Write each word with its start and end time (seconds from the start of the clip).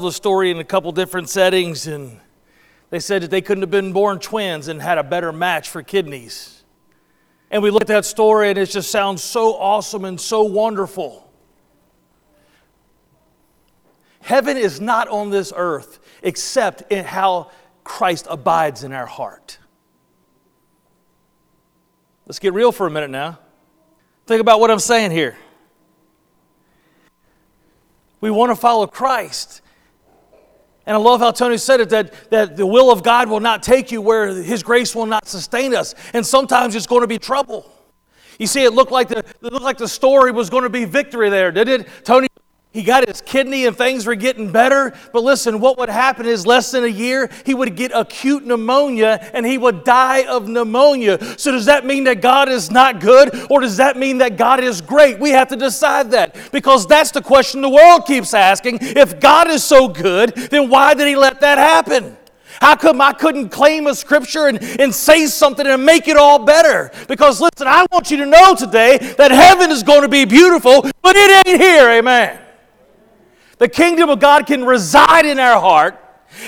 the 0.00 0.12
story 0.12 0.52
in 0.52 0.58
a 0.58 0.64
couple 0.64 0.92
different 0.92 1.28
settings, 1.28 1.88
and 1.88 2.20
they 2.90 3.00
said 3.00 3.20
that 3.20 3.32
they 3.32 3.40
couldn't 3.40 3.62
have 3.62 3.70
been 3.72 3.92
born 3.92 4.20
twins 4.20 4.68
and 4.68 4.80
had 4.80 4.96
a 4.96 5.02
better 5.02 5.32
match 5.32 5.70
for 5.70 5.82
kidneys. 5.82 6.62
And 7.50 7.64
we 7.64 7.72
look 7.72 7.82
at 7.82 7.88
that 7.88 8.04
story, 8.04 8.50
and 8.50 8.56
it 8.56 8.66
just 8.66 8.92
sounds 8.92 9.24
so 9.24 9.56
awesome 9.56 10.04
and 10.04 10.20
so 10.20 10.44
wonderful. 10.44 11.28
Heaven 14.20 14.56
is 14.56 14.80
not 14.80 15.08
on 15.08 15.30
this 15.30 15.52
earth 15.56 15.98
except 16.22 16.92
in 16.92 17.04
how 17.04 17.50
Christ 17.82 18.28
abides 18.30 18.84
in 18.84 18.92
our 18.92 19.06
heart. 19.06 19.58
Let's 22.24 22.38
get 22.38 22.54
real 22.54 22.70
for 22.70 22.86
a 22.86 22.90
minute 22.90 23.10
now. 23.10 23.40
Think 24.26 24.40
about 24.40 24.60
what 24.60 24.70
I'm 24.70 24.78
saying 24.78 25.10
here. 25.10 25.36
We 28.20 28.30
want 28.30 28.52
to 28.52 28.56
follow 28.56 28.86
Christ. 28.86 29.62
And 30.88 30.96
I 30.96 31.00
love 31.00 31.20
how 31.20 31.32
Tony 31.32 31.58
said 31.58 31.80
it 31.80 31.90
that, 31.90 32.30
that 32.30 32.56
the 32.56 32.66
will 32.66 32.90
of 32.90 33.02
God 33.02 33.28
will 33.28 33.40
not 33.40 33.62
take 33.62 33.92
you 33.92 34.00
where 34.00 34.28
His 34.28 34.62
grace 34.62 34.94
will 34.94 35.04
not 35.04 35.28
sustain 35.28 35.74
us. 35.74 35.94
And 36.14 36.24
sometimes 36.24 36.74
it's 36.74 36.86
going 36.86 37.02
to 37.02 37.06
be 37.06 37.18
trouble. 37.18 37.70
You 38.38 38.46
see, 38.46 38.64
it 38.64 38.72
looked 38.72 38.90
like 38.90 39.08
the, 39.08 39.18
it 39.18 39.42
looked 39.42 39.60
like 39.60 39.76
the 39.76 39.86
story 39.86 40.32
was 40.32 40.48
going 40.48 40.62
to 40.62 40.70
be 40.70 40.86
victory 40.86 41.28
there, 41.28 41.52
did 41.52 41.68
it? 41.68 41.88
Tony 42.04 42.26
he 42.78 42.84
got 42.84 43.08
his 43.08 43.20
kidney 43.20 43.66
and 43.66 43.76
things 43.76 44.06
were 44.06 44.14
getting 44.14 44.52
better. 44.52 44.94
But 45.12 45.24
listen, 45.24 45.58
what 45.58 45.78
would 45.78 45.88
happen 45.88 46.26
is 46.26 46.46
less 46.46 46.70
than 46.70 46.84
a 46.84 46.86
year, 46.86 47.28
he 47.44 47.52
would 47.52 47.74
get 47.74 47.90
acute 47.92 48.46
pneumonia 48.46 49.32
and 49.34 49.44
he 49.44 49.58
would 49.58 49.82
die 49.82 50.24
of 50.26 50.48
pneumonia. 50.48 51.18
So, 51.36 51.50
does 51.50 51.64
that 51.64 51.84
mean 51.84 52.04
that 52.04 52.20
God 52.20 52.48
is 52.48 52.70
not 52.70 53.00
good 53.00 53.34
or 53.50 53.60
does 53.62 53.78
that 53.78 53.96
mean 53.96 54.18
that 54.18 54.36
God 54.36 54.60
is 54.60 54.80
great? 54.80 55.18
We 55.18 55.30
have 55.30 55.48
to 55.48 55.56
decide 55.56 56.12
that 56.12 56.38
because 56.52 56.86
that's 56.86 57.10
the 57.10 57.20
question 57.20 57.62
the 57.62 57.68
world 57.68 58.06
keeps 58.06 58.32
asking. 58.32 58.78
If 58.80 59.18
God 59.18 59.48
is 59.48 59.64
so 59.64 59.88
good, 59.88 60.36
then 60.36 60.68
why 60.68 60.94
did 60.94 61.08
he 61.08 61.16
let 61.16 61.40
that 61.40 61.58
happen? 61.58 62.16
How 62.60 62.76
come 62.76 63.00
I 63.00 63.12
couldn't 63.12 63.48
claim 63.48 63.88
a 63.88 63.94
scripture 63.96 64.46
and, 64.46 64.62
and 64.62 64.94
say 64.94 65.26
something 65.26 65.66
and 65.66 65.84
make 65.84 66.06
it 66.06 66.16
all 66.16 66.44
better? 66.44 66.92
Because 67.08 67.40
listen, 67.40 67.66
I 67.66 67.86
want 67.90 68.12
you 68.12 68.18
to 68.18 68.26
know 68.26 68.54
today 68.54 68.98
that 69.18 69.32
heaven 69.32 69.72
is 69.72 69.82
going 69.82 70.02
to 70.02 70.08
be 70.08 70.24
beautiful, 70.24 70.82
but 71.02 71.16
it 71.16 71.48
ain't 71.48 71.60
here, 71.60 71.90
amen. 71.90 72.44
The 73.58 73.68
kingdom 73.68 74.08
of 74.08 74.20
God 74.20 74.46
can 74.46 74.64
reside 74.64 75.26
in 75.26 75.38
our 75.38 75.60
heart 75.60 76.02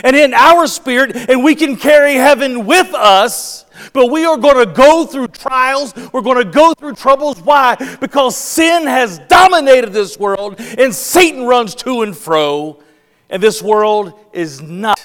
and 0.05 0.15
in 0.15 0.35
our 0.35 0.67
spirit, 0.67 1.17
and 1.17 1.43
we 1.43 1.55
can 1.55 1.77
carry 1.77 2.15
heaven 2.15 2.67
with 2.67 2.95
us. 2.95 3.65
But 3.93 4.07
we 4.07 4.25
are 4.25 4.37
going 4.37 4.67
to 4.67 4.73
go 4.73 5.07
through 5.07 5.29
trials. 5.29 5.95
We're 6.13 6.21
going 6.21 6.45
to 6.45 6.51
go 6.51 6.75
through 6.75 6.95
troubles. 6.95 7.41
Why? 7.41 7.77
Because 8.01 8.37
sin 8.37 8.87
has 8.87 9.19
dominated 9.21 9.93
this 9.93 10.19
world, 10.19 10.57
and 10.59 10.95
Satan 10.95 11.47
runs 11.47 11.75
to 11.77 12.03
and 12.03 12.17
fro, 12.17 12.83
and 13.31 13.43
this 13.43 13.63
world 13.63 14.13
is 14.33 14.61
not 14.61 15.01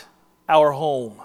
our 0.48 0.72
home. 0.72 1.22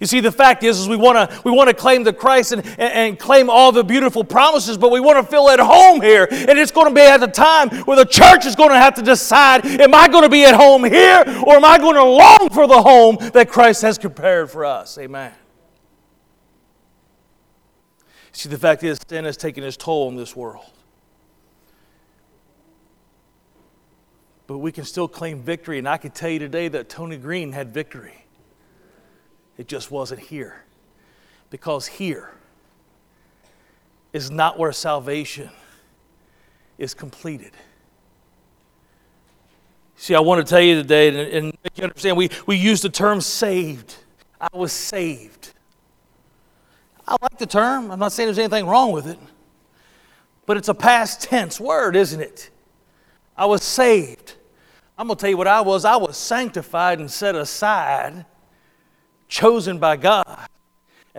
You 0.00 0.06
see, 0.06 0.20
the 0.20 0.30
fact 0.30 0.62
is, 0.62 0.78
is 0.78 0.88
we 0.88 0.96
want 0.96 1.30
to 1.30 1.40
we 1.42 1.50
want 1.50 1.68
to 1.68 1.74
claim 1.74 2.04
the 2.04 2.12
Christ 2.12 2.52
and, 2.52 2.64
and, 2.64 2.80
and, 2.80 3.18
claim 3.18 3.50
all 3.50 3.72
the 3.72 3.82
beautiful 3.82 4.22
promises, 4.22 4.78
but 4.78 4.92
we 4.92 5.00
want 5.00 5.18
to 5.18 5.28
feel 5.28 5.48
at 5.48 5.58
home 5.58 6.00
here. 6.00 6.28
And 6.30 6.56
it's 6.58 6.70
going 6.70 6.88
to 6.88 6.94
be 6.94 7.00
at 7.00 7.18
the 7.18 7.26
time 7.26 7.70
where 7.80 7.96
the 7.96 8.04
church 8.04 8.46
is 8.46 8.54
going 8.54 8.70
to 8.70 8.78
have 8.78 8.94
to 8.94 9.02
decide: 9.02 9.66
Am 9.66 9.94
I 9.94 10.06
going 10.06 10.22
to 10.22 10.28
be 10.28 10.44
at 10.44 10.54
home 10.54 10.84
here, 10.84 11.24
or 11.44 11.56
am 11.56 11.64
I 11.64 11.78
going 11.78 11.96
to 11.96 12.04
long 12.04 12.48
for 12.50 12.68
the 12.68 12.80
home 12.80 13.16
that 13.32 13.48
Christ 13.48 13.82
has 13.82 13.98
prepared 13.98 14.50
for 14.50 14.64
us? 14.64 14.96
Amen. 14.98 15.32
See, 18.30 18.48
the 18.48 18.58
fact 18.58 18.84
is, 18.84 19.00
sin 19.08 19.24
has 19.24 19.36
taken 19.36 19.64
its 19.64 19.76
toll 19.76 20.06
on 20.06 20.14
this 20.14 20.36
world. 20.36 20.64
But 24.46 24.58
we 24.58 24.70
can 24.70 24.84
still 24.84 25.08
claim 25.08 25.42
victory, 25.42 25.78
and 25.78 25.88
I 25.88 25.96
can 25.96 26.12
tell 26.12 26.30
you 26.30 26.38
today 26.38 26.68
that 26.68 26.88
Tony 26.88 27.16
Green 27.16 27.50
had 27.50 27.74
victory. 27.74 28.27
It 29.58 29.66
just 29.66 29.90
wasn't 29.90 30.20
here. 30.20 30.62
Because 31.50 31.86
here 31.86 32.32
is 34.12 34.30
not 34.30 34.58
where 34.58 34.72
salvation 34.72 35.50
is 36.78 36.94
completed. 36.94 37.52
See, 39.96 40.14
I 40.14 40.20
want 40.20 40.46
to 40.46 40.48
tell 40.48 40.60
you 40.60 40.76
today, 40.76 41.08
and, 41.08 41.16
and 41.18 41.44
make 41.64 41.76
you 41.76 41.84
understand, 41.84 42.16
we, 42.16 42.30
we 42.46 42.56
use 42.56 42.80
the 42.80 42.88
term 42.88 43.20
saved. 43.20 43.96
I 44.40 44.48
was 44.52 44.72
saved. 44.72 45.52
I 47.06 47.16
like 47.20 47.38
the 47.38 47.46
term. 47.46 47.90
I'm 47.90 47.98
not 47.98 48.12
saying 48.12 48.28
there's 48.28 48.38
anything 48.38 48.66
wrong 48.66 48.92
with 48.92 49.08
it. 49.08 49.18
But 50.46 50.56
it's 50.56 50.68
a 50.68 50.74
past 50.74 51.22
tense 51.22 51.58
word, 51.58 51.96
isn't 51.96 52.20
it? 52.20 52.50
I 53.36 53.46
was 53.46 53.62
saved. 53.64 54.34
I'm 54.96 55.08
going 55.08 55.16
to 55.16 55.20
tell 55.20 55.30
you 55.30 55.36
what 55.36 55.48
I 55.48 55.60
was. 55.62 55.84
I 55.84 55.96
was 55.96 56.16
sanctified 56.16 57.00
and 57.00 57.10
set 57.10 57.34
aside 57.34 58.24
chosen 59.28 59.78
by 59.78 59.96
God 59.96 60.48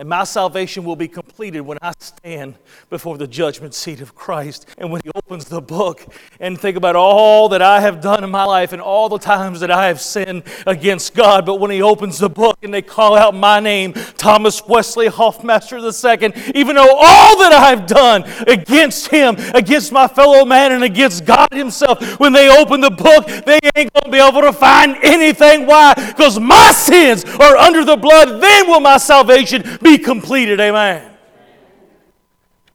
and 0.00 0.08
my 0.08 0.24
salvation 0.24 0.82
will 0.82 0.96
be 0.96 1.08
completed 1.08 1.60
when 1.60 1.76
I 1.82 1.92
stand 1.98 2.54
before 2.88 3.18
the 3.18 3.26
judgment 3.26 3.74
seat 3.74 4.00
of 4.00 4.14
Christ. 4.14 4.66
And 4.78 4.90
when 4.90 5.02
He 5.04 5.10
opens 5.14 5.44
the 5.44 5.60
book 5.60 6.06
and 6.40 6.58
think 6.58 6.78
about 6.78 6.96
all 6.96 7.50
that 7.50 7.60
I 7.60 7.80
have 7.80 8.00
done 8.00 8.24
in 8.24 8.30
my 8.30 8.44
life 8.44 8.72
and 8.72 8.80
all 8.80 9.10
the 9.10 9.18
times 9.18 9.60
that 9.60 9.70
I 9.70 9.88
have 9.88 10.00
sinned 10.00 10.44
against 10.66 11.14
God. 11.14 11.44
But 11.44 11.56
when 11.56 11.70
He 11.70 11.82
opens 11.82 12.18
the 12.18 12.30
book 12.30 12.56
and 12.62 12.72
they 12.72 12.80
call 12.80 13.14
out 13.14 13.34
my 13.34 13.60
name, 13.60 13.92
Thomas 14.16 14.66
Wesley 14.66 15.08
Hoffmaster 15.08 15.78
II, 15.82 16.50
even 16.54 16.76
though 16.76 16.96
all 16.96 17.38
that 17.40 17.52
I've 17.52 17.86
done 17.86 18.22
against 18.46 19.08
Him, 19.08 19.36
against 19.54 19.92
my 19.92 20.08
fellow 20.08 20.46
man, 20.46 20.72
and 20.72 20.82
against 20.82 21.26
God 21.26 21.52
Himself, 21.52 22.18
when 22.18 22.32
they 22.32 22.48
open 22.48 22.80
the 22.80 22.90
book, 22.90 23.26
they 23.26 23.58
ain't 23.76 23.92
going 23.92 24.04
to 24.04 24.10
be 24.10 24.18
able 24.18 24.40
to 24.40 24.54
find 24.54 24.96
anything. 25.02 25.66
Why? 25.66 25.92
Because 25.92 26.40
my 26.40 26.72
sins 26.72 27.22
are 27.38 27.58
under 27.58 27.84
the 27.84 27.98
blood. 27.98 28.40
Then 28.40 28.66
will 28.66 28.80
my 28.80 28.96
salvation 28.96 29.62
be 29.82 29.89
be 29.90 29.98
completed. 29.98 30.60
Amen. 30.60 31.10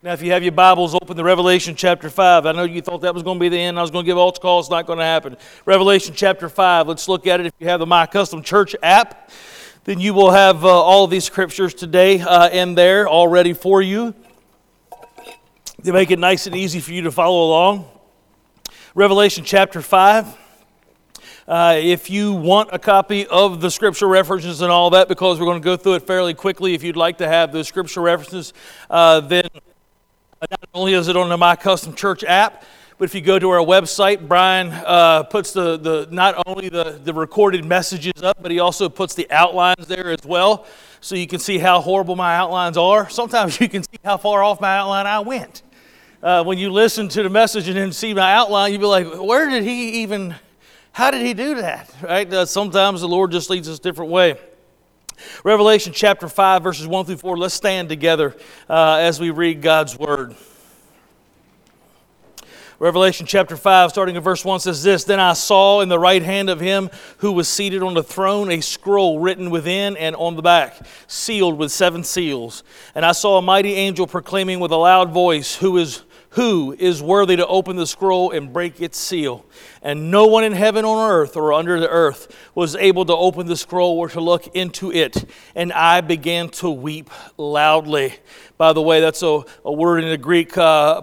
Now, 0.03 0.11
if 0.11 0.21
you 0.21 0.33
have 0.33 0.43
your 0.43 0.51
Bibles 0.51 0.93
open 0.93 1.15
to 1.15 1.23
Revelation 1.23 1.73
chapter 1.73 2.09
5, 2.09 2.45
I 2.45 2.51
know 2.51 2.63
you 2.63 2.81
thought 2.81 3.01
that 3.01 3.13
was 3.13 3.23
going 3.23 3.37
to 3.37 3.39
be 3.39 3.47
the 3.47 3.57
end. 3.57 3.79
I 3.79 3.81
was 3.81 3.89
going 3.89 4.03
to 4.03 4.05
give 4.05 4.17
altar 4.17 4.41
calls. 4.41 4.65
It's 4.65 4.71
not 4.71 4.85
going 4.85 4.99
to 4.99 5.05
happen. 5.05 5.37
Revelation 5.65 6.13
chapter 6.13 6.49
5, 6.49 6.89
let's 6.89 7.07
look 7.07 7.25
at 7.25 7.39
it. 7.39 7.45
If 7.45 7.53
you 7.59 7.69
have 7.69 7.79
the 7.79 7.85
My 7.85 8.05
Custom 8.05 8.43
Church 8.43 8.75
app, 8.83 9.31
then 9.85 10.01
you 10.01 10.13
will 10.13 10.31
have 10.31 10.65
uh, 10.65 10.67
all 10.67 11.07
these 11.07 11.23
scriptures 11.23 11.73
today 11.73 12.19
uh, 12.19 12.49
in 12.49 12.75
there 12.75 13.07
all 13.07 13.29
ready 13.29 13.53
for 13.53 13.81
you. 13.81 14.13
They 15.81 15.93
make 15.93 16.11
it 16.11 16.19
nice 16.19 16.47
and 16.47 16.55
easy 16.55 16.81
for 16.81 16.91
you 16.91 17.03
to 17.03 17.11
follow 17.13 17.45
along. 17.45 17.89
Revelation 18.93 19.45
chapter 19.45 19.81
5. 19.81 20.44
Uh, 21.47 21.75
if 21.77 22.09
you 22.09 22.33
want 22.33 22.69
a 22.71 22.79
copy 22.79 23.27
of 23.27 23.61
the 23.61 23.69
scripture 23.69 24.07
references 24.07 24.61
and 24.61 24.71
all 24.71 24.89
that, 24.89 25.07
because 25.07 25.39
we're 25.39 25.45
going 25.45 25.61
to 25.61 25.63
go 25.63 25.77
through 25.77 25.93
it 25.93 26.07
fairly 26.07 26.33
quickly, 26.33 26.73
if 26.73 26.81
you'd 26.81 26.95
like 26.95 27.19
to 27.19 27.27
have 27.27 27.51
those 27.51 27.67
scripture 27.67 28.01
references, 28.01 28.51
uh, 28.89 29.19
then 29.19 29.47
not 30.41 30.59
only 30.73 30.93
is 30.93 31.07
it 31.07 31.15
on 31.15 31.29
the 31.29 31.37
My 31.37 31.55
Custom 31.55 31.93
Church 31.93 32.23
app, 32.23 32.63
but 32.97 33.05
if 33.05 33.13
you 33.13 33.21
go 33.21 33.37
to 33.37 33.49
our 33.51 33.59
website, 33.59 34.27
Brian 34.27 34.71
uh, 34.71 35.21
puts 35.21 35.53
the, 35.53 35.77
the 35.77 36.07
not 36.09 36.41
only 36.47 36.67
the, 36.67 36.99
the 37.03 37.13
recorded 37.13 37.63
messages 37.63 38.23
up, 38.23 38.41
but 38.41 38.49
he 38.49 38.57
also 38.57 38.89
puts 38.89 39.13
the 39.13 39.29
outlines 39.29 39.85
there 39.85 40.09
as 40.09 40.25
well, 40.25 40.65
so 40.99 41.13
you 41.13 41.27
can 41.27 41.39
see 41.39 41.59
how 41.59 41.79
horrible 41.79 42.15
my 42.15 42.35
outlines 42.35 42.75
are. 42.75 43.07
Sometimes 43.07 43.59
you 43.61 43.69
can 43.69 43.83
see 43.83 43.99
how 44.03 44.17
far 44.17 44.41
off 44.41 44.59
my 44.59 44.77
outline 44.77 45.05
I 45.05 45.19
went. 45.19 45.61
Uh, 46.23 46.43
when 46.43 46.57
you 46.57 46.71
listen 46.71 47.07
to 47.09 47.21
the 47.21 47.29
message 47.29 47.67
and 47.67 47.77
then 47.77 47.91
see 47.91 48.15
my 48.15 48.33
outline, 48.33 48.71
you'd 48.71 48.81
be 48.81 48.87
like, 48.87 49.21
where 49.21 49.47
did 49.47 49.61
he 49.61 50.01
even 50.01 50.33
how 50.95 51.11
did 51.11 51.23
he 51.23 51.33
do 51.33 51.55
that? 51.55 51.93
Right? 52.01 52.33
Uh, 52.33 52.45
sometimes 52.45 53.01
the 53.01 53.07
Lord 53.09 53.29
just 53.29 53.49
leads 53.49 53.67
us 53.67 53.79
a 53.79 53.81
different 53.81 54.11
way. 54.11 54.39
Revelation 55.43 55.91
chapter 55.91 56.29
5, 56.29 56.63
verses 56.63 56.87
1 56.87 57.05
through 57.05 57.17
4. 57.17 57.37
Let's 57.37 57.53
stand 57.53 57.89
together 57.89 58.33
uh, 58.69 58.95
as 59.01 59.19
we 59.19 59.29
read 59.29 59.61
God's 59.61 59.99
word. 59.99 60.37
Revelation 62.79 63.25
chapter 63.25 63.57
5, 63.57 63.89
starting 63.89 64.15
at 64.15 64.23
verse 64.23 64.45
1, 64.45 64.61
says 64.61 64.83
this 64.83 65.03
Then 65.03 65.19
I 65.19 65.33
saw 65.33 65.81
in 65.81 65.89
the 65.89 65.99
right 65.99 66.23
hand 66.23 66.49
of 66.49 66.61
him 66.61 66.89
who 67.17 67.33
was 67.33 67.49
seated 67.49 67.83
on 67.83 67.93
the 67.93 68.01
throne 68.01 68.49
a 68.49 68.61
scroll 68.61 69.19
written 69.19 69.49
within 69.49 69.97
and 69.97 70.15
on 70.15 70.37
the 70.37 70.41
back, 70.41 70.77
sealed 71.07 71.57
with 71.57 71.73
seven 71.73 72.05
seals. 72.05 72.63
And 72.95 73.05
I 73.05 73.11
saw 73.11 73.37
a 73.37 73.41
mighty 73.41 73.73
angel 73.73 74.07
proclaiming 74.07 74.61
with 74.61 74.71
a 74.71 74.77
loud 74.77 75.11
voice, 75.11 75.57
Who 75.57 75.75
is 75.75 76.03
who 76.35 76.75
is 76.77 77.01
worthy 77.01 77.37
to 77.37 77.47
open 77.47 77.77
the 77.77 77.87
scroll 77.87 78.31
and 78.31 78.51
break 78.51 78.81
its 78.81 78.97
seal. 78.97 79.45
And 79.81 80.11
no 80.11 80.25
one 80.25 80.43
in 80.43 80.51
heaven, 80.51 80.83
on 80.83 81.09
earth, 81.09 81.37
or 81.37 81.53
under 81.53 81.79
the 81.79 81.87
earth 81.87 82.35
was 82.53 82.75
able 82.75 83.05
to 83.05 83.15
open 83.15 83.47
the 83.47 83.55
scroll 83.55 83.97
or 83.97 84.09
to 84.09 84.19
look 84.19 84.47
into 84.53 84.91
it. 84.91 85.23
And 85.55 85.71
I 85.71 86.01
began 86.01 86.49
to 86.49 86.69
weep 86.69 87.09
loudly 87.37 88.15
By 88.57 88.71
the 88.71 88.81
way, 88.81 89.01
that's 89.01 89.21
a, 89.21 89.41
a 89.65 89.71
word 89.71 90.03
in 90.03 90.09
the 90.09 90.17
Greek, 90.17 90.57
uh, 90.57 91.01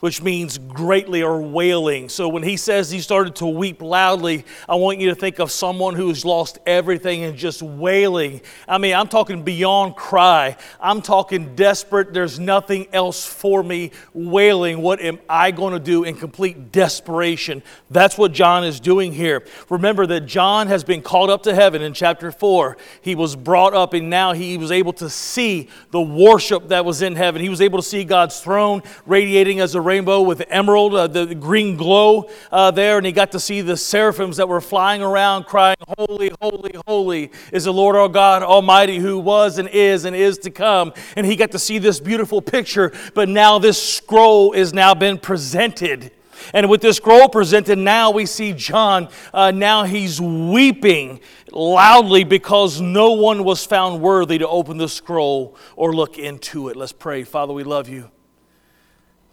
which 0.00 0.22
means 0.22 0.58
greatly 0.58 1.22
or 1.22 1.40
wailing. 1.40 2.10
So 2.10 2.28
when 2.28 2.42
he 2.42 2.58
says 2.58 2.90
he 2.90 3.00
started 3.00 3.36
to 3.36 3.46
weep 3.46 3.80
loudly, 3.80 4.44
I 4.68 4.74
want 4.74 5.00
you 5.00 5.08
to 5.08 5.14
think 5.14 5.38
of 5.38 5.50
someone 5.50 5.94
who's 5.94 6.26
lost 6.26 6.58
everything 6.66 7.24
and 7.24 7.38
just 7.38 7.62
wailing. 7.62 8.42
I 8.68 8.76
mean, 8.76 8.94
I'm 8.94 9.08
talking 9.08 9.42
beyond 9.42 9.96
cry. 9.96 10.56
I'm 10.78 11.00
talking 11.00 11.56
desperate. 11.56 12.12
There's 12.12 12.38
nothing 12.38 12.86
else 12.92 13.24
for 13.24 13.62
me, 13.62 13.90
wailing. 14.12 14.82
What 14.82 15.00
am 15.00 15.18
I 15.28 15.50
going 15.50 15.72
to 15.72 15.80
do 15.80 16.04
in 16.04 16.16
complete 16.16 16.70
desperation? 16.70 17.62
That's 17.90 18.18
what 18.18 18.32
John 18.32 18.64
is 18.64 18.78
doing 18.78 19.12
here. 19.12 19.42
Remember 19.70 20.06
that 20.06 20.26
John 20.26 20.66
has 20.68 20.84
been 20.84 21.00
called 21.00 21.30
up 21.30 21.44
to 21.44 21.54
heaven 21.54 21.80
in 21.80 21.94
chapter 21.94 22.30
4. 22.30 22.76
He 23.00 23.14
was 23.14 23.34
brought 23.36 23.74
up, 23.74 23.94
and 23.94 24.10
now 24.10 24.32
he 24.32 24.58
was 24.58 24.70
able 24.70 24.92
to 24.94 25.08
see 25.08 25.68
the 25.90 26.00
worship 26.00 26.57
that 26.66 26.84
was 26.84 27.02
in 27.02 27.14
heaven. 27.14 27.40
He 27.40 27.48
was 27.48 27.60
able 27.60 27.78
to 27.78 27.86
see 27.86 28.04
God's 28.04 28.40
throne 28.40 28.82
radiating 29.06 29.60
as 29.60 29.74
a 29.74 29.80
rainbow 29.80 30.22
with 30.22 30.42
emerald, 30.48 30.94
uh, 30.94 31.06
the 31.06 31.34
green 31.34 31.76
glow 31.76 32.28
uh, 32.50 32.70
there, 32.70 32.96
and 32.96 33.06
he 33.06 33.12
got 33.12 33.32
to 33.32 33.40
see 33.40 33.60
the 33.60 33.76
seraphims 33.76 34.38
that 34.38 34.48
were 34.48 34.60
flying 34.60 35.02
around 35.02 35.44
crying, 35.44 35.76
Holy, 35.96 36.32
holy, 36.40 36.74
holy 36.86 37.30
is 37.52 37.64
the 37.64 37.72
Lord 37.72 37.96
our 37.96 38.08
God 38.08 38.42
Almighty 38.42 38.98
who 38.98 39.18
was 39.18 39.58
and 39.58 39.68
is 39.68 40.04
and 40.04 40.16
is 40.16 40.38
to 40.38 40.50
come. 40.50 40.92
And 41.16 41.24
he 41.24 41.36
got 41.36 41.52
to 41.52 41.58
see 41.58 41.78
this 41.78 42.00
beautiful 42.00 42.42
picture, 42.42 42.92
but 43.14 43.28
now 43.28 43.58
this 43.58 43.80
scroll 43.80 44.52
is 44.52 44.72
now 44.72 44.94
been 44.94 45.18
presented. 45.18 46.12
And 46.52 46.68
with 46.68 46.80
this 46.80 46.96
scroll 46.96 47.28
presented, 47.28 47.78
now 47.78 48.10
we 48.10 48.26
see 48.26 48.52
John, 48.52 49.08
uh, 49.32 49.50
now 49.50 49.84
he's 49.84 50.20
weeping 50.20 51.20
loudly 51.52 52.24
because 52.24 52.80
no 52.80 53.12
one 53.12 53.44
was 53.44 53.64
found 53.64 54.00
worthy 54.00 54.38
to 54.38 54.48
open 54.48 54.78
the 54.78 54.88
scroll 54.88 55.56
or 55.76 55.94
look 55.94 56.18
into 56.18 56.68
it. 56.68 56.76
Let's 56.76 56.92
pray. 56.92 57.24
Father, 57.24 57.52
we 57.52 57.64
love 57.64 57.88
you. 57.88 58.10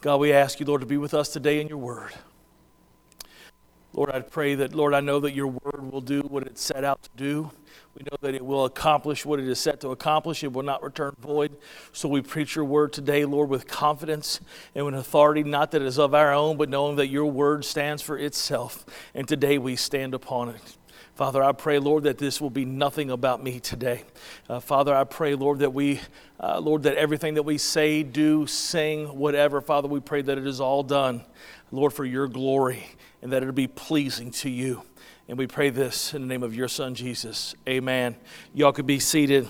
God, 0.02 0.18
we 0.18 0.32
ask 0.32 0.60
you, 0.60 0.66
Lord, 0.66 0.82
to 0.82 0.88
be 0.88 0.98
with 0.98 1.14
us 1.14 1.30
today 1.30 1.60
in 1.60 1.68
your 1.68 1.80
word. 1.80 2.12
Lord, 3.94 4.12
I 4.12 4.20
pray 4.20 4.56
that, 4.56 4.76
Lord, 4.76 4.94
I 4.94 5.00
know 5.00 5.22
that 5.22 5.34
your 5.34 5.48
word 5.48 5.92
will 5.92 6.02
do 6.02 6.22
what 6.22 6.44
it 6.44 6.58
set 6.58 6.84
out 6.84 7.02
to 7.04 7.10
do. 7.16 7.52
We 7.96 8.04
know 8.04 8.18
that 8.22 8.36
it 8.36 8.46
will 8.46 8.66
accomplish 8.66 9.26
what 9.26 9.40
it 9.40 9.48
is 9.48 9.58
set 9.58 9.80
to 9.80 9.92
accomplish. 9.92 10.44
It 10.44 10.52
will 10.52 10.64
not 10.64 10.84
return 10.84 11.16
void. 11.18 11.56
So 11.94 12.10
we 12.10 12.22
preach 12.22 12.56
your 12.56 12.66
word 12.66 12.92
today, 12.92 13.24
Lord, 13.24 13.48
with 13.48 13.68
confidence 13.68 14.42
and 14.74 14.86
with 14.86 14.96
authority, 14.96 15.44
not 15.44 15.72
that 15.72 15.82
it 15.82 15.88
is 15.88 15.98
of 15.98 16.14
our 16.14 16.34
own, 16.34 16.58
but 16.58 16.68
knowing 16.68 16.98
that 16.98 17.08
your 17.08 17.28
word 17.28 17.64
stands 17.64 18.02
for 18.02 18.18
itself. 18.18 18.86
And 19.14 19.26
today 19.26 19.58
we 19.58 19.78
stand 19.78 20.14
upon 20.14 20.50
it. 20.50 20.78
Father, 21.14 21.42
I 21.42 21.54
pray, 21.54 21.80
Lord, 21.80 22.04
that 22.04 22.18
this 22.18 22.42
will 22.42 22.50
be 22.50 22.66
nothing 22.66 23.10
about 23.10 23.42
me 23.42 23.62
today. 23.62 24.04
Uh, 24.50 24.60
Father, 24.60 24.94
I 24.94 25.06
pray, 25.06 25.34
Lord, 25.34 25.60
that 25.60 25.74
we, 25.74 26.02
uh, 26.42 26.60
Lord, 26.60 26.84
that 26.84 26.98
everything 26.98 27.36
that 27.36 27.44
we 27.44 27.58
say, 27.58 28.04
do, 28.04 28.46
sing, 28.46 29.18
whatever, 29.18 29.62
Father, 29.62 29.88
we 29.88 30.02
pray 30.02 30.22
that 30.22 30.38
it 30.38 30.46
is 30.46 30.60
all 30.60 30.84
done, 30.84 31.24
Lord, 31.72 31.94
for 31.94 32.04
your 32.04 32.28
glory 32.28 32.88
and 33.22 33.32
that 33.32 33.42
it'll 33.42 33.54
be 33.54 33.68
pleasing 33.68 34.32
to 34.32 34.50
you. 34.50 34.84
And 35.28 35.38
we 35.38 35.48
pray 35.48 35.70
this 35.70 36.14
in 36.14 36.22
the 36.22 36.28
name 36.28 36.44
of 36.44 36.56
your 36.56 36.68
Son, 36.68 36.94
Jesus. 36.94 37.56
Amen. 37.68 38.16
Y'all 38.54 38.72
could 38.72 38.86
be 38.86 39.00
seated. 39.00 39.48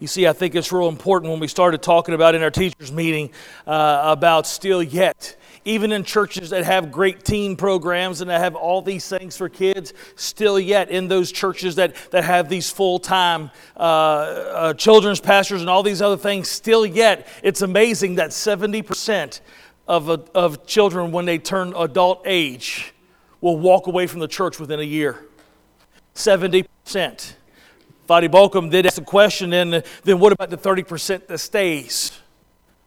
You 0.00 0.06
see, 0.06 0.26
I 0.26 0.32
think 0.32 0.54
it's 0.54 0.72
real 0.72 0.88
important 0.88 1.30
when 1.30 1.40
we 1.40 1.48
started 1.48 1.82
talking 1.82 2.14
about 2.14 2.34
in 2.34 2.42
our 2.42 2.50
teachers' 2.50 2.90
meeting 2.90 3.30
uh, 3.66 4.00
about 4.04 4.46
still 4.46 4.82
yet 4.82 5.36
even 5.64 5.92
in 5.92 6.04
churches 6.04 6.50
that 6.50 6.64
have 6.64 6.92
great 6.92 7.24
teen 7.24 7.56
programs 7.56 8.20
and 8.20 8.30
that 8.30 8.40
have 8.40 8.54
all 8.54 8.82
these 8.82 9.08
things 9.08 9.36
for 9.36 9.48
kids, 9.48 9.94
still 10.16 10.60
yet 10.60 10.90
in 10.90 11.08
those 11.08 11.32
churches 11.32 11.76
that, 11.76 11.94
that 12.10 12.24
have 12.24 12.48
these 12.48 12.70
full 12.70 12.98
time 12.98 13.50
uh, 13.76 13.80
uh, 13.80 14.74
children's 14.74 15.20
pastors 15.20 15.60
and 15.60 15.70
all 15.70 15.82
these 15.82 16.02
other 16.02 16.16
things, 16.16 16.48
still 16.48 16.84
yet, 16.84 17.26
it's 17.42 17.62
amazing 17.62 18.16
that 18.16 18.30
70% 18.30 19.40
of, 19.86 20.08
of 20.08 20.66
children, 20.66 21.12
when 21.12 21.24
they 21.24 21.38
turn 21.38 21.74
adult 21.76 22.22
age, 22.26 22.93
will 23.44 23.58
walk 23.58 23.86
away 23.86 24.06
from 24.06 24.20
the 24.20 24.26
church 24.26 24.58
within 24.58 24.80
a 24.80 24.84
year. 24.84 25.22
70%. 26.14 26.64
Voddie 28.08 28.30
Baucham 28.30 28.70
did 28.70 28.86
ask 28.86 28.94
the 28.96 29.02
question, 29.02 29.50
then, 29.50 29.82
then 30.02 30.18
what 30.18 30.32
about 30.32 30.48
the 30.48 30.56
30% 30.56 31.26
that 31.26 31.36
stays? 31.36 32.18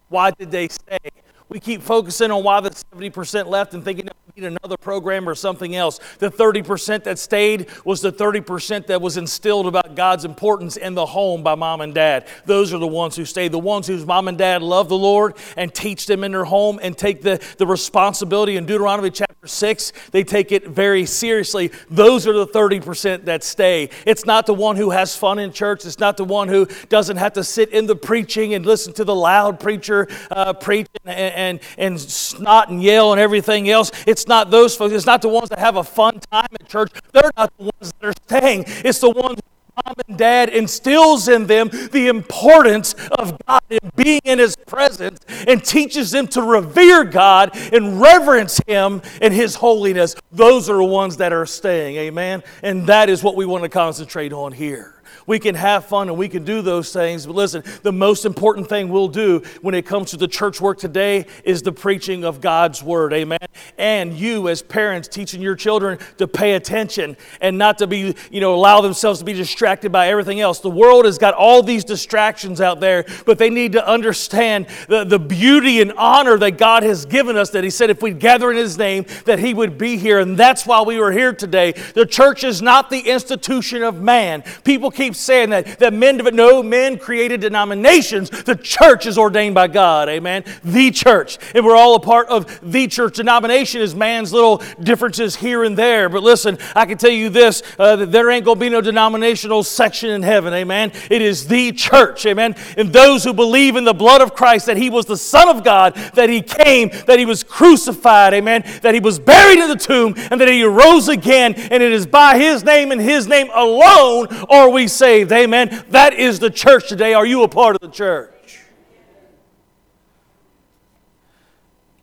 Why 0.08 0.32
did 0.32 0.50
they 0.50 0.66
stay? 0.66 0.98
We 1.48 1.60
keep 1.60 1.82
focusing 1.82 2.30
on 2.30 2.42
why 2.44 2.60
the 2.60 2.70
70% 2.70 3.46
left 3.46 3.74
and 3.74 3.84
thinking 3.84 4.08
we 4.36 4.42
need 4.42 4.46
another 4.46 4.76
program 4.76 5.28
or 5.28 5.34
something 5.34 5.74
else. 5.74 5.98
The 6.18 6.30
30% 6.30 7.04
that 7.04 7.18
stayed 7.18 7.68
was 7.84 8.00
the 8.00 8.12
30% 8.12 8.86
that 8.86 9.00
was 9.00 9.16
instilled 9.16 9.66
about 9.66 9.94
God's 9.94 10.24
importance 10.24 10.76
in 10.76 10.94
the 10.94 11.06
home 11.06 11.42
by 11.42 11.54
mom 11.54 11.80
and 11.80 11.94
dad. 11.94 12.26
Those 12.44 12.74
are 12.74 12.78
the 12.78 12.86
ones 12.86 13.16
who 13.16 13.24
stayed, 13.24 13.52
the 13.52 13.58
ones 13.58 13.86
whose 13.86 14.04
mom 14.04 14.28
and 14.28 14.36
dad 14.36 14.62
love 14.62 14.88
the 14.88 14.98
Lord 14.98 15.36
and 15.56 15.74
teach 15.74 16.06
them 16.06 16.22
in 16.22 16.32
their 16.32 16.44
home 16.44 16.78
and 16.82 16.96
take 16.96 17.22
the, 17.22 17.42
the 17.56 17.66
responsibility 17.66 18.56
in 18.56 18.66
Deuteronomy 18.66 19.10
chapter 19.10 19.46
6. 19.46 19.92
They 20.10 20.24
take 20.24 20.52
it 20.52 20.68
very 20.68 21.06
seriously. 21.06 21.70
Those 21.88 22.26
are 22.26 22.32
the 22.34 22.46
30% 22.46 23.24
that 23.24 23.42
stay. 23.42 23.88
It's 24.04 24.26
not 24.26 24.46
the 24.46 24.54
one 24.54 24.76
who 24.76 24.90
has 24.90 25.16
fun 25.16 25.38
in 25.38 25.52
church, 25.52 25.86
it's 25.86 25.98
not 25.98 26.16
the 26.16 26.24
one 26.24 26.48
who 26.48 26.66
doesn't 26.88 27.16
have 27.16 27.32
to 27.34 27.44
sit 27.44 27.70
in 27.70 27.86
the 27.86 27.96
preaching 27.96 28.52
and 28.54 28.66
listen 28.66 28.92
to 28.94 29.04
the 29.04 29.14
loud 29.14 29.60
preacher 29.60 30.08
uh, 30.30 30.52
preach 30.52 30.86
and, 31.04 31.37
and 31.38 31.60
and 31.78 32.00
snot 32.00 32.68
and 32.68 32.82
yell 32.82 33.12
and 33.12 33.20
everything 33.20 33.70
else. 33.70 33.90
It's 34.06 34.26
not 34.26 34.50
those 34.50 34.76
folks. 34.76 34.92
It's 34.92 35.06
not 35.06 35.22
the 35.22 35.28
ones 35.28 35.48
that 35.50 35.58
have 35.58 35.76
a 35.76 35.84
fun 35.84 36.20
time 36.32 36.48
at 36.52 36.68
church. 36.68 36.92
They're 37.12 37.30
not 37.36 37.56
the 37.56 37.64
ones 37.64 37.92
that 38.00 38.08
are 38.08 38.12
staying. 38.26 38.64
It's 38.66 38.98
the 38.98 39.10
ones 39.10 39.40
mom 39.86 39.94
and 40.08 40.18
dad 40.18 40.48
instills 40.48 41.28
in 41.28 41.46
them 41.46 41.68
the 41.92 42.08
importance 42.08 42.94
of 43.18 43.38
God 43.46 43.62
and 43.70 43.94
being 43.96 44.20
in 44.24 44.38
His 44.38 44.56
presence 44.56 45.20
and 45.46 45.64
teaches 45.64 46.10
them 46.10 46.26
to 46.28 46.42
revere 46.42 47.04
God 47.04 47.50
and 47.72 48.00
reverence 48.00 48.60
Him 48.66 49.02
and 49.20 49.32
His 49.32 49.54
holiness. 49.54 50.14
Those 50.32 50.68
are 50.68 50.76
the 50.76 50.84
ones 50.84 51.18
that 51.18 51.32
are 51.32 51.46
staying. 51.46 51.96
Amen. 51.96 52.42
And 52.62 52.86
that 52.86 53.08
is 53.08 53.22
what 53.22 53.36
we 53.36 53.46
want 53.46 53.64
to 53.64 53.68
concentrate 53.68 54.32
on 54.32 54.52
here. 54.52 54.97
We 55.28 55.38
can 55.38 55.54
have 55.54 55.84
fun 55.84 56.08
and 56.08 56.16
we 56.16 56.26
can 56.28 56.42
do 56.42 56.62
those 56.62 56.90
things. 56.90 57.26
But 57.26 57.36
listen, 57.36 57.62
the 57.82 57.92
most 57.92 58.24
important 58.24 58.66
thing 58.66 58.88
we'll 58.88 59.08
do 59.08 59.42
when 59.60 59.74
it 59.74 59.84
comes 59.84 60.10
to 60.10 60.16
the 60.16 60.26
church 60.26 60.58
work 60.58 60.78
today 60.78 61.26
is 61.44 61.60
the 61.60 61.70
preaching 61.70 62.24
of 62.24 62.40
God's 62.40 62.82
word. 62.82 63.12
Amen. 63.12 63.38
And 63.76 64.14
you, 64.14 64.48
as 64.48 64.62
parents, 64.62 65.06
teaching 65.06 65.42
your 65.42 65.54
children 65.54 65.98
to 66.16 66.26
pay 66.26 66.54
attention 66.54 67.14
and 67.42 67.58
not 67.58 67.76
to 67.78 67.86
be, 67.86 68.14
you 68.30 68.40
know, 68.40 68.54
allow 68.54 68.80
themselves 68.80 69.18
to 69.18 69.24
be 69.26 69.34
distracted 69.34 69.92
by 69.92 70.08
everything 70.08 70.40
else. 70.40 70.60
The 70.60 70.70
world 70.70 71.04
has 71.04 71.18
got 71.18 71.34
all 71.34 71.62
these 71.62 71.84
distractions 71.84 72.62
out 72.62 72.80
there, 72.80 73.04
but 73.26 73.36
they 73.36 73.50
need 73.50 73.72
to 73.72 73.86
understand 73.86 74.66
the, 74.88 75.04
the 75.04 75.18
beauty 75.18 75.82
and 75.82 75.92
honor 75.92 76.38
that 76.38 76.52
God 76.52 76.84
has 76.84 77.04
given 77.04 77.36
us. 77.36 77.50
That 77.50 77.64
He 77.64 77.70
said 77.70 77.90
if 77.90 78.00
we 78.00 78.12
gather 78.12 78.50
in 78.50 78.56
His 78.56 78.78
name, 78.78 79.04
that 79.26 79.38
He 79.38 79.52
would 79.52 79.76
be 79.76 79.98
here. 79.98 80.20
And 80.20 80.38
that's 80.38 80.64
why 80.64 80.80
we 80.80 80.98
were 80.98 81.12
here 81.12 81.34
today. 81.34 81.72
The 81.72 82.06
church 82.06 82.44
is 82.44 82.62
not 82.62 82.88
the 82.88 83.00
institution 83.00 83.82
of 83.82 84.00
man. 84.00 84.42
People 84.64 84.90
keep 84.90 85.16
saying 85.18 85.50
that, 85.50 85.78
that 85.78 85.92
men, 85.92 86.18
no, 86.32 86.62
men 86.62 86.98
created 86.98 87.40
denominations. 87.40 88.30
The 88.30 88.56
church 88.56 89.06
is 89.06 89.18
ordained 89.18 89.54
by 89.54 89.68
God. 89.68 90.08
Amen. 90.08 90.44
The 90.64 90.90
church. 90.90 91.38
And 91.54 91.64
we're 91.64 91.76
all 91.76 91.94
a 91.94 92.00
part 92.00 92.28
of 92.28 92.60
the 92.62 92.86
church. 92.86 93.16
Denomination 93.16 93.80
is 93.80 93.94
man's 93.94 94.32
little 94.32 94.62
differences 94.82 95.36
here 95.36 95.64
and 95.64 95.76
there. 95.76 96.08
But 96.08 96.22
listen, 96.22 96.58
I 96.74 96.86
can 96.86 96.98
tell 96.98 97.10
you 97.10 97.28
this 97.28 97.62
uh, 97.78 97.96
that 97.96 98.12
there 98.12 98.30
ain't 98.30 98.44
going 98.44 98.56
to 98.56 98.60
be 98.60 98.68
no 98.68 98.80
denominational 98.80 99.62
section 99.62 100.10
in 100.10 100.22
heaven. 100.22 100.52
Amen. 100.54 100.92
It 101.10 101.22
is 101.22 101.46
the 101.48 101.72
church. 101.72 102.24
Amen. 102.26 102.54
And 102.76 102.92
those 102.92 103.24
who 103.24 103.32
believe 103.32 103.76
in 103.76 103.84
the 103.84 103.94
blood 103.94 104.20
of 104.20 104.34
Christ, 104.34 104.66
that 104.66 104.76
he 104.76 104.90
was 104.90 105.06
the 105.06 105.16
Son 105.16 105.48
of 105.48 105.64
God, 105.64 105.94
that 106.14 106.28
he 106.28 106.42
came, 106.42 106.90
that 107.06 107.18
he 107.18 107.26
was 107.26 107.42
crucified. 107.42 108.34
Amen. 108.34 108.62
That 108.82 108.94
he 108.94 109.00
was 109.00 109.18
buried 109.18 109.58
in 109.58 109.68
the 109.68 109.76
tomb, 109.76 110.14
and 110.30 110.40
that 110.40 110.48
he 110.48 110.62
arose 110.62 111.08
again. 111.08 111.54
And 111.54 111.82
it 111.82 111.92
is 111.92 112.06
by 112.06 112.38
his 112.38 112.64
name 112.64 112.92
and 112.92 113.00
his 113.00 113.26
name 113.26 113.50
alone 113.54 114.28
are 114.48 114.70
we 114.70 114.86
saved 114.88 115.07
saved. 115.08 115.32
Amen. 115.32 115.84
That 115.88 116.12
is 116.12 116.38
the 116.38 116.50
church 116.50 116.88
today. 116.88 117.14
Are 117.14 117.24
you 117.24 117.42
a 117.42 117.48
part 117.48 117.74
of 117.74 117.80
the 117.80 117.88
church? 117.88 118.60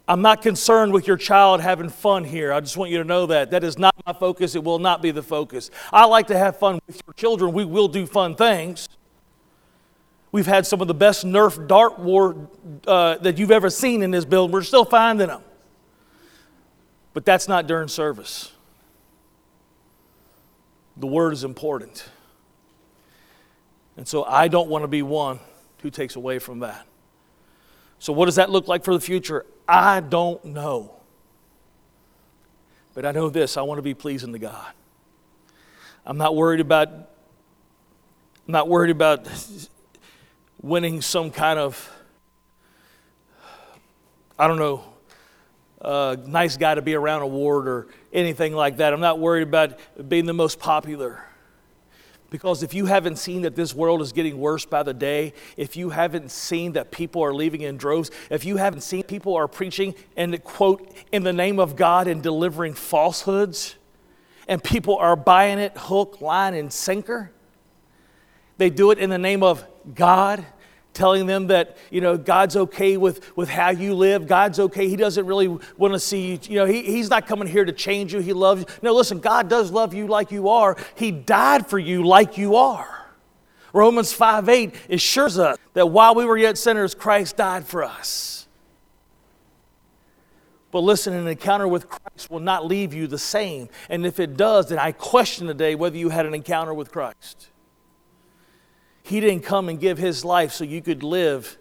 I'm 0.07 0.23
not 0.23 0.41
concerned 0.41 0.91
with 0.91 1.05
your 1.05 1.17
child 1.17 1.61
having 1.61 1.89
fun 1.89 2.23
here. 2.23 2.51
I 2.51 2.59
just 2.61 2.77
want 2.77 2.89
you 2.91 2.97
to 2.97 3.03
know 3.03 3.27
that. 3.27 3.51
That 3.51 3.63
is 3.63 3.77
not 3.77 3.95
my 4.07 4.13
focus. 4.13 4.55
It 4.55 4.63
will 4.63 4.79
not 4.79 5.03
be 5.03 5.11
the 5.11 5.21
focus. 5.21 5.69
I 5.91 6.05
like 6.05 6.27
to 6.27 6.37
have 6.37 6.57
fun 6.57 6.79
with 6.87 7.01
your 7.05 7.13
children. 7.13 7.53
We 7.53 7.65
will 7.65 7.87
do 7.87 8.07
fun 8.07 8.35
things. 8.35 8.89
We've 10.31 10.45
had 10.47 10.65
some 10.65 10.81
of 10.81 10.87
the 10.87 10.93
best 10.95 11.25
Nerf 11.25 11.67
dart 11.67 11.99
war 11.99 12.49
uh, 12.87 13.17
that 13.17 13.37
you've 13.37 13.51
ever 13.51 13.69
seen 13.69 14.01
in 14.01 14.09
this 14.11 14.25
building. 14.25 14.51
We're 14.51 14.63
still 14.63 14.85
finding 14.85 15.27
them. 15.27 15.43
But 17.13 17.23
that's 17.23 17.47
not 17.47 17.67
during 17.67 17.87
service. 17.87 18.51
The 20.97 21.07
word 21.07 21.33
is 21.33 21.43
important. 21.43 22.09
And 23.97 24.07
so 24.07 24.23
I 24.23 24.47
don't 24.47 24.69
want 24.69 24.83
to 24.83 24.87
be 24.87 25.01
one 25.01 25.39
who 25.81 25.89
takes 25.89 26.15
away 26.15 26.39
from 26.39 26.59
that. 26.59 26.85
So, 27.99 28.11
what 28.11 28.25
does 28.25 28.35
that 28.35 28.49
look 28.49 28.67
like 28.67 28.83
for 28.83 28.93
the 28.93 28.99
future? 28.99 29.45
I 29.67 29.99
don't 30.01 30.43
know. 30.45 30.91
But 32.93 33.05
I 33.05 33.11
know 33.11 33.29
this 33.29 33.57
I 33.57 33.61
want 33.61 33.77
to 33.77 33.83
be 33.83 33.93
pleasing 33.93 34.33
to 34.33 34.39
God. 34.39 34.73
I'm 36.05 36.17
not 36.17 36.35
worried 36.35 36.59
about, 36.59 36.89
I'm 36.89 37.07
not 38.47 38.67
worried 38.67 38.91
about 38.91 39.27
winning 40.61 41.01
some 41.01 41.31
kind 41.31 41.57
of, 41.57 41.91
I 44.37 44.47
don't 44.47 44.59
know, 44.59 44.83
nice 46.27 46.57
guy 46.57 46.75
to 46.75 46.81
be 46.81 46.93
around 46.93 47.21
award 47.21 47.67
or 47.67 47.87
anything 48.13 48.53
like 48.53 48.77
that. 48.77 48.93
I'm 48.93 48.99
not 48.99 49.19
worried 49.19 49.43
about 49.47 49.79
being 50.07 50.25
the 50.25 50.33
most 50.33 50.59
popular. 50.59 51.23
Because 52.35 52.63
if 52.63 52.73
you 52.73 52.85
haven't 52.85 53.15
seen 53.15 53.43
that 53.43 53.55
this 53.55 53.73
world 53.73 54.01
is 54.01 54.11
getting 54.11 54.37
worse 54.37 54.65
by 54.65 54.83
the 54.83 54.93
day, 54.93 55.31
if 55.55 55.77
you 55.77 55.91
haven't 55.91 56.31
seen 56.31 56.73
that 56.73 56.91
people 56.91 57.23
are 57.23 57.33
leaving 57.33 57.61
in 57.61 57.77
droves, 57.77 58.11
if 58.29 58.43
you 58.43 58.57
haven't 58.57 58.81
seen 58.81 59.03
people 59.03 59.35
are 59.35 59.47
preaching 59.47 59.95
and 60.17 60.43
quote 60.43 60.93
in 61.13 61.23
the 61.23 61.31
name 61.31 61.59
of 61.59 61.77
God 61.77 62.09
and 62.09 62.21
delivering 62.21 62.73
falsehoods, 62.73 63.75
and 64.49 64.61
people 64.61 64.97
are 64.97 65.15
buying 65.15 65.59
it 65.59 65.77
hook, 65.77 66.19
line, 66.19 66.55
and 66.55 66.73
sinker, 66.73 67.31
they 68.57 68.69
do 68.69 68.91
it 68.91 68.99
in 68.99 69.09
the 69.09 69.17
name 69.17 69.41
of 69.41 69.65
God 69.93 70.45
telling 70.95 71.27
them 71.27 71.47
that 71.47 71.77
you 71.91 72.01
know 72.01 72.17
god's 72.17 72.55
okay 72.55 72.97
with, 72.97 73.35
with 73.37 73.49
how 73.49 73.69
you 73.69 73.93
live. 73.93 74.27
God's 74.27 74.59
okay. 74.59 74.87
He 74.87 74.95
doesn't 74.95 75.25
really 75.25 75.47
want 75.77 75.93
to 75.93 75.99
see 75.99 76.31
you 76.31 76.39
you 76.43 76.55
know 76.55 76.65
he, 76.65 76.81
he's 76.81 77.09
not 77.09 77.27
coming 77.27 77.47
here 77.47 77.65
to 77.65 77.71
change 77.71 78.13
you. 78.13 78.19
He 78.19 78.33
loves 78.33 78.61
you. 78.61 78.67
No 78.81 78.93
listen 78.93 79.19
god 79.19 79.49
does 79.49 79.69
love 79.71 79.93
you 79.93 80.07
like 80.07 80.31
you 80.31 80.49
are. 80.49 80.77
He 80.95 81.11
died 81.11 81.67
for 81.67 81.77
you 81.77 82.03
like 82.03 82.37
you 82.37 82.55
are. 82.55 83.05
Romans 83.73 84.13
5 84.13 84.49
8 84.49 84.75
assures 84.89 85.37
us 85.37 85.57
that 85.73 85.87
while 85.87 86.15
we 86.15 86.25
were 86.25 86.37
yet 86.37 86.57
sinners 86.57 86.95
christ 86.95 87.37
died 87.37 87.65
for 87.67 87.83
us. 87.83 88.47
But 90.71 90.79
listen 90.79 91.13
an 91.13 91.27
encounter 91.27 91.67
with 91.67 91.89
christ 91.89 92.31
will 92.31 92.39
not 92.39 92.65
leave 92.65 92.93
you 92.93 93.07
the 93.07 93.19
same. 93.19 93.69
And 93.89 94.05
if 94.05 94.19
it 94.19 94.37
does 94.37 94.69
then 94.69 94.79
i 94.79 94.91
question 94.93 95.47
today 95.47 95.75
whether 95.75 95.97
you 95.97 96.09
had 96.09 96.25
an 96.25 96.33
encounter 96.33 96.73
with 96.73 96.91
christ 96.91 97.49
he 99.05 99.19
didn't 99.19 99.43
come 99.43 99.69
and 99.69 99.79
give 99.79 99.97
his 99.99 100.25
life 100.25 100.51
so 100.51 100.63
you 100.63 100.81
could 100.81 101.03
live 101.03 101.57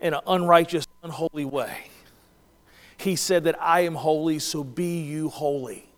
in 0.00 0.14
an 0.14 0.20
unrighteous, 0.26 0.86
unholy 1.02 1.44
way. 1.44 1.88
He 2.96 3.16
said 3.16 3.44
that 3.44 3.60
I 3.60 3.80
am 3.80 3.96
holy, 3.96 4.38
so 4.38 4.62
be 4.62 5.00
you 5.00 5.30
holy. 5.30 5.88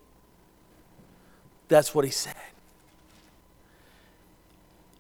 That's 1.69 1.95
what 1.95 2.07
he 2.07 2.11
said. 2.11 2.35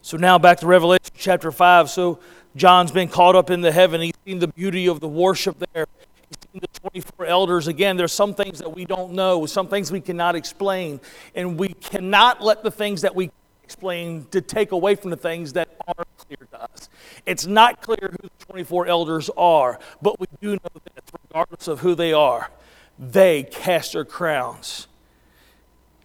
So 0.02 0.18
now 0.18 0.38
back 0.38 0.58
to 0.58 0.66
Revelation 0.66 1.10
chapter 1.16 1.50
5. 1.50 1.88
So 1.88 2.20
John's 2.54 2.92
been 2.92 3.08
caught 3.08 3.34
up 3.34 3.50
in 3.50 3.62
the 3.62 3.72
heaven. 3.72 4.02
He's 4.02 4.12
seen 4.26 4.38
the 4.38 4.48
beauty 4.48 4.88
of 4.88 5.00
the 5.00 5.08
worship 5.08 5.56
there. 5.72 5.86
He's 6.28 6.50
seen 6.52 6.60
the 6.60 6.80
24 6.80 7.26
elders. 7.26 7.66
Again, 7.66 7.96
there's 7.96 8.12
some 8.12 8.34
things 8.34 8.58
that 8.58 8.74
we 8.74 8.84
don't 8.84 9.12
know, 9.12 9.46
some 9.46 9.68
things 9.68 9.90
we 9.90 10.02
cannot 10.02 10.36
explain. 10.36 11.00
And 11.34 11.58
we 11.58 11.68
cannot 11.68 12.42
let 12.42 12.62
the 12.62 12.70
things 12.70 13.00
that 13.02 13.14
we 13.14 13.30
explain 13.66 14.26
to 14.30 14.40
take 14.40 14.70
away 14.70 14.94
from 14.94 15.10
the 15.10 15.16
things 15.16 15.54
that 15.54 15.68
are 15.88 16.04
clear 16.18 16.48
to 16.52 16.62
us. 16.62 16.88
It's 17.26 17.46
not 17.46 17.82
clear 17.82 18.12
who 18.12 18.28
the 18.28 18.44
24 18.46 18.86
elders 18.86 19.28
are, 19.36 19.80
but 20.00 20.20
we 20.20 20.26
do 20.40 20.52
know 20.52 20.80
that 20.94 21.10
regardless 21.24 21.66
of 21.66 21.80
who 21.80 21.96
they 21.96 22.12
are, 22.12 22.48
they 22.96 23.42
cast 23.42 23.94
their 23.94 24.04
crowns 24.04 24.86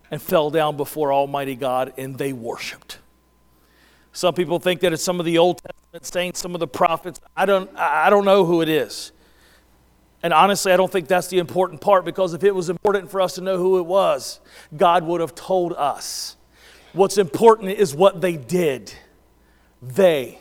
and 0.09 0.19
fell 0.19 0.49
down 0.49 0.75
before 0.75 1.13
Almighty 1.13 1.55
God 1.55 1.93
and 1.97 2.17
they 2.17 2.33
worshiped. 2.33 2.97
Some 4.11 4.33
people 4.33 4.59
think 4.59 4.81
that 4.81 4.91
it's 4.91 5.03
some 5.03 5.19
of 5.19 5.25
the 5.25 5.37
Old 5.37 5.61
Testament 5.63 6.05
saints, 6.05 6.39
some 6.39 6.55
of 6.55 6.59
the 6.59 6.67
prophets. 6.67 7.21
I 7.37 7.45
don't, 7.45 7.69
I 7.77 8.09
don't 8.09 8.25
know 8.25 8.43
who 8.43 8.61
it 8.61 8.69
is. 8.69 9.11
And 10.23 10.33
honestly, 10.33 10.71
I 10.71 10.77
don't 10.77 10.91
think 10.91 11.07
that's 11.07 11.27
the 11.27 11.37
important 11.37 11.79
part 11.79 12.05
because 12.05 12.33
if 12.33 12.43
it 12.43 12.55
was 12.55 12.69
important 12.69 13.11
for 13.11 13.21
us 13.21 13.35
to 13.35 13.41
know 13.41 13.57
who 13.57 13.77
it 13.77 13.85
was, 13.85 14.39
God 14.75 15.03
would 15.03 15.21
have 15.21 15.35
told 15.35 15.73
us. 15.73 16.37
What's 16.93 17.17
important 17.17 17.71
is 17.71 17.95
what 17.95 18.21
they 18.21 18.35
did. 18.37 18.93
They 19.81 20.39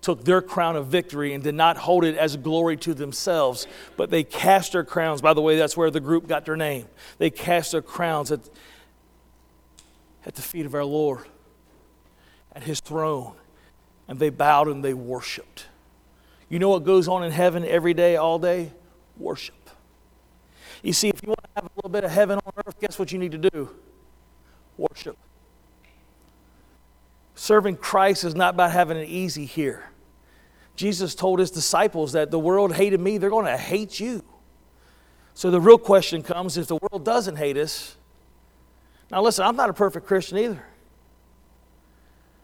took 0.00 0.24
their 0.24 0.40
crown 0.40 0.76
of 0.76 0.86
victory 0.86 1.34
and 1.34 1.42
did 1.42 1.54
not 1.54 1.76
hold 1.76 2.04
it 2.04 2.16
as 2.16 2.36
glory 2.36 2.76
to 2.78 2.94
themselves, 2.94 3.66
but 3.96 4.10
they 4.10 4.22
cast 4.22 4.72
their 4.72 4.84
crowns. 4.84 5.20
By 5.20 5.34
the 5.34 5.40
way, 5.40 5.56
that's 5.56 5.76
where 5.76 5.90
the 5.90 6.00
group 6.00 6.28
got 6.28 6.44
their 6.44 6.56
name. 6.56 6.86
They 7.18 7.30
cast 7.30 7.72
their 7.72 7.82
crowns 7.82 8.30
at, 8.30 8.48
at 10.24 10.36
the 10.36 10.42
feet 10.42 10.66
of 10.66 10.74
our 10.74 10.84
Lord, 10.84 11.26
at 12.52 12.62
his 12.62 12.80
throne, 12.80 13.34
and 14.06 14.18
they 14.18 14.30
bowed 14.30 14.68
and 14.68 14.84
they 14.84 14.94
worshiped. 14.94 15.66
You 16.48 16.58
know 16.58 16.70
what 16.70 16.84
goes 16.84 17.08
on 17.08 17.24
in 17.24 17.32
heaven 17.32 17.64
every 17.64 17.92
day, 17.92 18.16
all 18.16 18.38
day? 18.38 18.72
Worship. 19.16 19.54
You 20.82 20.92
see, 20.92 21.08
if 21.08 21.20
you 21.22 21.28
want 21.28 21.42
to 21.42 21.50
have 21.56 21.64
a 21.64 21.70
little 21.76 21.90
bit 21.90 22.04
of 22.04 22.10
heaven 22.10 22.38
on 22.46 22.52
earth, 22.66 22.80
guess 22.80 22.98
what 22.98 23.10
you 23.10 23.18
need 23.18 23.32
to 23.32 23.50
do? 23.50 23.68
Worship. 24.76 25.18
Serving 27.38 27.76
Christ 27.76 28.24
is 28.24 28.34
not 28.34 28.54
about 28.54 28.72
having 28.72 28.96
it 28.96 29.08
easy 29.08 29.44
here. 29.44 29.84
Jesus 30.74 31.14
told 31.14 31.38
his 31.38 31.52
disciples 31.52 32.10
that 32.12 32.32
the 32.32 32.38
world 32.38 32.74
hated 32.74 32.98
me, 32.98 33.16
they're 33.16 33.30
going 33.30 33.46
to 33.46 33.56
hate 33.56 34.00
you. 34.00 34.24
So 35.34 35.52
the 35.52 35.60
real 35.60 35.78
question 35.78 36.24
comes 36.24 36.56
if 36.56 36.66
the 36.66 36.74
world 36.74 37.04
doesn't 37.04 37.36
hate 37.36 37.56
us. 37.56 37.96
Now, 39.08 39.22
listen, 39.22 39.46
I'm 39.46 39.54
not 39.54 39.70
a 39.70 39.72
perfect 39.72 40.04
Christian 40.04 40.36
either. 40.36 40.64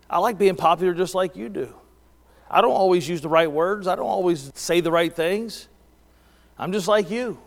I 0.09 0.19
like 0.19 0.39
being 0.39 0.55
popular 0.55 0.95
just 0.95 1.13
like 1.13 1.35
you 1.35 1.49
do. 1.49 1.75
I 2.49 2.61
don't 2.61 2.71
always 2.71 3.09
use 3.09 3.21
the 3.21 3.29
right 3.29 3.51
words, 3.51 3.89
I 3.89 3.97
don't 3.97 4.07
always 4.07 4.53
say 4.55 4.81
the 4.81 4.93
right 4.93 5.13
things. 5.13 5.67
I'm 6.57 6.71
just 6.71 6.87
like 6.87 7.11
you. 7.11 7.41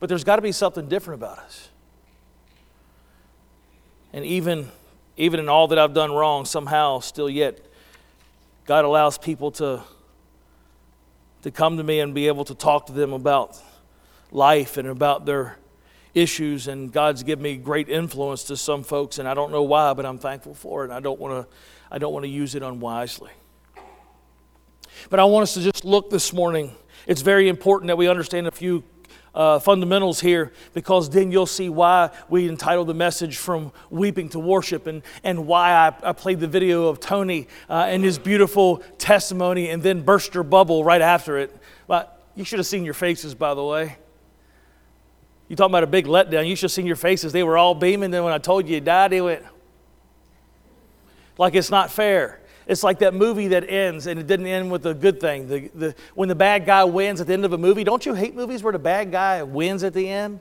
But 0.00 0.08
there's 0.08 0.24
got 0.24 0.34
to 0.36 0.42
be 0.42 0.50
something 0.50 0.88
different 0.88 1.22
about 1.22 1.38
us. 1.38 1.68
And 4.12 4.24
even 4.24 4.68
even 5.16 5.40
in 5.40 5.48
all 5.48 5.68
that 5.68 5.78
I've 5.78 5.94
done 5.94 6.12
wrong, 6.12 6.44
somehow 6.44 7.00
still 7.00 7.28
yet, 7.28 7.60
God 8.64 8.84
allows 8.84 9.18
people 9.18 9.50
to, 9.52 9.82
to 11.42 11.50
come 11.50 11.76
to 11.76 11.82
me 11.82 12.00
and 12.00 12.14
be 12.14 12.28
able 12.28 12.44
to 12.46 12.54
talk 12.54 12.86
to 12.86 12.92
them 12.92 13.12
about 13.12 13.60
life 14.30 14.76
and 14.76 14.88
about 14.88 15.26
their 15.26 15.58
issues. 16.14 16.68
And 16.68 16.92
God's 16.92 17.22
given 17.22 17.42
me 17.42 17.56
great 17.56 17.88
influence 17.88 18.44
to 18.44 18.56
some 18.56 18.82
folks, 18.82 19.18
and 19.18 19.28
I 19.28 19.34
don't 19.34 19.52
know 19.52 19.62
why, 19.62 19.92
but 19.94 20.06
I'm 20.06 20.18
thankful 20.18 20.54
for 20.54 20.84
it. 20.84 20.90
I 20.90 21.00
don't 21.00 21.20
want 21.20 21.48
to, 21.48 21.54
I 21.90 21.98
don't 21.98 22.12
want 22.12 22.24
to 22.24 22.30
use 22.30 22.54
it 22.54 22.62
unwisely. 22.62 23.30
But 25.10 25.20
I 25.20 25.24
want 25.24 25.42
us 25.42 25.54
to 25.54 25.60
just 25.60 25.84
look 25.84 26.10
this 26.10 26.32
morning. 26.32 26.74
It's 27.06 27.22
very 27.22 27.48
important 27.48 27.88
that 27.88 27.96
we 27.96 28.08
understand 28.08 28.46
a 28.46 28.52
few 28.52 28.84
uh, 29.34 29.58
fundamentals 29.58 30.20
here 30.20 30.52
because 30.74 31.08
then 31.10 31.32
you'll 31.32 31.46
see 31.46 31.68
why 31.68 32.10
we 32.28 32.48
entitled 32.48 32.86
the 32.88 32.94
message 32.94 33.38
From 33.38 33.72
Weeping 33.90 34.28
to 34.30 34.38
Worship 34.38 34.86
and, 34.86 35.02
and 35.24 35.46
why 35.46 35.72
I, 35.72 36.10
I 36.10 36.12
played 36.12 36.40
the 36.40 36.48
video 36.48 36.88
of 36.88 37.00
Tony 37.00 37.48
uh, 37.70 37.86
and 37.88 38.04
his 38.04 38.18
beautiful 38.18 38.78
testimony 38.98 39.68
and 39.70 39.82
then 39.82 40.02
burst 40.02 40.34
your 40.34 40.44
bubble 40.44 40.84
right 40.84 41.00
after 41.00 41.38
it. 41.38 41.56
But 41.86 42.22
you 42.34 42.44
should 42.44 42.58
have 42.58 42.66
seen 42.66 42.84
your 42.84 42.94
faces, 42.94 43.34
by 43.34 43.54
the 43.54 43.64
way. 43.64 43.96
You 45.48 45.56
talking 45.56 45.72
about 45.72 45.84
a 45.84 45.88
big 45.88 46.06
letdown. 46.06 46.48
You 46.48 46.56
should 46.56 46.64
have 46.64 46.72
seen 46.72 46.86
your 46.86 46.96
faces. 46.96 47.32
They 47.32 47.42
were 47.42 47.58
all 47.58 47.74
beaming. 47.74 48.10
Then 48.10 48.24
when 48.24 48.32
I 48.32 48.38
told 48.38 48.68
you 48.68 48.74
you 48.74 48.80
died, 48.80 49.12
they 49.12 49.20
went, 49.20 49.44
like 51.36 51.54
it's 51.54 51.70
not 51.70 51.90
fair. 51.90 52.40
It's 52.72 52.82
like 52.82 53.00
that 53.00 53.12
movie 53.12 53.48
that 53.48 53.68
ends 53.68 54.06
and 54.06 54.18
it 54.18 54.26
didn't 54.26 54.46
end 54.46 54.70
with 54.70 54.86
a 54.86 54.94
good 54.94 55.20
thing. 55.20 55.46
The, 55.46 55.70
the, 55.74 55.94
when 56.14 56.30
the 56.30 56.34
bad 56.34 56.64
guy 56.64 56.84
wins 56.84 57.20
at 57.20 57.26
the 57.26 57.34
end 57.34 57.44
of 57.44 57.52
a 57.52 57.58
movie, 57.58 57.84
don't 57.84 58.04
you 58.06 58.14
hate 58.14 58.34
movies 58.34 58.62
where 58.62 58.72
the 58.72 58.78
bad 58.78 59.12
guy 59.12 59.42
wins 59.42 59.84
at 59.84 59.92
the 59.92 60.08
end? 60.08 60.40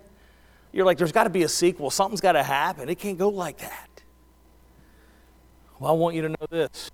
You're 0.72 0.86
like, 0.86 0.98
there's 0.98 1.12
got 1.12 1.26
to 1.26 1.30
be 1.30 1.44
a 1.44 1.50
sequel. 1.50 1.92
Something's 1.92 2.22
got 2.22 2.32
to 2.32 2.44
happen. 2.44 2.88
It 2.88 3.00
can't 3.00 3.18
go 3.18 3.28
like 3.28 3.58
that. 3.58 3.90
Well, 5.78 5.92
I 5.92 5.94
want 5.94 6.16
you 6.16 6.22
to 6.22 6.30
know 6.30 6.48
this 6.50 6.90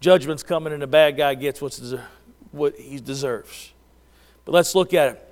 judgment's 0.00 0.42
coming 0.42 0.72
and 0.72 0.82
the 0.82 0.88
bad 0.88 1.16
guy 1.16 1.36
gets 1.36 1.62
what's 1.62 1.94
what 2.50 2.74
he 2.76 2.98
deserves. 2.98 3.72
But 4.44 4.50
let's 4.50 4.74
look 4.74 4.94
at 4.94 5.10
it. 5.10 5.31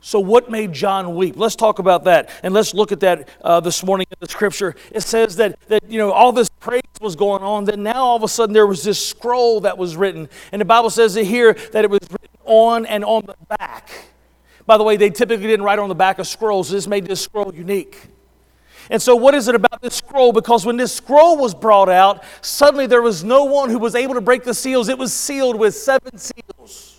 So, 0.00 0.20
what 0.20 0.50
made 0.50 0.72
John 0.72 1.16
weep? 1.16 1.34
Let's 1.36 1.56
talk 1.56 1.80
about 1.80 2.04
that. 2.04 2.30
And 2.42 2.54
let's 2.54 2.72
look 2.72 2.92
at 2.92 3.00
that 3.00 3.28
uh, 3.42 3.60
this 3.60 3.82
morning 3.82 4.06
in 4.10 4.16
the 4.20 4.28
scripture. 4.28 4.76
It 4.92 5.00
says 5.02 5.36
that, 5.36 5.58
that, 5.68 5.90
you 5.90 5.98
know, 5.98 6.12
all 6.12 6.30
this 6.30 6.48
praise 6.60 6.82
was 7.00 7.16
going 7.16 7.42
on. 7.42 7.64
Then 7.64 7.82
now 7.82 8.04
all 8.04 8.16
of 8.16 8.22
a 8.22 8.28
sudden 8.28 8.52
there 8.52 8.66
was 8.66 8.84
this 8.84 9.04
scroll 9.04 9.60
that 9.60 9.76
was 9.76 9.96
written. 9.96 10.28
And 10.52 10.60
the 10.60 10.64
Bible 10.64 10.90
says 10.90 11.16
it 11.16 11.26
here 11.26 11.54
that 11.72 11.84
it 11.84 11.90
was 11.90 12.00
written 12.10 12.28
on 12.44 12.86
and 12.86 13.04
on 13.04 13.26
the 13.26 13.56
back. 13.56 13.90
By 14.66 14.78
the 14.78 14.84
way, 14.84 14.96
they 14.96 15.10
typically 15.10 15.46
didn't 15.46 15.64
write 15.64 15.78
on 15.78 15.88
the 15.88 15.94
back 15.94 16.18
of 16.18 16.26
scrolls. 16.26 16.70
This 16.70 16.86
made 16.86 17.06
this 17.06 17.22
scroll 17.22 17.52
unique. 17.54 18.08
And 18.90 19.02
so, 19.02 19.16
what 19.16 19.34
is 19.34 19.48
it 19.48 19.54
about 19.54 19.82
this 19.82 19.96
scroll? 19.96 20.32
Because 20.32 20.64
when 20.64 20.76
this 20.76 20.94
scroll 20.94 21.36
was 21.36 21.54
brought 21.54 21.88
out, 21.88 22.22
suddenly 22.40 22.86
there 22.86 23.02
was 23.02 23.24
no 23.24 23.44
one 23.44 23.68
who 23.68 23.78
was 23.78 23.94
able 23.94 24.14
to 24.14 24.20
break 24.20 24.44
the 24.44 24.54
seals. 24.54 24.88
It 24.88 24.98
was 24.98 25.12
sealed 25.12 25.58
with 25.58 25.74
seven 25.74 26.16
seals. 26.16 26.97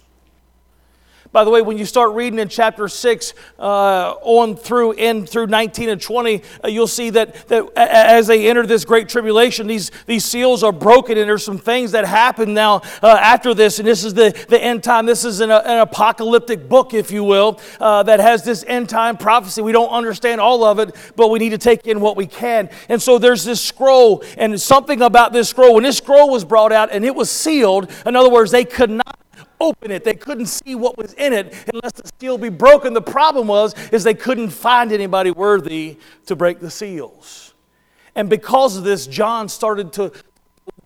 By 1.31 1.43
the 1.43 1.51
way, 1.51 1.61
when 1.61 1.77
you 1.77 1.85
start 1.85 2.15
reading 2.15 2.39
in 2.39 2.49
chapter 2.49 2.87
6 2.87 3.33
uh, 3.59 4.15
on 4.21 4.55
through 4.55 4.93
in 4.93 5.27
through 5.27 5.45
19 5.45 5.89
and 5.89 6.01
20, 6.01 6.41
uh, 6.63 6.67
you'll 6.67 6.87
see 6.87 7.11
that, 7.11 7.47
that 7.49 7.69
as 7.77 8.25
they 8.25 8.49
enter 8.49 8.65
this 8.65 8.83
great 8.83 9.07
tribulation, 9.07 9.67
these, 9.67 9.91
these 10.07 10.25
seals 10.25 10.63
are 10.63 10.71
broken, 10.71 11.19
and 11.19 11.29
there's 11.29 11.43
some 11.45 11.59
things 11.59 11.91
that 11.91 12.05
happen 12.05 12.55
now 12.55 12.81
uh, 13.03 13.15
after 13.21 13.53
this. 13.53 13.77
And 13.77 13.87
this 13.87 14.03
is 14.03 14.15
the, 14.15 14.31
the 14.49 14.59
end 14.59 14.83
time. 14.83 15.05
This 15.05 15.23
is 15.23 15.39
an, 15.39 15.51
an 15.51 15.79
apocalyptic 15.79 16.67
book, 16.67 16.95
if 16.95 17.11
you 17.11 17.23
will, 17.23 17.59
uh, 17.79 18.01
that 18.03 18.19
has 18.19 18.43
this 18.43 18.65
end 18.67 18.89
time 18.89 19.15
prophecy. 19.15 19.61
We 19.61 19.71
don't 19.71 19.91
understand 19.91 20.41
all 20.41 20.63
of 20.63 20.79
it, 20.79 20.95
but 21.15 21.29
we 21.29 21.37
need 21.37 21.51
to 21.51 21.59
take 21.59 21.85
in 21.85 22.01
what 22.01 22.17
we 22.17 22.25
can. 22.25 22.71
And 22.89 22.99
so 22.99 23.19
there's 23.19 23.43
this 23.43 23.61
scroll, 23.61 24.23
and 24.35 24.59
something 24.59 25.03
about 25.03 25.31
this 25.31 25.49
scroll. 25.49 25.75
When 25.75 25.83
this 25.83 25.97
scroll 25.97 26.31
was 26.31 26.43
brought 26.43 26.71
out 26.71 26.91
and 26.91 27.05
it 27.05 27.13
was 27.13 27.29
sealed, 27.29 27.91
in 28.07 28.15
other 28.15 28.31
words, 28.31 28.49
they 28.49 28.65
could 28.65 28.89
not 28.89 29.18
open 29.59 29.91
it. 29.91 30.03
They 30.03 30.13
couldn't 30.13 30.47
see 30.47 30.75
what 30.75 30.97
was 30.97 31.13
in 31.13 31.33
it 31.33 31.53
unless 31.73 31.93
the 31.93 32.09
seal 32.19 32.37
be 32.37 32.49
broken. 32.49 32.93
The 32.93 33.01
problem 33.01 33.47
was 33.47 33.75
is 33.89 34.03
they 34.03 34.13
couldn't 34.13 34.49
find 34.49 34.91
anybody 34.91 35.31
worthy 35.31 35.97
to 36.25 36.35
break 36.35 36.59
the 36.59 36.71
seals. 36.71 37.53
And 38.15 38.29
because 38.29 38.77
of 38.77 38.83
this, 38.83 39.07
John 39.07 39.49
started 39.49 39.93
to 39.93 40.11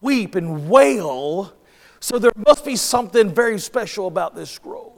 weep 0.01 0.36
and 0.36 0.70
wail. 0.70 1.53
So 2.00 2.20
there 2.20 2.34
must 2.36 2.65
be 2.65 2.75
something 2.75 3.34
very 3.34 3.60
special 3.60 4.08
about 4.08 4.36
this 4.36 4.50
scroll. 4.50 4.92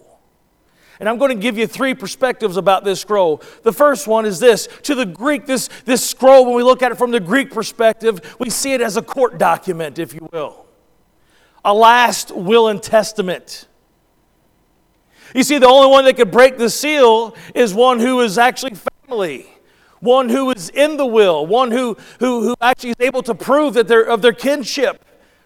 And 1.00 1.10
I'm 1.10 1.18
going 1.18 1.36
to 1.36 1.42
give 1.42 1.58
you 1.58 1.68
three 1.68 1.94
perspectives 1.94 2.56
about 2.56 2.86
this 2.86 3.02
scroll. 3.02 3.42
The 3.64 3.74
first 3.74 4.08
one 4.08 4.26
is 4.26 4.40
this 4.40 4.70
to 4.84 4.96
the 4.96 5.06
Greek, 5.06 5.46
this, 5.46 5.70
this 5.84 6.10
scroll, 6.10 6.46
when 6.46 6.56
we 6.56 6.64
look 6.64 6.82
at 6.82 6.92
it 6.92 6.98
from 6.98 7.12
the 7.12 7.20
Greek 7.20 7.52
perspective, 7.52 8.36
we 8.40 8.50
see 8.50 8.74
it 8.74 8.82
as 8.82 8.96
a 8.96 9.02
court 9.02 9.38
document, 9.38 10.00
if 10.00 10.14
you 10.14 10.28
will 10.32 10.65
a 11.66 11.74
last 11.74 12.32
will 12.32 12.70
and 12.70 12.82
testament. 12.82 13.68
You 15.34 15.44
see, 15.44 15.58
the 15.58 15.68
only 15.68 15.90
one 15.90 16.06
that 16.06 16.16
could 16.16 16.32
break 16.32 16.58
the 16.58 16.70
seal 16.70 17.36
is 17.54 17.74
one 17.74 18.00
who 18.00 18.22
is 18.22 18.38
actually 18.38 18.78
family, 19.08 19.48
one 20.00 20.30
who 20.30 20.52
is 20.52 20.70
in 20.70 20.96
the 20.96 21.06
will, 21.06 21.46
one 21.46 21.72
who, 21.72 21.98
who, 22.20 22.44
who 22.44 22.56
actually 22.62 22.92
is 22.92 23.02
able 23.02 23.24
to 23.24 23.36
prove 23.36 23.74
that 23.74 23.88
they're 23.88 24.08
of 24.08 24.22
their 24.22 24.32
kinship. 24.32 25.04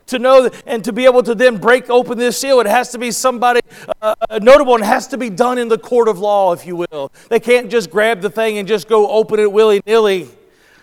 To 0.08 0.18
know 0.18 0.50
and 0.66 0.84
to 0.86 0.92
be 0.92 1.06
able 1.06 1.22
to 1.22 1.36
then 1.36 1.58
break 1.58 1.88
open 1.88 2.18
this 2.18 2.36
seal, 2.36 2.60
it 2.60 2.66
has 2.66 2.92
to 2.94 2.98
be 2.98 3.12
somebody 3.12 3.62
uh, 4.02 4.16
notable 4.42 4.74
and 4.74 4.84
has 4.84 5.06
to 5.10 5.20
be 5.20 5.30
done 5.30 5.60
in 5.60 5.68
the 5.68 5.78
court 5.78 6.08
of 6.08 6.18
law, 6.18 6.52
if 6.52 6.66
you 6.66 6.76
will. 6.76 7.12
They 7.30 7.40
can't 7.40 7.70
just 7.70 7.92
grab 7.92 8.22
the 8.22 8.30
thing 8.32 8.58
and 8.58 8.68
just 8.68 8.90
go 8.90 9.08
open 9.08 9.40
it 9.40 9.52
willy 9.52 9.82
nilly. 9.86 10.28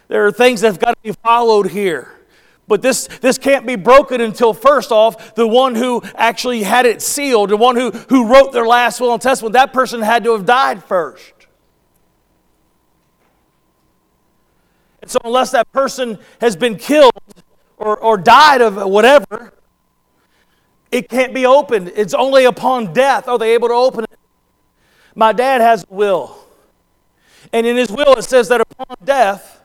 There 0.07 0.25
are 0.25 0.31
things 0.31 0.61
that 0.61 0.69
have 0.69 0.78
got 0.78 0.95
to 0.95 1.02
be 1.02 1.11
followed 1.11 1.73
here. 1.73 2.15
But 2.68 2.82
this, 2.82 3.06
this 3.20 3.38
can't 3.38 3.64
be 3.66 3.76
broken 3.76 4.20
until, 4.20 4.52
first 4.52 4.90
off, 4.90 5.35
the 5.35 5.46
one 5.46 5.76
who 5.76 6.02
actually 6.16 6.64
had 6.64 6.85
it 6.85 7.00
sealed, 7.00 7.50
the 7.50 7.56
one 7.56 7.76
who, 7.76 7.90
who 7.90 8.26
wrote 8.26 8.52
their 8.52 8.66
last 8.66 9.00
will 9.00 9.12
and 9.12 9.23
testament, 9.23 9.52
that 9.52 9.73
person 9.73 10.02
had 10.02 10.25
to 10.25 10.32
have 10.32 10.44
died 10.44 10.82
first. 10.82 11.32
And 15.00 15.11
so, 15.11 15.20
unless 15.25 15.52
that 15.52 15.70
person 15.70 16.18
has 16.40 16.56
been 16.56 16.76
killed 16.76 17.12
or, 17.76 17.96
or 17.99 18.16
died 18.16 18.61
of 18.61 18.76
whatever, 18.76 19.52
it 20.90 21.08
can't 21.08 21.32
be 21.32 21.46
opened. 21.46 21.92
It's 21.94 22.14
only 22.14 22.46
upon 22.46 22.92
death 22.92 23.28
are 23.28 23.38
they 23.38 23.54
able 23.54 23.68
to 23.68 23.75
open 23.75 24.04
it. 24.04 24.18
My 25.14 25.32
dad 25.32 25.61
has 25.61 25.85
a 25.85 25.94
will. 25.94 26.37
And 27.52 27.64
in 27.64 27.76
his 27.76 27.90
will, 27.90 28.14
it 28.14 28.25
says 28.25 28.49
that 28.49 28.61
upon 28.61 28.96
death, 29.04 29.62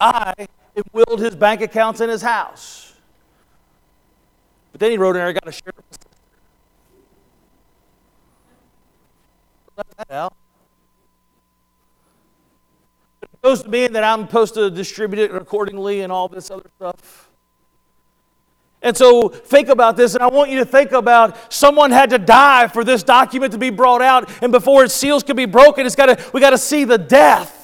I 0.00 0.48
and 0.76 0.84
willed 0.92 1.20
his 1.20 1.34
bank 1.34 1.60
accounts 1.60 2.00
in 2.00 2.08
his 2.08 2.22
house. 2.22 2.92
But 4.72 4.80
then 4.80 4.90
he 4.90 4.98
wrote 4.98 5.10
in 5.10 5.16
there, 5.16 5.26
I 5.28 5.32
got 5.32 5.44
to 5.44 5.52
share 5.52 5.68
it 5.68 5.84
that 9.96 10.10
out. 10.10 10.34
It 13.22 13.28
goes 13.42 13.62
to 13.62 13.68
mean 13.68 13.92
that 13.92 14.04
I'm 14.04 14.26
supposed 14.26 14.54
to 14.54 14.70
distribute 14.70 15.20
it 15.20 15.34
accordingly 15.34 16.00
and 16.00 16.12
all 16.12 16.28
this 16.28 16.50
other 16.50 16.70
stuff. 16.76 17.30
And 18.82 18.96
so 18.96 19.28
think 19.28 19.68
about 19.68 19.96
this, 19.96 20.14
and 20.14 20.22
I 20.22 20.26
want 20.26 20.50
you 20.50 20.58
to 20.58 20.64
think 20.66 20.92
about 20.92 21.52
someone 21.52 21.90
had 21.90 22.10
to 22.10 22.18
die 22.18 22.68
for 22.68 22.84
this 22.84 23.02
document 23.02 23.52
to 23.52 23.58
be 23.58 23.70
brought 23.70 24.02
out, 24.02 24.30
and 24.42 24.52
before 24.52 24.84
its 24.84 24.92
seals 24.92 25.22
could 25.22 25.36
be 25.36 25.46
broken, 25.46 25.86
it's 25.86 25.96
got 25.96 26.06
to, 26.06 26.30
we 26.32 26.40
got 26.40 26.50
to 26.50 26.58
see 26.58 26.84
the 26.84 26.98
death 26.98 27.63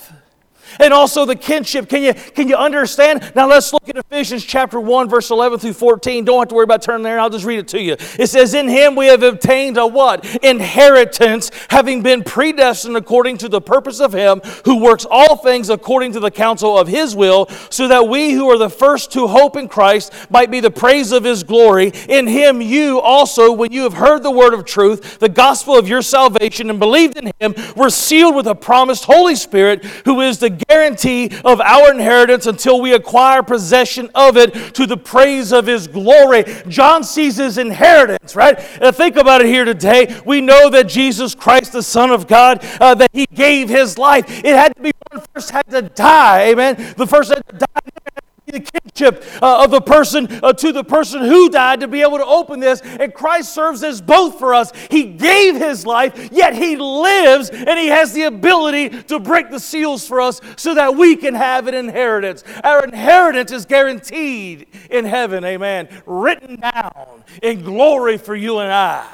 and 0.79 0.93
also 0.93 1.25
the 1.25 1.37
kinship. 1.37 1.89
Can 1.89 2.03
you, 2.03 2.15
can 2.15 2.49
you 2.49 2.57
understand? 2.57 3.33
Now 3.35 3.49
let's 3.49 3.73
look 3.73 3.89
at 3.89 3.97
Ephesians 3.97 4.45
chapter 4.45 4.79
1, 4.79 5.09
verse 5.09 5.31
11 5.31 5.59
through 5.59 5.73
14. 5.73 6.25
Don't 6.25 6.39
have 6.39 6.49
to 6.49 6.55
worry 6.55 6.65
about 6.65 6.83
turning 6.83 7.03
there. 7.03 7.19
I'll 7.19 7.31
just 7.31 7.45
read 7.45 7.59
it 7.59 7.69
to 7.69 7.81
you. 7.81 7.97
It 8.19 8.29
says, 8.29 8.55
In 8.55 8.69
him 8.69 8.95
we 8.95 9.07
have 9.07 9.23
obtained 9.23 9.77
a 9.77 9.87
what? 9.87 10.25
Inheritance, 10.45 11.51
having 11.69 12.03
been 12.03 12.23
predestined 12.23 12.97
according 12.97 13.39
to 13.39 13.49
the 13.49 13.61
purpose 13.61 14.01
of 14.01 14.13
him 14.13 14.41
who 14.65 14.83
works 14.83 15.07
all 15.11 15.37
things 15.37 15.71
according 15.71 16.13
to 16.13 16.21
the 16.21 16.31
counsel 16.31 16.79
of 16.79 16.89
his 16.89 17.15
will, 17.17 17.47
so 17.71 17.89
that 17.89 18.09
we 18.09 18.33
who 18.33 18.51
are 18.51 18.59
the 18.59 18.71
first 18.71 19.13
to 19.13 19.27
hope 19.27 19.57
in 19.57 19.69
Christ 19.69 20.13
might 20.31 20.51
be 20.51 20.61
the 20.61 20.71
praise 20.71 21.13
of 21.13 21.25
his 21.25 21.43
glory. 21.43 21.93
In 22.09 22.27
him 22.27 22.61
you 22.61 23.01
also, 23.01 23.53
when 23.53 23.73
you 23.73 23.83
have 23.83 23.95
heard 23.95 24.23
the 24.23 24.31
word 24.31 24.55
of 24.55 24.65
truth, 24.65 25.19
the 25.19 25.29
gospel 25.29 25.77
of 25.77 25.89
your 25.89 26.03
salvation, 26.03 26.71
and 26.71 26.79
believed 26.79 27.17
in 27.17 27.33
him, 27.41 27.55
were 27.77 27.91
sealed 27.91 28.35
with 28.35 28.47
a 28.47 28.55
promised 28.55 29.05
Holy 29.05 29.37
Spirit, 29.37 29.85
who 30.05 30.21
is 30.21 30.39
the 30.39 30.51
guarantee 30.69 31.31
of 31.45 31.61
our 31.61 31.91
inheritance 31.91 32.47
until 32.47 32.81
we 32.81 32.93
acquire 32.95 33.43
possession 33.43 34.11
of 34.15 34.37
it 34.37 34.75
to 34.75 34.87
the 34.87 34.97
praise 34.97 35.53
of 35.53 35.67
his 35.67 35.87
glory. 35.87 36.45
John 36.69 37.05
sees 37.05 37.37
his 37.37 37.59
inheritance, 37.59 38.37
right? 38.37 38.61
Think 38.61 39.17
about 39.17 39.41
it 39.41 39.47
here 39.47 39.65
today. 39.65 40.21
We 40.25 40.41
know 40.41 40.71
that 40.71 40.89
Jesus 40.89 41.35
Christ, 41.35 41.73
the 41.73 41.83
Son 41.83 42.11
of 42.11 42.27
God, 42.27 42.65
uh, 42.81 42.95
that 42.95 43.11
he 43.13 43.27
gave 43.27 43.69
his 43.69 43.99
life. 43.99 44.25
It 44.45 44.55
had 44.55 44.75
to 44.77 44.83
be 44.83 44.93
one 45.11 45.25
first 45.35 45.51
had 45.51 45.69
to 45.71 45.83
die, 45.83 46.51
amen. 46.51 46.95
The 46.97 47.07
first 47.07 47.31
had 47.31 47.47
to 47.49 47.57
die 47.57 48.20
the 48.51 48.61
kinship 48.61 49.25
uh, 49.43 49.65
of 49.65 49.71
the 49.71 49.81
person 49.81 50.29
uh, 50.43 50.53
to 50.53 50.73
the 50.73 50.85
person 50.85 51.23
who 51.23 51.49
died 51.49 51.81
to 51.81 51.89
be 51.89 52.03
able 52.03 52.19
to 52.19 52.27
open 52.27 52.61
this. 52.61 52.81
And 52.81 53.13
Christ 53.15 53.55
serves 53.55 53.83
as 53.83 54.01
both 54.01 54.39
for 54.39 54.55
us. 54.55 54.73
He 54.91 55.05
gave 55.05 55.57
his 55.57 55.87
life, 55.87 56.31
yet 56.33 56.55
he 56.55 56.77
lives 56.77 57.51
and 57.51 57.79
he 57.79 57.89
has 57.89 58.13
the 58.13 58.25
ability 58.25 58.91
to 59.05 59.19
break 59.19 59.51
the 59.51 59.61
seals 59.61 60.07
for 60.07 60.21
us 60.21 60.41
so 60.57 60.75
that 60.75 60.97
we 60.97 61.17
can 61.17 61.35
have 61.35 61.67
an 61.67 61.75
inheritance. 61.75 62.45
Our 62.65 62.85
inheritance 62.85 63.53
is 63.53 63.67
guaranteed 63.67 64.67
in 64.91 65.05
heaven, 65.05 65.45
amen. 65.45 65.89
Written 66.07 66.57
down 66.57 67.25
in 67.43 67.63
glory 67.63 68.19
for 68.19 68.35
you 68.35 68.59
and 68.59 68.73
I. 68.73 69.07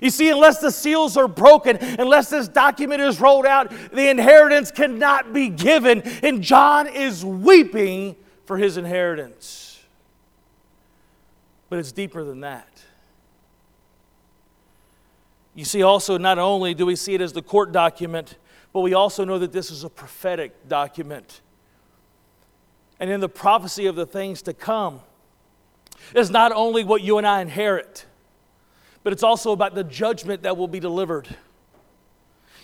You 0.00 0.10
see, 0.10 0.30
unless 0.30 0.58
the 0.58 0.70
seals 0.70 1.16
are 1.16 1.28
broken, 1.28 1.76
unless 1.76 2.30
this 2.30 2.48
document 2.48 3.00
is 3.00 3.20
rolled 3.20 3.46
out, 3.46 3.72
the 3.92 4.08
inheritance 4.08 4.70
cannot 4.70 5.32
be 5.32 5.48
given. 5.48 6.02
And 6.22 6.42
John 6.42 6.86
is 6.86 7.24
weeping 7.24 8.16
for 8.46 8.58
his 8.58 8.76
inheritance. 8.76 9.82
But 11.68 11.78
it's 11.78 11.92
deeper 11.92 12.24
than 12.24 12.40
that. 12.40 12.68
You 15.54 15.64
see, 15.64 15.82
also, 15.82 16.18
not 16.18 16.38
only 16.38 16.74
do 16.74 16.84
we 16.86 16.96
see 16.96 17.14
it 17.14 17.20
as 17.20 17.32
the 17.32 17.42
court 17.42 17.72
document, 17.72 18.36
but 18.72 18.80
we 18.80 18.92
also 18.92 19.24
know 19.24 19.38
that 19.38 19.52
this 19.52 19.70
is 19.70 19.84
a 19.84 19.90
prophetic 19.90 20.68
document. 20.68 21.40
And 22.98 23.08
in 23.10 23.20
the 23.20 23.28
prophecy 23.28 23.86
of 23.86 23.94
the 23.94 24.06
things 24.06 24.42
to 24.42 24.52
come, 24.52 25.00
is 26.14 26.30
not 26.30 26.52
only 26.52 26.84
what 26.84 27.02
you 27.02 27.18
and 27.18 27.26
I 27.26 27.40
inherit 27.40 28.06
but 29.04 29.12
it's 29.12 29.22
also 29.22 29.52
about 29.52 29.74
the 29.74 29.84
judgment 29.84 30.42
that 30.42 30.56
will 30.56 30.66
be 30.66 30.80
delivered. 30.80 31.28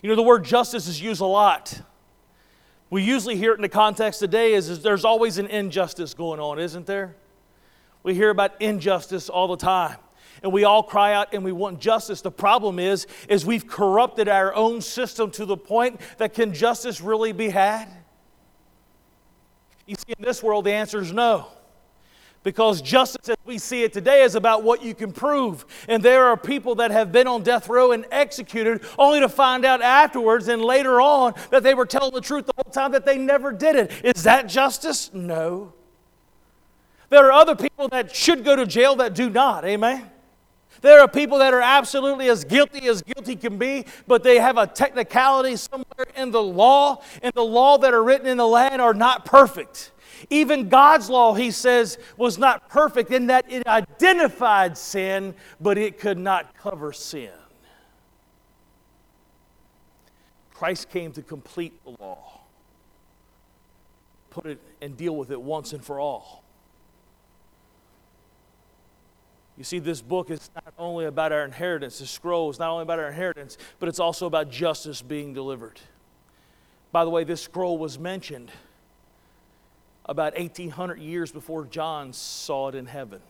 You 0.02 0.08
know, 0.08 0.16
the 0.16 0.22
word 0.22 0.44
justice 0.44 0.88
is 0.88 1.00
used 1.00 1.20
a 1.20 1.26
lot. 1.26 1.80
We 2.88 3.04
usually 3.04 3.36
hear 3.36 3.52
it 3.52 3.56
in 3.56 3.62
the 3.62 3.68
context 3.68 4.18
today 4.18 4.54
is, 4.54 4.68
is 4.68 4.82
there's 4.82 5.04
always 5.04 5.38
an 5.38 5.46
injustice 5.46 6.14
going 6.14 6.40
on, 6.40 6.58
isn't 6.58 6.86
there? 6.86 7.14
We 8.02 8.14
hear 8.14 8.30
about 8.30 8.60
injustice 8.60 9.28
all 9.28 9.46
the 9.46 9.58
time. 9.58 9.98
And 10.42 10.52
we 10.52 10.64
all 10.64 10.82
cry 10.82 11.12
out 11.12 11.34
and 11.34 11.44
we 11.44 11.52
want 11.52 11.80
justice. 11.80 12.22
The 12.22 12.30
problem 12.30 12.78
is, 12.78 13.06
is 13.28 13.44
we've 13.44 13.66
corrupted 13.66 14.26
our 14.26 14.54
own 14.54 14.80
system 14.80 15.30
to 15.32 15.44
the 15.44 15.56
point 15.56 16.00
that 16.16 16.32
can 16.32 16.54
justice 16.54 17.02
really 17.02 17.32
be 17.32 17.50
had? 17.50 17.88
You 19.86 19.96
see, 19.96 20.14
in 20.18 20.24
this 20.24 20.42
world, 20.42 20.64
the 20.64 20.72
answer 20.72 21.00
is 21.00 21.12
no. 21.12 21.48
Because 22.42 22.80
justice 22.80 23.28
as 23.28 23.36
we 23.44 23.58
see 23.58 23.82
it 23.82 23.92
today 23.92 24.22
is 24.22 24.34
about 24.34 24.62
what 24.62 24.82
you 24.82 24.94
can 24.94 25.12
prove. 25.12 25.66
And 25.88 26.02
there 26.02 26.24
are 26.24 26.36
people 26.38 26.76
that 26.76 26.90
have 26.90 27.12
been 27.12 27.26
on 27.26 27.42
death 27.42 27.68
row 27.68 27.92
and 27.92 28.06
executed 28.10 28.82
only 28.98 29.20
to 29.20 29.28
find 29.28 29.64
out 29.66 29.82
afterwards 29.82 30.48
and 30.48 30.62
later 30.62 31.02
on 31.02 31.34
that 31.50 31.62
they 31.62 31.74
were 31.74 31.84
telling 31.84 32.14
the 32.14 32.20
truth 32.20 32.46
the 32.46 32.54
whole 32.56 32.72
time 32.72 32.92
that 32.92 33.04
they 33.04 33.18
never 33.18 33.52
did 33.52 33.76
it. 33.76 33.92
Is 34.02 34.22
that 34.22 34.46
justice? 34.46 35.12
No. 35.12 35.74
There 37.10 37.26
are 37.26 37.32
other 37.32 37.56
people 37.56 37.88
that 37.88 38.14
should 38.14 38.42
go 38.44 38.56
to 38.56 38.64
jail 38.64 38.96
that 38.96 39.14
do 39.14 39.28
not. 39.28 39.64
Amen. 39.66 40.10
There 40.80 41.00
are 41.00 41.08
people 41.08 41.38
that 41.38 41.52
are 41.52 41.60
absolutely 41.60 42.28
as 42.30 42.44
guilty 42.44 42.88
as 42.88 43.02
guilty 43.02 43.36
can 43.36 43.58
be, 43.58 43.84
but 44.06 44.22
they 44.22 44.38
have 44.38 44.56
a 44.56 44.66
technicality 44.66 45.56
somewhere 45.56 46.06
in 46.16 46.30
the 46.30 46.42
law, 46.42 47.02
and 47.22 47.32
the 47.34 47.44
law 47.44 47.76
that 47.78 47.92
are 47.92 48.02
written 48.02 48.26
in 48.26 48.38
the 48.38 48.46
land 48.46 48.80
are 48.80 48.94
not 48.94 49.26
perfect. 49.26 49.90
Even 50.28 50.68
God's 50.68 51.08
law, 51.08 51.34
he 51.34 51.50
says, 51.50 51.98
was 52.16 52.36
not 52.36 52.68
perfect 52.68 53.10
in 53.10 53.28
that 53.28 53.50
it 53.50 53.66
identified 53.66 54.76
sin, 54.76 55.34
but 55.60 55.78
it 55.78 55.98
could 55.98 56.18
not 56.18 56.54
cover 56.56 56.92
sin. 56.92 57.30
Christ 60.52 60.90
came 60.90 61.12
to 61.12 61.22
complete 61.22 61.72
the 61.84 61.96
law, 61.98 62.42
put 64.28 64.44
it 64.44 64.60
and 64.82 64.94
deal 64.96 65.16
with 65.16 65.30
it 65.30 65.40
once 65.40 65.72
and 65.72 65.82
for 65.82 65.98
all. 65.98 66.44
You 69.56 69.64
see, 69.64 69.78
this 69.78 70.02
book 70.02 70.30
is 70.30 70.50
not 70.54 70.72
only 70.78 71.04
about 71.04 71.32
our 71.32 71.44
inheritance, 71.44 71.98
the 71.98 72.06
scroll 72.06 72.50
is 72.50 72.58
not 72.58 72.70
only 72.70 72.82
about 72.82 72.98
our 72.98 73.08
inheritance, 73.08 73.58
but 73.78 73.88
it's 73.88 74.00
also 74.00 74.26
about 74.26 74.50
justice 74.50 75.02
being 75.02 75.34
delivered. 75.34 75.80
By 76.92 77.04
the 77.04 77.10
way, 77.10 77.24
this 77.24 77.42
scroll 77.42 77.78
was 77.78 77.98
mentioned 77.98 78.50
about 80.10 80.36
1800 80.36 80.98
years 80.98 81.30
before 81.30 81.64
John 81.64 82.12
saw 82.12 82.68
it 82.68 82.74
in 82.74 82.86
heaven. 82.86 83.20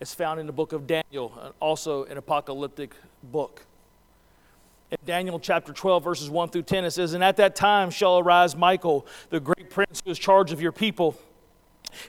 It's 0.00 0.14
found 0.14 0.40
in 0.40 0.46
the 0.46 0.54
book 0.54 0.72
of 0.72 0.86
Daniel, 0.86 1.54
also 1.60 2.04
an 2.04 2.16
apocalyptic 2.16 2.94
book. 3.22 3.66
In 4.90 4.96
Daniel 5.04 5.38
chapter 5.38 5.74
12, 5.74 6.02
verses 6.02 6.30
1 6.30 6.48
through 6.48 6.62
10, 6.62 6.86
it 6.86 6.92
says, 6.92 7.12
And 7.12 7.22
at 7.22 7.36
that 7.36 7.54
time 7.54 7.90
shall 7.90 8.18
arise 8.18 8.56
Michael, 8.56 9.06
the 9.28 9.38
great 9.38 9.68
prince 9.68 10.00
who 10.02 10.10
is 10.10 10.18
charge 10.18 10.50
of 10.50 10.62
your 10.62 10.72
people, 10.72 11.14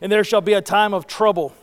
and 0.02 0.10
there 0.10 0.24
shall 0.24 0.42
be 0.42 0.54
a 0.54 0.62
time 0.62 0.94
of 0.94 1.08
trouble. 1.08 1.54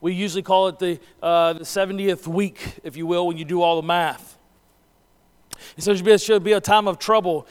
We 0.00 0.12
usually 0.12 0.42
call 0.42 0.66
it 0.66 0.80
the, 0.80 0.98
uh, 1.22 1.52
the 1.52 1.64
70th 1.64 2.26
week, 2.26 2.80
if 2.82 2.96
you 2.96 3.06
will, 3.06 3.28
when 3.28 3.36
you 3.36 3.44
do 3.44 3.62
all 3.62 3.80
the 3.80 3.86
math. 3.86 4.36
It 5.76 5.84
says 5.84 6.02
there 6.02 6.18
should 6.18 6.42
be 6.42 6.52
a 6.52 6.60
time 6.60 6.88
of 6.88 6.98
trouble 6.98 7.46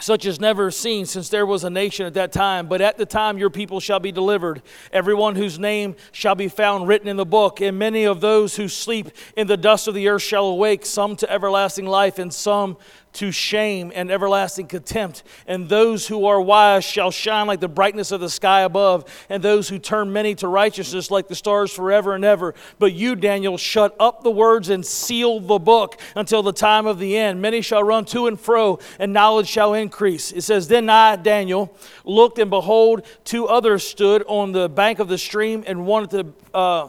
such 0.00 0.26
as 0.26 0.40
never 0.40 0.70
seen 0.70 1.06
since 1.06 1.28
there 1.28 1.46
was 1.46 1.64
a 1.64 1.70
nation 1.70 2.06
at 2.06 2.14
that 2.14 2.32
time. 2.32 2.68
But 2.68 2.80
at 2.80 2.98
the 2.98 3.06
time 3.06 3.38
your 3.38 3.50
people 3.50 3.80
shall 3.80 4.00
be 4.00 4.12
delivered, 4.12 4.62
everyone 4.92 5.36
whose 5.36 5.58
name 5.58 5.96
shall 6.12 6.34
be 6.34 6.48
found 6.48 6.88
written 6.88 7.08
in 7.08 7.16
the 7.16 7.26
book. 7.26 7.60
And 7.60 7.78
many 7.78 8.04
of 8.04 8.20
those 8.20 8.56
who 8.56 8.68
sleep 8.68 9.10
in 9.36 9.46
the 9.46 9.56
dust 9.56 9.88
of 9.88 9.94
the 9.94 10.08
earth 10.08 10.22
shall 10.22 10.46
awake, 10.46 10.86
some 10.86 11.16
to 11.16 11.30
everlasting 11.30 11.86
life, 11.86 12.18
and 12.18 12.32
some 12.32 12.76
to 13.16 13.32
shame 13.32 13.92
and 13.94 14.10
everlasting 14.10 14.66
contempt. 14.66 15.22
And 15.46 15.68
those 15.68 16.06
who 16.06 16.26
are 16.26 16.40
wise 16.40 16.84
shall 16.84 17.10
shine 17.10 17.46
like 17.46 17.60
the 17.60 17.68
brightness 17.68 18.12
of 18.12 18.20
the 18.20 18.30
sky 18.30 18.60
above, 18.60 19.04
and 19.28 19.42
those 19.42 19.68
who 19.68 19.78
turn 19.78 20.12
many 20.12 20.34
to 20.36 20.48
righteousness 20.48 21.10
like 21.10 21.28
the 21.28 21.34
stars 21.34 21.72
forever 21.72 22.14
and 22.14 22.24
ever. 22.24 22.54
But 22.78 22.92
you, 22.92 23.16
Daniel, 23.16 23.56
shut 23.58 23.96
up 23.98 24.22
the 24.22 24.30
words 24.30 24.68
and 24.68 24.84
seal 24.84 25.40
the 25.40 25.58
book 25.58 25.98
until 26.14 26.42
the 26.42 26.52
time 26.52 26.86
of 26.86 26.98
the 26.98 27.16
end. 27.16 27.40
Many 27.40 27.62
shall 27.62 27.82
run 27.82 28.04
to 28.06 28.26
and 28.26 28.38
fro, 28.38 28.78
and 28.98 29.12
knowledge 29.12 29.48
shall 29.48 29.74
increase. 29.74 30.32
It 30.32 30.42
says, 30.42 30.68
Then 30.68 30.90
I, 30.90 31.16
Daniel, 31.16 31.74
looked, 32.04 32.38
and 32.38 32.50
behold, 32.50 33.06
two 33.24 33.46
others 33.48 33.82
stood 33.84 34.24
on 34.26 34.52
the 34.52 34.68
bank 34.68 34.98
of 34.98 35.08
the 35.08 35.18
stream, 35.18 35.64
and 35.66 35.86
one 35.86 36.04
at 36.04 36.10
the 36.10 36.26
uh, 36.52 36.88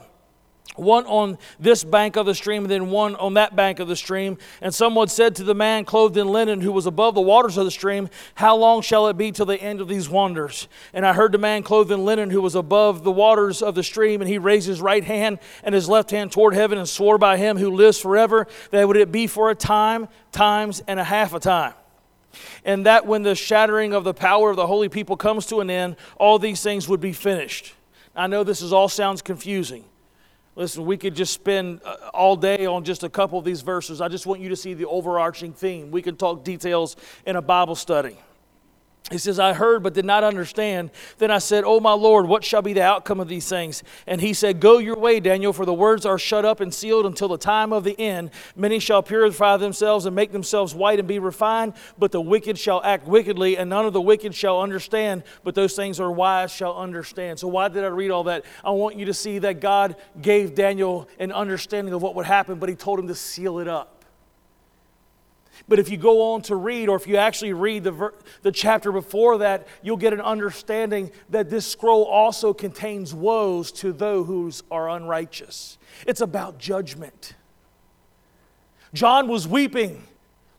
one 0.76 1.06
on 1.06 1.38
this 1.60 1.84
bank 1.84 2.16
of 2.16 2.26
the 2.26 2.36
stream 2.36 2.64
and 2.64 2.72
then 2.72 2.90
one 2.90 3.16
on 3.16 3.34
that 3.36 3.56
bank 3.56 3.80
of 3.80 3.88
the 3.88 3.96
stream. 3.96 4.38
And 4.62 4.74
someone 4.74 5.08
said 5.08 5.36
to 5.38 5.44
the 5.44 5.56
man 5.56 5.86
clothed 5.86 6.18
in 6.18 6.28
linen 6.28 6.62
who 6.62 6.72
was 6.72 6.86
above 6.86 7.16
the 7.16 7.22
waters 7.22 7.58
of 7.58 7.66
the 7.66 7.72
stream, 7.72 8.10
How 8.36 8.56
long 8.56 8.82
shall 8.82 9.08
it 9.08 9.18
be 9.18 9.32
till 9.32 9.46
the 9.46 9.62
end 9.62 9.82
of 9.82 9.88
these 9.88 10.10
wonders? 10.10 10.68
And 10.94 11.06
I 11.06 11.14
heard 11.14 11.32
the 11.32 11.38
man 11.38 11.64
clothed 11.64 11.92
in 11.92 12.06
linen 12.06 12.30
who 12.30 12.42
was 12.42 12.56
above 12.56 13.04
the 13.04 13.12
waters 13.12 13.62
of 13.62 13.76
the 13.76 13.84
stream, 13.84 14.22
and 14.22 14.30
he 14.30 14.38
raised 14.38 14.68
his 14.68 14.82
right 14.82 15.04
hand 15.04 15.40
and 15.64 15.74
his 15.74 15.90
left 15.90 16.12
hand 16.12 16.32
toward 16.32 16.54
heaven 16.54 16.78
and 16.78 16.88
swore 16.88 17.18
by 17.18 17.38
him 17.38 17.58
who 17.58 17.72
lives 17.72 18.00
forever 18.00 18.48
that 18.72 18.88
would 18.88 18.98
it 18.98 19.12
be 19.12 19.28
for 19.28 19.50
a 19.50 19.56
time, 19.56 20.08
times, 20.32 20.84
and 20.88 21.00
a 21.00 21.04
half 21.04 21.34
a 21.34 21.40
time 21.40 21.74
and 22.64 22.86
that 22.86 23.08
when 23.08 23.24
the 23.24 23.34
shattering 23.34 23.94
of 23.94 24.04
the 24.04 24.14
power 24.14 24.52
of 24.52 24.58
the 24.58 24.68
holy 24.68 24.90
people 24.90 25.18
comes 25.18 25.48
to 25.48 25.60
an 25.60 25.72
end, 25.72 25.96
all 26.18 26.38
these 26.38 26.62
things 26.62 26.88
would 26.88 27.00
be 27.00 27.14
finished. 27.14 27.74
I 28.16 28.28
know 28.28 28.44
this 28.44 28.62
is 28.62 28.74
all 28.74 28.90
sounds 28.90 29.24
confusing. 29.24 29.86
Listen, 30.58 30.88
we 30.88 30.98
could 30.98 31.14
just 31.14 31.34
spend 31.34 31.82
uh, 31.86 32.10
all 32.16 32.36
day 32.36 32.66
on 32.66 32.84
just 32.84 33.04
a 33.04 33.10
couple 33.10 33.38
of 33.38 33.46
these 33.46 33.62
verses. 33.62 34.02
I 34.02 34.08
just 34.08 34.26
want 34.26 34.42
you 34.42 34.50
to 34.50 34.56
see 34.56 34.74
the 34.74 34.88
overarching 34.88 35.54
theme. 35.54 35.92
We 35.92 36.02
can 36.02 36.16
talk 36.16 36.44
details 36.44 36.96
in 37.28 37.36
a 37.36 37.44
Bible 37.44 37.76
study. 37.76 38.18
He 39.10 39.18
says, 39.18 39.40
I 39.40 39.54
heard 39.54 39.84
but 39.84 39.94
did 39.94 40.04
not 40.04 40.26
understand. 40.26 40.92
Then 41.18 41.32
I 41.32 41.38
said, 41.38 41.64
Oh, 41.66 41.80
my 41.80 41.94
Lord, 41.94 42.28
what 42.28 42.44
shall 42.44 42.62
be 42.62 42.74
the 42.74 42.82
outcome 42.82 43.22
of 43.22 43.30
these 43.30 43.48
things? 43.48 43.82
And 44.06 44.20
he 44.20 44.34
said, 44.34 44.60
Go 44.60 44.80
your 44.80 44.98
way, 44.98 45.22
Daniel, 45.22 45.54
for 45.54 45.66
the 45.66 45.74
words 45.74 46.06
are 46.06 46.20
shut 46.20 46.44
up 46.44 46.60
and 46.60 46.74
sealed 46.74 47.06
until 47.06 47.30
the 47.30 47.38
time 47.38 47.72
of 47.72 47.86
the 47.86 47.98
end. 47.98 48.32
Many 48.58 48.80
shall 48.80 49.02
purify 49.02 49.56
themselves 49.56 50.06
and 50.06 50.14
make 50.14 50.34
themselves 50.34 50.76
white 50.76 51.00
and 51.00 51.08
be 51.08 51.20
refined, 51.20 51.74
but 51.98 52.12
the 52.12 52.20
wicked 52.20 52.58
shall 52.58 52.82
act 52.84 53.08
wickedly, 53.08 53.58
and 53.58 53.70
none 53.70 53.86
of 53.86 53.94
the 53.94 54.02
wicked 54.02 54.36
shall 54.36 54.62
understand, 54.62 55.24
but 55.46 55.56
those 55.56 55.74
things 55.74 56.02
are 56.02 56.12
wise 56.12 56.52
shall 56.52 56.76
understand. 56.76 57.40
So, 57.40 57.48
why 57.48 57.70
did 57.70 57.86
I 57.86 57.88
read 57.88 58.12
all 58.12 58.26
that? 58.26 58.44
I 58.62 58.72
want 58.72 58.98
you 58.98 59.06
to 59.06 59.14
see 59.14 59.40
that 59.40 59.62
God 59.62 59.96
gave 60.22 60.54
Daniel 60.54 61.08
an 61.18 61.32
understanding 61.32 61.94
of 61.94 62.02
what 62.02 62.14
would 62.16 62.26
happen, 62.26 62.60
but 62.60 62.68
he 62.68 62.76
told 62.76 63.00
him 63.00 63.08
to 63.08 63.16
seal 63.16 63.60
it 63.60 63.70
up. 63.70 63.97
But 65.68 65.80
if 65.80 65.90
you 65.90 65.98
go 65.98 66.34
on 66.34 66.42
to 66.44 66.56
read, 66.56 66.88
or 66.88 66.96
if 66.96 67.08
you 67.08 67.18
actually 67.18 67.54
read 67.54 67.84
the, 67.84 67.92
ver- 67.92 68.14
the 68.42 68.52
chapter 68.52 68.92
before 68.92 69.40
that, 69.40 69.68
you'll 69.82 69.98
get 69.98 70.14
an 70.14 70.22
understanding 70.22 71.12
that 71.30 71.50
this 71.50 71.68
scroll 71.68 72.04
also 72.04 72.54
contains 72.54 73.14
woes 73.14 73.72
to 73.74 73.92
those 73.92 74.28
who 74.28 74.52
are 74.72 74.90
unrighteous. 74.90 75.78
It's 76.06 76.22
about 76.22 76.58
judgment. 76.58 77.34
John 78.94 79.28
was 79.28 79.48
weeping, 79.48 80.04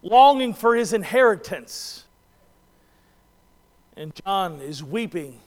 longing 0.03 0.53
for 0.53 0.77
his 0.77 0.92
inheritance. 0.92 2.05
And 3.97 4.14
John 4.14 4.61
is 4.61 4.85
weeping, 4.85 5.40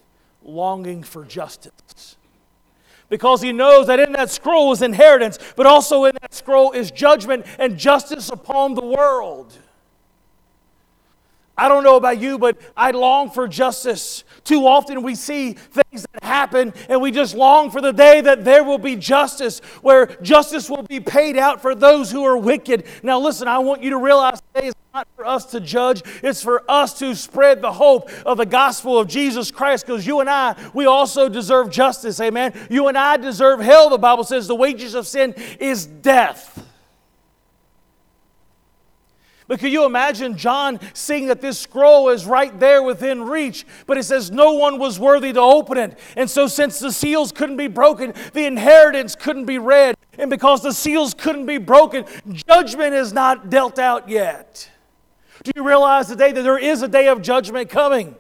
longing 0.43 1.03
for 1.03 1.23
justice 1.23 2.17
because 3.11 3.41
he 3.41 3.51
knows 3.51 3.87
that 3.87 3.99
in 3.99 4.13
that 4.13 4.31
scroll 4.31 4.71
is 4.71 4.81
inheritance, 4.81 5.37
but 5.57 5.67
also 5.67 6.05
in 6.05 6.17
that 6.21 6.33
scroll 6.33 6.71
is 6.71 6.89
judgment 6.89 7.45
and 7.59 7.77
justice 7.77 8.29
upon 8.29 8.73
the 8.73 8.83
world. 8.83 9.55
I 11.57 11.67
don't 11.67 11.83
know 11.83 11.95
about 11.95 12.19
you, 12.19 12.37
but 12.37 12.57
I 12.75 12.91
long 12.91 13.29
for 13.29 13.47
justice. 13.47 14.23
Too 14.43 14.65
often 14.65 15.03
we 15.03 15.15
see 15.15 15.53
things 15.53 16.05
that 16.13 16.23
happen 16.23 16.73
and 16.89 17.01
we 17.01 17.11
just 17.11 17.35
long 17.35 17.69
for 17.69 17.81
the 17.81 17.91
day 17.91 18.21
that 18.21 18.43
there 18.43 18.63
will 18.63 18.77
be 18.77 18.95
justice, 18.95 19.59
where 19.81 20.07
justice 20.21 20.69
will 20.69 20.83
be 20.83 20.99
paid 20.99 21.37
out 21.37 21.61
for 21.61 21.75
those 21.75 22.09
who 22.09 22.23
are 22.23 22.37
wicked. 22.37 22.85
Now, 23.03 23.19
listen, 23.19 23.47
I 23.47 23.59
want 23.59 23.83
you 23.83 23.91
to 23.91 23.97
realize 23.97 24.41
today 24.53 24.67
is 24.67 24.73
not 24.93 25.07
for 25.15 25.25
us 25.25 25.45
to 25.45 25.59
judge, 25.59 26.03
it's 26.23 26.41
for 26.41 26.63
us 26.69 26.97
to 26.99 27.15
spread 27.15 27.61
the 27.61 27.71
hope 27.71 28.09
of 28.25 28.37
the 28.37 28.45
gospel 28.45 28.97
of 28.97 29.07
Jesus 29.07 29.51
Christ 29.51 29.85
because 29.85 30.05
you 30.05 30.19
and 30.19 30.29
I, 30.29 30.55
we 30.73 30.85
also 30.85 31.29
deserve 31.29 31.69
justice. 31.69 32.19
Amen. 32.19 32.53
You 32.69 32.87
and 32.87 32.97
I 32.97 33.17
deserve 33.17 33.59
hell. 33.59 33.89
The 33.89 33.97
Bible 33.97 34.23
says 34.23 34.47
the 34.47 34.55
wages 34.55 34.95
of 34.95 35.07
sin 35.07 35.33
is 35.59 35.85
death. 35.85 36.70
But 39.51 39.59
can 39.59 39.69
you 39.69 39.83
imagine 39.83 40.37
John 40.37 40.79
seeing 40.93 41.27
that 41.27 41.41
this 41.41 41.59
scroll 41.59 42.07
is 42.07 42.25
right 42.25 42.57
there 42.57 42.81
within 42.81 43.23
reach? 43.23 43.65
But 43.85 43.97
it 43.97 44.03
says 44.03 44.31
no 44.31 44.53
one 44.53 44.79
was 44.79 44.97
worthy 44.97 45.33
to 45.33 45.41
open 45.41 45.77
it. 45.77 45.99
And 46.15 46.29
so, 46.29 46.47
since 46.47 46.79
the 46.79 46.89
seals 46.89 47.33
couldn't 47.33 47.57
be 47.57 47.67
broken, 47.67 48.13
the 48.31 48.45
inheritance 48.45 49.13
couldn't 49.13 49.43
be 49.43 49.57
read. 49.57 49.95
And 50.17 50.29
because 50.29 50.63
the 50.63 50.71
seals 50.71 51.13
couldn't 51.13 51.47
be 51.47 51.57
broken, 51.57 52.05
judgment 52.31 52.93
is 52.93 53.11
not 53.11 53.49
dealt 53.49 53.77
out 53.77 54.07
yet. 54.07 54.71
Do 55.43 55.51
you 55.53 55.67
realize 55.67 56.07
today 56.07 56.31
that 56.31 56.43
there 56.43 56.57
is 56.57 56.81
a 56.81 56.87
day 56.87 57.09
of 57.09 57.21
judgment 57.21 57.69
coming? 57.69 58.15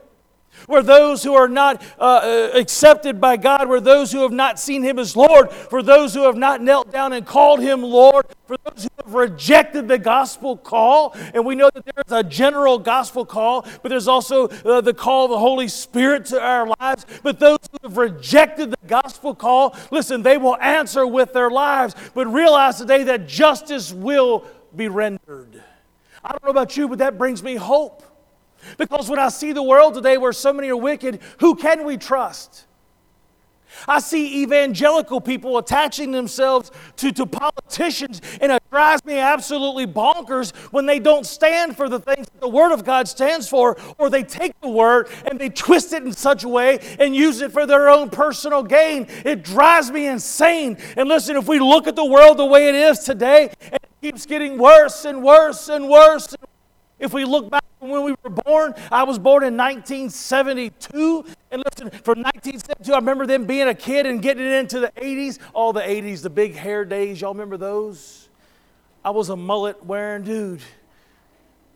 Where 0.67 0.83
those 0.83 1.23
who 1.23 1.33
are 1.33 1.47
not 1.47 1.81
uh, 1.99 2.21
uh, 2.23 2.51
accepted 2.53 3.19
by 3.19 3.37
God, 3.37 3.67
where 3.67 3.79
those 3.79 4.11
who 4.11 4.21
have 4.21 4.31
not 4.31 4.59
seen 4.59 4.83
Him 4.83 4.99
as 4.99 5.15
Lord, 5.15 5.51
for 5.51 5.81
those 5.83 6.13
who 6.13 6.23
have 6.23 6.35
not 6.35 6.61
knelt 6.61 6.91
down 6.91 7.13
and 7.13 7.25
called 7.25 7.59
Him 7.59 7.81
Lord, 7.83 8.25
for 8.45 8.57
those 8.65 8.83
who 8.83 8.89
have 9.03 9.13
rejected 9.13 9.87
the 9.87 9.97
gospel 9.97 10.57
call. 10.57 11.15
And 11.33 11.45
we 11.45 11.55
know 11.55 11.69
that 11.73 11.85
there 11.85 12.03
is 12.05 12.11
a 12.11 12.23
general 12.23 12.79
gospel 12.79 13.25
call, 13.25 13.65
but 13.81 13.89
there's 13.89 14.07
also 14.07 14.47
uh, 14.47 14.81
the 14.81 14.93
call 14.93 15.25
of 15.25 15.31
the 15.31 15.39
Holy 15.39 15.67
Spirit 15.67 16.25
to 16.27 16.41
our 16.41 16.67
lives. 16.79 17.05
But 17.23 17.39
those 17.39 17.59
who 17.71 17.87
have 17.87 17.97
rejected 17.97 18.71
the 18.71 18.87
gospel 18.87 19.33
call, 19.33 19.75
listen, 19.89 20.21
they 20.21 20.37
will 20.37 20.57
answer 20.57 21.07
with 21.07 21.33
their 21.33 21.49
lives. 21.49 21.95
But 22.13 22.27
realize 22.27 22.77
today 22.77 23.03
that 23.03 23.27
justice 23.27 23.93
will 23.93 24.45
be 24.75 24.87
rendered. 24.87 25.63
I 26.23 26.31
don't 26.31 26.43
know 26.43 26.51
about 26.51 26.77
you, 26.77 26.87
but 26.87 26.99
that 26.99 27.17
brings 27.17 27.41
me 27.41 27.55
hope. 27.55 28.03
Because 28.77 29.09
when 29.09 29.19
I 29.19 29.29
see 29.29 29.51
the 29.51 29.63
world 29.63 29.93
today 29.93 30.17
where 30.17 30.33
so 30.33 30.53
many 30.53 30.69
are 30.69 30.77
wicked, 30.77 31.19
who 31.39 31.55
can 31.55 31.85
we 31.85 31.97
trust? 31.97 32.65
I 33.87 33.99
see 33.99 34.43
evangelical 34.43 35.21
people 35.21 35.57
attaching 35.57 36.11
themselves 36.11 36.71
to, 36.97 37.11
to 37.13 37.25
politicians, 37.25 38.21
and 38.39 38.51
it 38.51 38.63
drives 38.69 39.03
me 39.05 39.17
absolutely 39.17 39.87
bonkers 39.87 40.55
when 40.71 40.85
they 40.85 40.99
don't 40.99 41.25
stand 41.25 41.75
for 41.75 41.89
the 41.89 41.99
things 41.99 42.27
that 42.27 42.41
the 42.41 42.47
Word 42.47 42.73
of 42.73 42.83
God 42.83 43.07
stands 43.07 43.47
for, 43.47 43.77
or 43.97 44.09
they 44.09 44.23
take 44.23 44.59
the 44.61 44.69
Word 44.69 45.09
and 45.29 45.39
they 45.39 45.49
twist 45.49 45.93
it 45.93 46.03
in 46.03 46.11
such 46.11 46.43
a 46.43 46.47
way 46.47 46.79
and 46.99 47.15
use 47.15 47.41
it 47.41 47.51
for 47.51 47.65
their 47.65 47.89
own 47.89 48.09
personal 48.09 48.63
gain. 48.63 49.07
It 49.25 49.43
drives 49.43 49.91
me 49.91 50.07
insane. 50.07 50.77
And 50.97 51.07
listen, 51.07 51.35
if 51.35 51.47
we 51.47 51.59
look 51.59 51.87
at 51.87 51.95
the 51.95 52.05
world 52.05 52.37
the 52.37 52.45
way 52.45 52.69
it 52.69 52.75
is 52.75 52.99
today, 52.99 53.53
it 53.61 53.81
keeps 54.01 54.25
getting 54.25 54.57
worse 54.57 55.05
and 55.05 55.23
worse 55.23 55.69
and 55.69 55.89
worse. 55.89 56.35
If 56.99 57.13
we 57.13 57.25
look 57.25 57.49
back 57.49 57.63
when 57.89 58.03
we 58.03 58.15
were 58.23 58.29
born, 58.29 58.75
I 58.91 59.03
was 59.03 59.17
born 59.17 59.43
in 59.43 59.57
1972. 59.57 61.25
And 61.49 61.63
listen, 61.65 61.89
from 62.01 62.21
1972, 62.21 62.93
I 62.93 62.97
remember 62.97 63.25
them 63.25 63.45
being 63.45 63.67
a 63.67 63.73
kid 63.73 64.05
and 64.05 64.21
getting 64.21 64.45
into 64.45 64.79
the 64.79 64.91
80s. 64.95 65.39
All 65.53 65.73
the 65.73 65.81
80s, 65.81 66.21
the 66.21 66.29
big 66.29 66.55
hair 66.55 66.85
days. 66.85 67.21
Y'all 67.21 67.33
remember 67.33 67.57
those? 67.57 68.29
I 69.03 69.09
was 69.09 69.29
a 69.29 69.35
mullet 69.35 69.83
wearing 69.83 70.23
dude. 70.23 70.61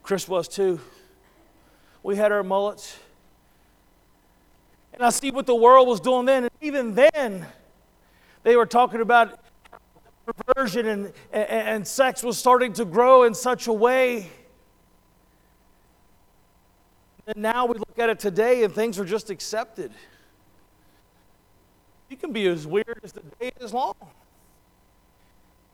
Chris 0.04 0.28
was 0.28 0.48
too. 0.48 0.80
We 2.04 2.15
had 2.15 2.32
our 2.32 2.44
mullets. 2.44 3.00
And 4.94 5.04
I 5.04 5.10
see 5.10 5.32
what 5.32 5.48
the 5.48 5.56
world 5.56 5.88
was 5.88 6.00
doing 6.00 6.26
then. 6.26 6.44
And 6.44 6.52
even 6.62 6.94
then, 6.94 7.48
they 8.44 8.56
were 8.56 8.68
talking 8.68 9.02
about 9.02 9.39
perversion 10.26 10.86
and, 10.86 11.06
and, 11.32 11.50
and 11.50 11.88
sex 11.88 12.22
was 12.22 12.38
starting 12.38 12.74
to 12.74 12.86
grow 12.86 13.24
in 13.24 13.34
such 13.34 13.65
a 13.68 13.74
way. 13.74 14.30
And 17.28 17.38
now 17.38 17.66
we 17.66 17.78
look 17.78 17.98
at 17.98 18.10
it 18.10 18.20
today 18.20 18.64
and 18.64 18.74
things 18.74 19.00
are 19.00 19.06
just 19.06 19.30
accepted. 19.30 19.92
You 22.10 22.18
can 22.18 22.32
be 22.32 22.46
as 22.48 22.68
weird 22.68 23.00
as 23.04 23.12
the 23.12 23.22
day 23.40 23.52
is 23.60 23.74
long. 23.74 23.96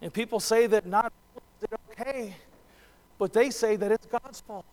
And 0.01 0.13
people 0.13 0.39
say 0.39 0.67
that 0.67 0.85
not 0.85 1.11
is 1.35 1.69
it 1.71 1.79
okay, 1.91 2.35
but 3.17 3.33
they 3.33 3.49
say 3.49 3.75
that 3.75 3.91
it's 3.91 4.05
God's 4.05 4.39
fault. 4.41 4.65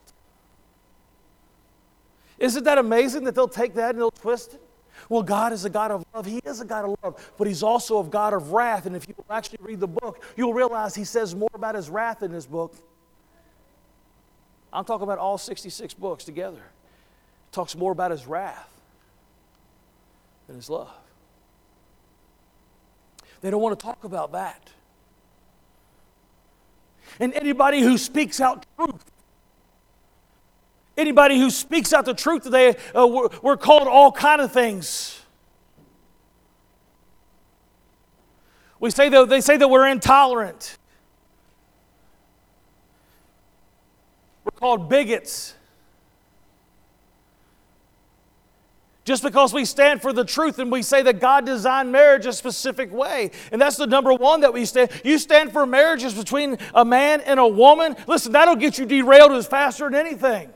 Isn't 2.39 2.65
that 2.65 2.79
amazing 2.79 3.25
that 3.25 3.35
they'll 3.35 3.49
take 3.49 3.75
that 3.75 3.91
and 3.91 3.99
they'll 3.99 4.11
twist 4.11 4.55
it? 4.55 4.63
Well, 5.09 5.23
God 5.23 5.53
is 5.53 5.65
a 5.65 5.71
God 5.71 5.91
of 5.91 6.05
love. 6.15 6.27
He 6.27 6.41
is 6.45 6.61
a 6.61 6.65
God 6.65 6.85
of 6.85 6.97
love, 7.03 7.33
but 7.37 7.47
He's 7.47 7.63
also 7.63 8.01
a 8.01 8.05
God 8.05 8.33
of 8.33 8.53
wrath. 8.53 8.87
And 8.87 8.97
if 8.97 9.09
you 9.09 9.15
actually 9.31 9.59
read 9.61 9.81
the 9.81 9.89
book, 9.89 10.23
you'll 10.37 10.55
realize 10.55 10.95
He 10.95 11.05
says 11.05 11.35
more 11.35 11.51
about 11.55 11.75
His 11.75 11.89
wrath 11.89 12.23
in 12.23 12.33
this 12.33 12.47
book. 12.47 12.75
I'm 14.73 14.85
talking 14.85 15.05
about 15.05 15.19
all 15.19 15.39
66 15.39 15.95
books 15.95 16.25
together. 16.25 16.57
He 16.57 17.53
talks 17.53 17.75
more 17.77 17.93
about 17.93 18.11
His 18.11 18.27
wrath 18.27 18.71
than 20.47 20.57
His 20.57 20.69
love. 20.69 20.91
They 23.41 23.51
don't 23.51 23.63
want 23.63 23.79
to 23.79 23.85
talk 23.85 24.05
about 24.05 24.33
that. 24.33 24.71
And 27.21 27.33
anybody 27.35 27.81
who 27.81 27.97
speaks 27.97 28.41
out 28.41 28.67
truth 28.77 29.05
Anybody 30.99 31.39
who 31.39 31.49
speaks 31.49 31.93
out 31.93 32.05
the 32.05 32.13
truth 32.13 32.43
today, 32.43 32.75
uh, 32.93 33.07
we're, 33.07 33.29
we're 33.41 33.57
called 33.57 33.87
all 33.87 34.11
kind 34.11 34.41
of 34.41 34.51
things. 34.51 35.21
We 38.81 38.91
say 38.91 39.09
that 39.09 39.29
they 39.29 39.41
say 39.41 39.57
that 39.57 39.69
we're 39.69 39.87
intolerant. 39.87 40.77
We're 44.49 44.59
called 44.59 44.89
bigots. 44.89 45.55
Just 49.05 49.23
because 49.23 49.53
we 49.53 49.67
stand 49.67 50.01
for 50.01 50.15
the 50.15 50.25
truth 50.25 50.59
and 50.59 50.73
we 50.73 50.81
say 50.81 51.03
that 51.03 51.21
God 51.21 51.45
designed 51.45 51.93
marriage 51.93 52.25
a 52.25 52.33
specific 52.33 52.91
way. 52.91 53.31
And 53.53 53.61
that's 53.61 53.77
the 53.77 53.87
number 53.87 54.15
one 54.15 54.41
that 54.41 54.55
we 54.55 54.65
stand. 54.65 54.91
You 55.05 55.19
stand 55.19 55.53
for 55.53 55.67
marriages 55.67 56.15
between 56.15 56.57
a 56.75 56.85
man 56.85 57.21
and 57.23 57.39
a 57.39 57.47
woman. 57.47 57.95
Listen, 58.07 58.33
that'll 58.33 58.57
get 58.57 58.79
you 58.79 58.87
derailed 58.87 59.33
as 59.33 59.47
faster 59.47 59.85
than 59.85 59.95
anything 59.95 60.51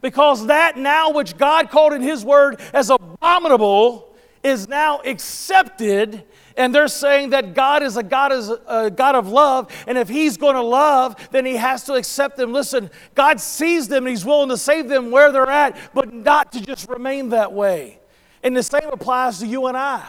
because 0.00 0.46
that 0.46 0.76
now 0.76 1.10
which 1.12 1.36
God 1.36 1.70
called 1.70 1.92
in 1.92 2.02
His 2.02 2.24
Word 2.24 2.60
as 2.72 2.90
abominable 2.90 4.14
is 4.42 4.68
now 4.68 5.00
accepted 5.04 6.24
and 6.56 6.74
they're 6.74 6.88
saying 6.88 7.30
that 7.30 7.54
God 7.54 7.82
is 7.82 7.96
a 7.96 8.02
God, 8.02 8.32
is 8.32 8.50
a 8.66 8.90
God 8.90 9.14
of 9.14 9.28
love, 9.28 9.70
and 9.86 9.98
if 9.98 10.08
He's 10.08 10.36
going 10.36 10.54
to 10.54 10.62
love, 10.62 11.16
then 11.30 11.44
He 11.44 11.56
has 11.56 11.84
to 11.84 11.94
accept 11.94 12.36
them. 12.36 12.52
Listen, 12.52 12.90
God 13.14 13.40
sees 13.40 13.88
them 13.88 14.04
and 14.04 14.10
He's 14.10 14.24
willing 14.24 14.48
to 14.50 14.56
save 14.56 14.88
them 14.88 15.10
where 15.10 15.32
they're 15.32 15.50
at, 15.50 15.76
but 15.94 16.12
not 16.12 16.52
to 16.52 16.60
just 16.60 16.88
remain 16.88 17.30
that 17.30 17.52
way. 17.52 17.98
And 18.42 18.56
the 18.56 18.62
same 18.62 18.88
applies 18.92 19.38
to 19.40 19.46
you 19.46 19.66
and 19.66 19.76
I. 19.76 20.08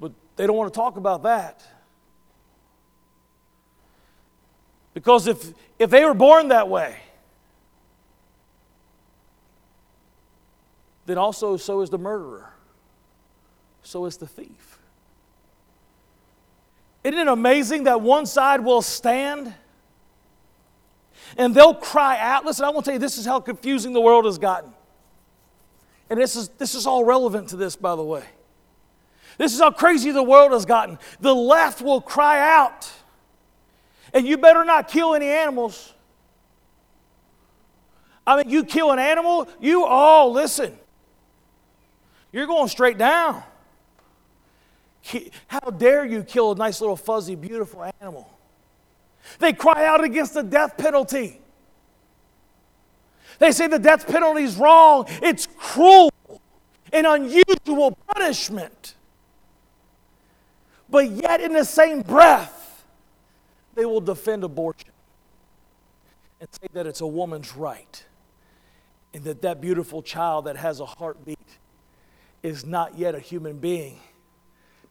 But 0.00 0.12
they 0.36 0.46
don't 0.46 0.56
want 0.56 0.72
to 0.72 0.76
talk 0.76 0.96
about 0.96 1.22
that. 1.24 1.62
Because 4.94 5.26
if, 5.26 5.52
if 5.78 5.90
they 5.90 6.04
were 6.04 6.14
born 6.14 6.48
that 6.48 6.68
way, 6.68 6.96
then 11.06 11.18
also 11.18 11.56
so 11.56 11.80
is 11.80 11.90
the 11.90 11.98
murderer, 11.98 12.52
so 13.82 14.06
is 14.06 14.16
the 14.16 14.26
thief. 14.26 14.78
Isn't 17.02 17.18
it 17.18 17.28
amazing 17.28 17.84
that 17.84 18.00
one 18.00 18.24
side 18.24 18.62
will 18.62 18.80
stand 18.80 19.52
and 21.36 21.54
they'll 21.54 21.74
cry 21.74 22.18
out? 22.18 22.46
Listen, 22.46 22.64
I 22.64 22.70
want 22.70 22.84
to 22.84 22.88
tell 22.90 22.94
you, 22.94 22.98
this 22.98 23.18
is 23.18 23.26
how 23.26 23.40
confusing 23.40 23.92
the 23.92 24.00
world 24.00 24.24
has 24.24 24.38
gotten. 24.38 24.72
And 26.08 26.18
this 26.18 26.34
is, 26.34 26.48
this 26.48 26.74
is 26.74 26.86
all 26.86 27.04
relevant 27.04 27.48
to 27.50 27.56
this, 27.56 27.76
by 27.76 27.94
the 27.94 28.02
way. 28.02 28.24
This 29.36 29.52
is 29.52 29.60
how 29.60 29.70
crazy 29.70 30.12
the 30.12 30.22
world 30.22 30.52
has 30.52 30.64
gotten. 30.64 30.98
The 31.20 31.34
left 31.34 31.82
will 31.82 32.00
cry 32.00 32.40
out 32.40 32.90
and 34.14 34.26
you 34.26 34.38
better 34.38 34.64
not 34.64 34.88
kill 34.88 35.14
any 35.14 35.26
animals. 35.26 35.92
I 38.26 38.36
mean, 38.36 38.48
you 38.48 38.64
kill 38.64 38.92
an 38.92 38.98
animal, 38.98 39.48
you 39.60 39.84
all, 39.84 40.32
listen, 40.32 40.78
you're 42.34 42.48
going 42.48 42.66
straight 42.68 42.98
down. 42.98 43.44
How 45.46 45.70
dare 45.70 46.04
you 46.04 46.24
kill 46.24 46.50
a 46.52 46.56
nice 46.56 46.80
little 46.80 46.96
fuzzy, 46.96 47.36
beautiful 47.36 47.88
animal? 48.00 48.28
They 49.38 49.52
cry 49.52 49.86
out 49.86 50.02
against 50.02 50.34
the 50.34 50.42
death 50.42 50.76
penalty. 50.76 51.40
They 53.38 53.52
say 53.52 53.68
the 53.68 53.78
death 53.78 54.08
penalty 54.08 54.42
is 54.42 54.56
wrong, 54.56 55.06
it's 55.22 55.46
cruel 55.58 56.12
and 56.92 57.06
unusual 57.06 57.96
punishment. 58.08 58.96
But 60.90 61.10
yet, 61.10 61.40
in 61.40 61.52
the 61.52 61.64
same 61.64 62.02
breath, 62.02 62.84
they 63.74 63.84
will 63.84 64.00
defend 64.00 64.42
abortion 64.42 64.90
and 66.40 66.48
say 66.52 66.66
that 66.72 66.86
it's 66.86 67.00
a 67.00 67.06
woman's 67.06 67.54
right 67.56 68.04
and 69.12 69.22
that 69.22 69.40
that 69.42 69.60
beautiful 69.60 70.02
child 70.02 70.46
that 70.46 70.56
has 70.56 70.80
a 70.80 70.86
heartbeat 70.86 71.38
is 72.44 72.66
not 72.66 72.98
yet 72.98 73.14
a 73.14 73.18
human 73.18 73.58
being 73.58 73.98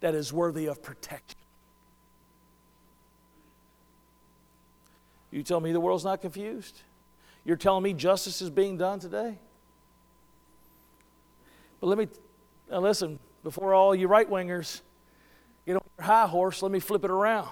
that 0.01 0.15
is 0.15 0.33
worthy 0.33 0.65
of 0.65 0.81
protection. 0.81 1.37
You 5.31 5.43
tell 5.43 5.59
me 5.59 5.71
the 5.71 5.79
world's 5.79 6.03
not 6.03 6.19
confused? 6.19 6.81
You're 7.45 7.55
telling 7.55 7.83
me 7.83 7.93
justice 7.93 8.41
is 8.41 8.49
being 8.49 8.77
done 8.77 8.99
today? 8.99 9.37
But 11.79 11.87
let 11.87 11.97
me, 11.99 12.07
now 12.71 12.79
listen, 12.79 13.19
before 13.43 13.73
all 13.73 13.93
you 13.93 14.07
right 14.07 14.29
wingers 14.29 14.81
get 15.67 15.75
on 15.75 15.83
your 15.99 16.05
high 16.05 16.27
horse, 16.27 16.63
let 16.63 16.71
me 16.71 16.79
flip 16.79 17.03
it 17.03 17.11
around. 17.11 17.49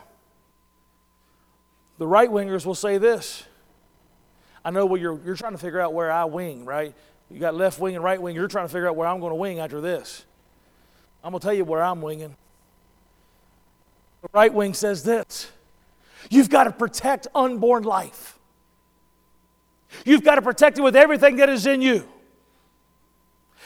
The 2.00 2.08
right 2.08 2.30
wingers 2.30 2.66
will 2.66 2.76
say 2.76 2.98
this. 2.98 3.44
I 4.66 4.72
know 4.72 4.88
what 4.88 5.00
you're, 5.00 5.20
you're 5.24 5.36
trying 5.36 5.52
to 5.52 5.58
figure 5.60 5.80
out 5.80 5.94
where 5.94 6.12
I 6.12 6.26
wing, 6.26 6.66
right? 6.66 6.96
You 7.32 7.40
got 7.40 7.56
left 7.56 7.80
wing 7.80 7.96
and 7.96 8.04
right 8.04 8.22
wing. 8.22 8.36
You're 8.36 8.48
trying 8.48 8.66
to 8.66 8.72
figure 8.72 8.88
out 8.88 8.96
where 8.96 9.08
I'm 9.08 9.20
going 9.20 9.32
to 9.32 9.36
wing 9.36 9.60
after 9.60 9.82
this. 9.82 10.26
I'm 11.24 11.32
going 11.32 11.40
to 11.40 11.46
tell 11.46 11.54
you 11.54 11.66
where 11.66 11.84
I'm 11.84 12.02
winging. 12.02 12.36
The 14.22 14.30
right 14.34 14.54
wing 14.54 14.74
says 14.74 15.04
this 15.04 15.52
You've 16.30 16.50
got 16.50 16.66
to 16.66 16.72
protect 16.72 17.28
unborn 17.34 17.84
life. 17.84 18.38
You've 20.06 20.24
got 20.24 20.36
to 20.36 20.42
protect 20.42 20.78
it 20.78 20.82
with 20.82 20.96
everything 20.96 21.38
that 21.38 21.50
is 21.50 21.66
in 21.66 21.82
you. 21.82 22.08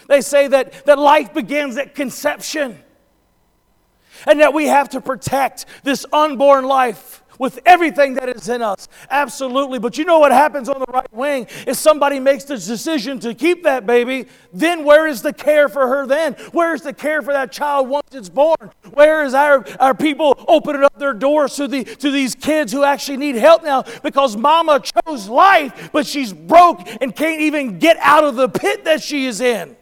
They 0.08 0.22
say 0.22 0.48
that, 0.48 0.86
that 0.86 1.00
life 1.00 1.34
begins 1.34 1.78
at 1.78 1.96
conception 1.96 2.80
and 4.26 4.40
that 4.40 4.54
we 4.54 4.66
have 4.66 4.90
to 4.90 5.02
protect 5.02 5.66
this 5.84 6.06
unborn 6.12 6.66
life 6.66 7.24
with 7.40 7.60
everything 7.66 8.16
that 8.16 8.30
is 8.30 8.50
in 8.50 8.62
us. 8.62 8.88
Absolutely. 9.10 9.80
But 9.80 9.98
you 9.98 10.06
know 10.06 10.20
what 10.20 10.32
happens 10.32 10.70
on 10.70 10.80
the 10.80 10.92
right 10.92 11.12
wing? 11.14 11.48
If 11.68 11.78
somebody 11.78 12.20
makes 12.20 12.44
the 12.46 12.56
decision 12.56 13.20
to 13.22 13.34
keep 13.34 13.64
that 13.64 13.86
baby, 13.86 14.28
then 14.54 14.84
where 14.84 15.08
is 15.08 15.22
the 15.22 15.34
care 15.34 15.70
for 15.70 15.88
her 15.88 16.06
then? 16.06 16.34
Where 16.52 16.74
is 16.74 16.82
the 16.82 16.94
care 16.94 17.22
for 17.22 17.34
that 17.34 17.52
child 17.52 17.90
once 17.90 18.14
it's 18.14 18.30
born? 18.30 18.72
Where 18.94 19.24
is 19.24 19.34
our, 19.34 19.66
our 19.80 19.94
people 19.94 20.44
opening 20.48 20.84
up 20.84 20.98
their 20.98 21.14
doors 21.14 21.56
to, 21.56 21.68
the, 21.68 21.84
to 21.84 22.12
these 22.12 22.36
kids 22.36 22.72
who 22.72 22.84
actually 22.84 23.18
need 23.18 23.36
help 23.36 23.64
now 23.64 23.84
because 24.04 24.38
mama 24.38 24.82
chose 24.82 25.28
life, 25.28 25.90
but 25.92 26.06
she's 26.06 26.34
broke 26.34 26.82
and 27.02 27.16
can't 27.16 27.42
even 27.42 27.80
get 27.80 27.98
out 28.00 28.24
of 28.24 28.36
the 28.36 28.50
pit 28.50 28.86
that 28.86 29.02
she 29.02 29.26
is 29.26 29.42
in? 29.42 29.76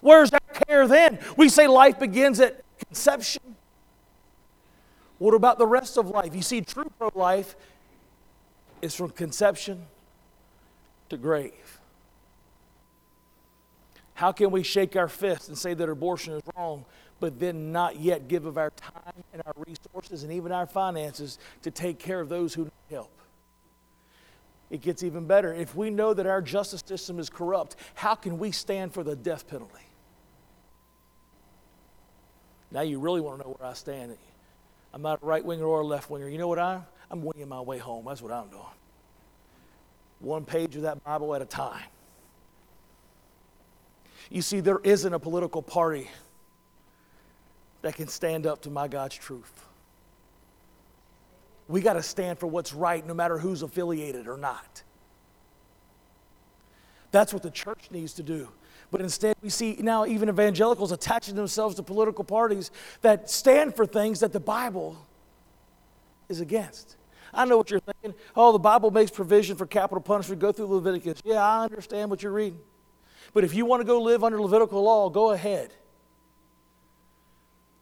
Where's 0.00 0.32
our 0.32 0.40
care 0.66 0.86
then? 0.88 1.18
We 1.36 1.48
say 1.48 1.68
life 1.68 1.98
begins 1.98 2.40
at 2.40 2.62
conception. 2.86 3.56
What 5.22 5.34
about 5.34 5.56
the 5.56 5.68
rest 5.68 5.98
of 5.98 6.08
life? 6.08 6.34
You 6.34 6.42
see, 6.42 6.62
true 6.62 6.90
pro 6.98 7.08
life 7.14 7.54
is 8.82 8.92
from 8.92 9.10
conception 9.10 9.86
to 11.10 11.16
grave. 11.16 11.78
How 14.14 14.32
can 14.32 14.50
we 14.50 14.64
shake 14.64 14.96
our 14.96 15.06
fist 15.06 15.46
and 15.46 15.56
say 15.56 15.74
that 15.74 15.88
abortion 15.88 16.34
is 16.34 16.42
wrong, 16.56 16.84
but 17.20 17.38
then 17.38 17.70
not 17.70 18.00
yet 18.00 18.26
give 18.26 18.46
of 18.46 18.58
our 18.58 18.70
time 18.70 19.22
and 19.32 19.40
our 19.46 19.52
resources 19.64 20.24
and 20.24 20.32
even 20.32 20.50
our 20.50 20.66
finances 20.66 21.38
to 21.62 21.70
take 21.70 22.00
care 22.00 22.18
of 22.18 22.28
those 22.28 22.52
who 22.54 22.64
need 22.64 22.72
help? 22.90 23.16
It 24.70 24.80
gets 24.80 25.04
even 25.04 25.28
better. 25.28 25.54
If 25.54 25.76
we 25.76 25.90
know 25.90 26.14
that 26.14 26.26
our 26.26 26.42
justice 26.42 26.82
system 26.84 27.20
is 27.20 27.30
corrupt, 27.30 27.76
how 27.94 28.16
can 28.16 28.40
we 28.40 28.50
stand 28.50 28.92
for 28.92 29.04
the 29.04 29.14
death 29.14 29.46
penalty? 29.46 29.86
Now 32.72 32.80
you 32.80 32.98
really 32.98 33.20
want 33.20 33.38
to 33.38 33.46
know 33.46 33.54
where 33.56 33.70
I 33.70 33.74
stand. 33.74 34.16
I'm 34.92 35.02
not 35.02 35.22
a 35.22 35.26
right 35.26 35.44
winger 35.44 35.64
or 35.64 35.80
a 35.80 35.86
left 35.86 36.10
winger. 36.10 36.28
You 36.28 36.38
know 36.38 36.48
what 36.48 36.58
I? 36.58 36.80
I'm 37.10 37.22
winging 37.22 37.48
my 37.48 37.60
way 37.60 37.78
home. 37.78 38.04
That's 38.06 38.22
what 38.22 38.32
I'm 38.32 38.48
doing. 38.48 38.62
One 40.20 40.44
page 40.44 40.76
of 40.76 40.82
that 40.82 41.02
Bible 41.04 41.34
at 41.34 41.42
a 41.42 41.46
time. 41.46 41.82
You 44.30 44.42
see, 44.42 44.60
there 44.60 44.80
isn't 44.82 45.12
a 45.12 45.18
political 45.18 45.62
party 45.62 46.10
that 47.82 47.96
can 47.96 48.06
stand 48.06 48.46
up 48.46 48.62
to 48.62 48.70
my 48.70 48.88
God's 48.88 49.16
truth. 49.16 49.64
We 51.68 51.80
got 51.80 51.94
to 51.94 52.02
stand 52.02 52.38
for 52.38 52.46
what's 52.46 52.72
right 52.72 53.06
no 53.06 53.14
matter 53.14 53.38
who's 53.38 53.62
affiliated 53.62 54.28
or 54.28 54.36
not. 54.36 54.82
That's 57.10 57.32
what 57.32 57.42
the 57.42 57.50
church 57.50 57.88
needs 57.90 58.14
to 58.14 58.22
do. 58.22 58.48
But 58.92 59.00
instead, 59.00 59.36
we 59.42 59.48
see 59.48 59.78
now 59.80 60.04
even 60.04 60.28
evangelicals 60.28 60.92
attaching 60.92 61.34
themselves 61.34 61.76
to 61.76 61.82
political 61.82 62.24
parties 62.24 62.70
that 63.00 63.30
stand 63.30 63.74
for 63.74 63.86
things 63.86 64.20
that 64.20 64.34
the 64.34 64.38
Bible 64.38 64.98
is 66.28 66.42
against. 66.42 66.96
I 67.32 67.46
know 67.46 67.56
what 67.56 67.70
you're 67.70 67.80
thinking. 67.80 68.14
Oh, 68.36 68.52
the 68.52 68.58
Bible 68.58 68.90
makes 68.90 69.10
provision 69.10 69.56
for 69.56 69.64
capital 69.64 70.02
punishment. 70.02 70.42
Go 70.42 70.52
through 70.52 70.66
Leviticus. 70.66 71.22
Yeah, 71.24 71.42
I 71.42 71.64
understand 71.64 72.10
what 72.10 72.22
you're 72.22 72.32
reading. 72.32 72.60
But 73.32 73.44
if 73.44 73.54
you 73.54 73.64
want 73.64 73.80
to 73.80 73.86
go 73.86 73.98
live 74.02 74.22
under 74.22 74.38
Levitical 74.38 74.82
law, 74.82 75.08
go 75.08 75.30
ahead. 75.30 75.72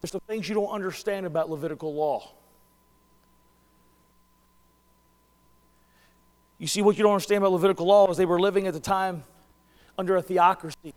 There's 0.01 0.13
some 0.13 0.23
things 0.29 0.49
you 0.49 0.55
don't 0.55 0.71
understand 0.71 1.27
about 1.27 1.51
Levitical 1.51 1.93
law. 1.93 2.31
You 6.59 6.69
see, 6.69 6.83
what 6.83 6.97
you 6.97 7.03
don't 7.03 7.15
understand 7.15 7.43
about 7.43 7.51
Levitical 7.51 7.87
law 7.87 8.09
is 8.13 8.17
they 8.17 8.27
were 8.27 8.39
living 8.39 8.69
at 8.69 8.75
the 8.75 8.81
time 8.81 9.25
under 10.01 10.17
a 10.17 10.23
theocracy. 10.23 10.95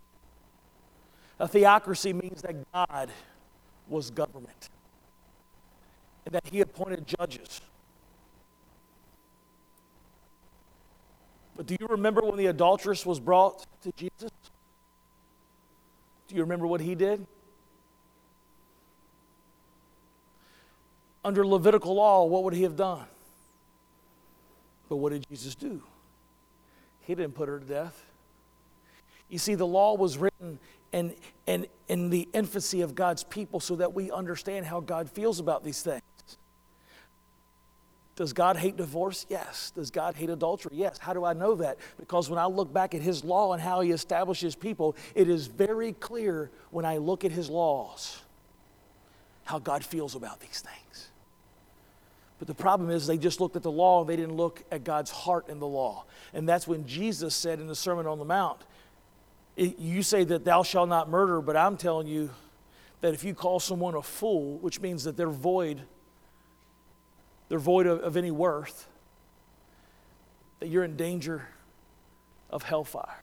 A 1.38 1.46
theocracy 1.46 2.13
means 2.13 2.42
that 2.42 2.56
God 2.72 3.10
was 3.89 4.10
government 4.10 4.70
and 6.26 6.34
that 6.34 6.48
He 6.48 6.62
appointed 6.62 7.06
judges. 7.06 7.60
But 11.58 11.66
do 11.66 11.76
you 11.78 11.86
remember 11.88 12.22
when 12.22 12.38
the 12.38 12.46
adulteress 12.46 13.06
was 13.06 13.20
brought 13.20 13.66
to 13.82 13.92
Jesus? 13.92 14.32
Do 16.30 16.36
you 16.36 16.42
remember 16.42 16.66
what 16.66 16.80
he 16.80 16.96
did? 16.96 17.28
Under 21.24 21.46
Levitical 21.46 21.94
law, 21.94 22.24
what 22.26 22.44
would 22.44 22.54
he 22.54 22.63
have 22.63 22.76
done? 22.76 23.06
But 24.88 24.96
what 24.96 25.12
did 25.12 25.28
Jesus 25.30 25.56
do? 25.56 25.84
He 27.02 27.13
didn't 27.13 27.36
put 27.36 27.50
her 27.50 27.60
to 27.60 27.66
death. 27.66 28.12
You 29.29 29.39
see, 29.39 29.55
the 29.55 29.67
law 29.67 29.95
was 29.95 30.17
written 30.17 30.59
in, 30.91 31.13
in, 31.47 31.67
in 31.88 32.09
the 32.09 32.27
infancy 32.33 32.81
of 32.81 32.95
God's 32.95 33.23
people 33.23 33.59
so 33.59 33.75
that 33.77 33.93
we 33.93 34.12
understand 34.12 34.65
how 34.65 34.79
God 34.79 35.09
feels 35.09 35.39
about 35.39 35.63
these 35.63 35.81
things. 35.81 36.03
Does 38.15 38.31
God 38.31 38.57
hate 38.57 38.77
divorce? 38.77 39.25
Yes. 39.27 39.71
Does 39.71 39.89
God 39.89 40.15
hate 40.15 40.29
adultery? 40.29 40.73
Yes. 40.75 40.99
How 40.99 41.13
do 41.13 41.25
I 41.25 41.33
know 41.33 41.55
that? 41.55 41.79
Because 41.97 42.29
when 42.29 42.38
I 42.38 42.45
look 42.45 42.71
back 42.71 42.93
at 42.93 43.01
His 43.01 43.23
law 43.23 43.53
and 43.53 43.62
how 43.62 43.81
He 43.81 43.91
establishes 43.91 44.55
people, 44.55 44.95
it 45.15 45.27
is 45.27 45.47
very 45.47 45.93
clear 45.93 46.51
when 46.69 46.86
I 46.86 46.97
look 46.97 47.25
at 47.25 47.31
His 47.31 47.49
laws 47.49 48.21
how 49.45 49.59
God 49.59 49.83
feels 49.83 50.15
about 50.15 50.39
these 50.39 50.62
things. 50.62 51.09
But 52.38 52.47
the 52.47 52.53
problem 52.53 52.89
is 52.89 53.07
they 53.07 53.17
just 53.17 53.41
looked 53.41 53.55
at 53.55 53.63
the 53.63 53.71
law 53.71 54.01
and 54.01 54.09
they 54.09 54.15
didn't 54.15 54.36
look 54.36 54.63
at 54.71 54.83
God's 54.83 55.12
heart 55.12 55.49
in 55.49 55.59
the 55.59 55.67
law. 55.67 56.05
And 56.33 56.47
that's 56.47 56.67
when 56.67 56.86
Jesus 56.86 57.33
said 57.33 57.59
in 57.59 57.67
the 57.67 57.75
Sermon 57.75 58.05
on 58.05 58.19
the 58.19 58.25
Mount, 58.25 58.62
You 59.56 60.02
say 60.02 60.24
that 60.24 60.46
thou 60.46 60.63
shalt 60.63 60.89
not 60.89 61.10
murder, 61.10 61.42
but 61.42 61.56
I'm 61.56 61.78
telling 61.78 62.08
you 62.08 62.32
that 63.02 63.13
if 63.13 63.24
you 63.24 63.36
call 63.36 63.60
someone 63.60 63.96
a 63.96 64.02
fool, 64.02 64.58
which 64.60 64.82
means 64.82 65.04
that 65.04 65.16
they're 65.16 65.30
void 65.30 65.84
they're 67.54 67.60
void 67.60 67.86
of, 67.86 68.00
of 68.00 68.18
any 68.18 68.32
worth, 68.32 68.88
that 70.60 70.70
you're 70.70 70.84
in 70.84 70.96
danger 70.96 71.48
of 72.50 72.63
hellfire. 72.63 73.22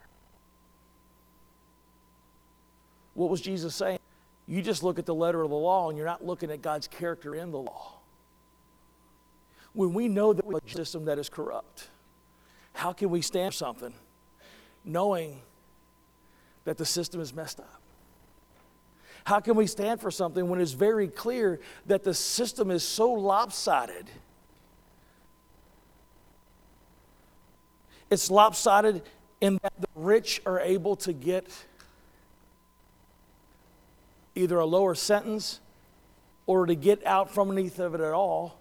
What 3.14 3.29
was 3.29 3.40
Jesus 3.40 3.75
saying? 3.75 3.99
You 4.47 4.62
just 4.62 4.85
look 4.85 5.01
at 5.01 5.07
the 5.07 5.14
letter 5.16 5.43
of 5.43 5.51
the 5.51 5.57
law 5.57 5.88
and 5.88 5.99
you're 5.99 6.07
not 6.07 6.25
looking 6.25 6.51
at 6.53 6.62
God's 6.62 6.87
character 6.87 7.35
in 7.35 7.51
the 7.51 7.59
law. 7.59 7.95
When 9.73 9.95
we 9.95 10.07
know 10.07 10.33
that 10.33 10.47
we 10.47 10.55
have 10.55 10.64
a 10.64 10.71
system 10.71 11.07
that 11.07 11.19
is 11.19 11.29
corrupt, 11.29 11.88
how 12.73 12.93
can 12.93 13.11
we 13.11 13.23
stand 13.23 13.55
something 13.55 13.95
knowing 14.85 15.40
that 16.70 16.78
the 16.78 16.87
system 16.87 17.20
is 17.20 17.35
messed 17.35 17.59
up? 17.59 17.80
How 19.24 19.40
can 19.40 19.56
we 19.56 19.66
stand 19.66 20.00
for 20.00 20.09
something 20.09 20.48
when 20.48 20.61
it's 20.61 20.70
very 20.70 21.09
clear 21.09 21.59
that 21.87 22.04
the 22.04 22.14
system 22.14 22.70
is 22.70 22.85
so 22.85 23.11
lopsided? 23.11 24.09
It's 28.09 28.30
lopsided 28.30 29.02
in 29.40 29.59
that 29.64 29.72
the 29.80 29.88
rich 29.96 30.42
are 30.46 30.61
able 30.61 30.94
to 30.94 31.12
get 31.12 31.48
either 34.37 34.61
a 34.61 34.64
lower 34.64 34.94
sentence 34.94 35.59
or 36.46 36.66
to 36.66 36.76
get 36.76 37.04
out 37.04 37.33
from 37.33 37.48
underneath 37.48 37.80
of 37.80 37.96
it 37.96 38.00
at 38.00 38.12
all. 38.12 38.61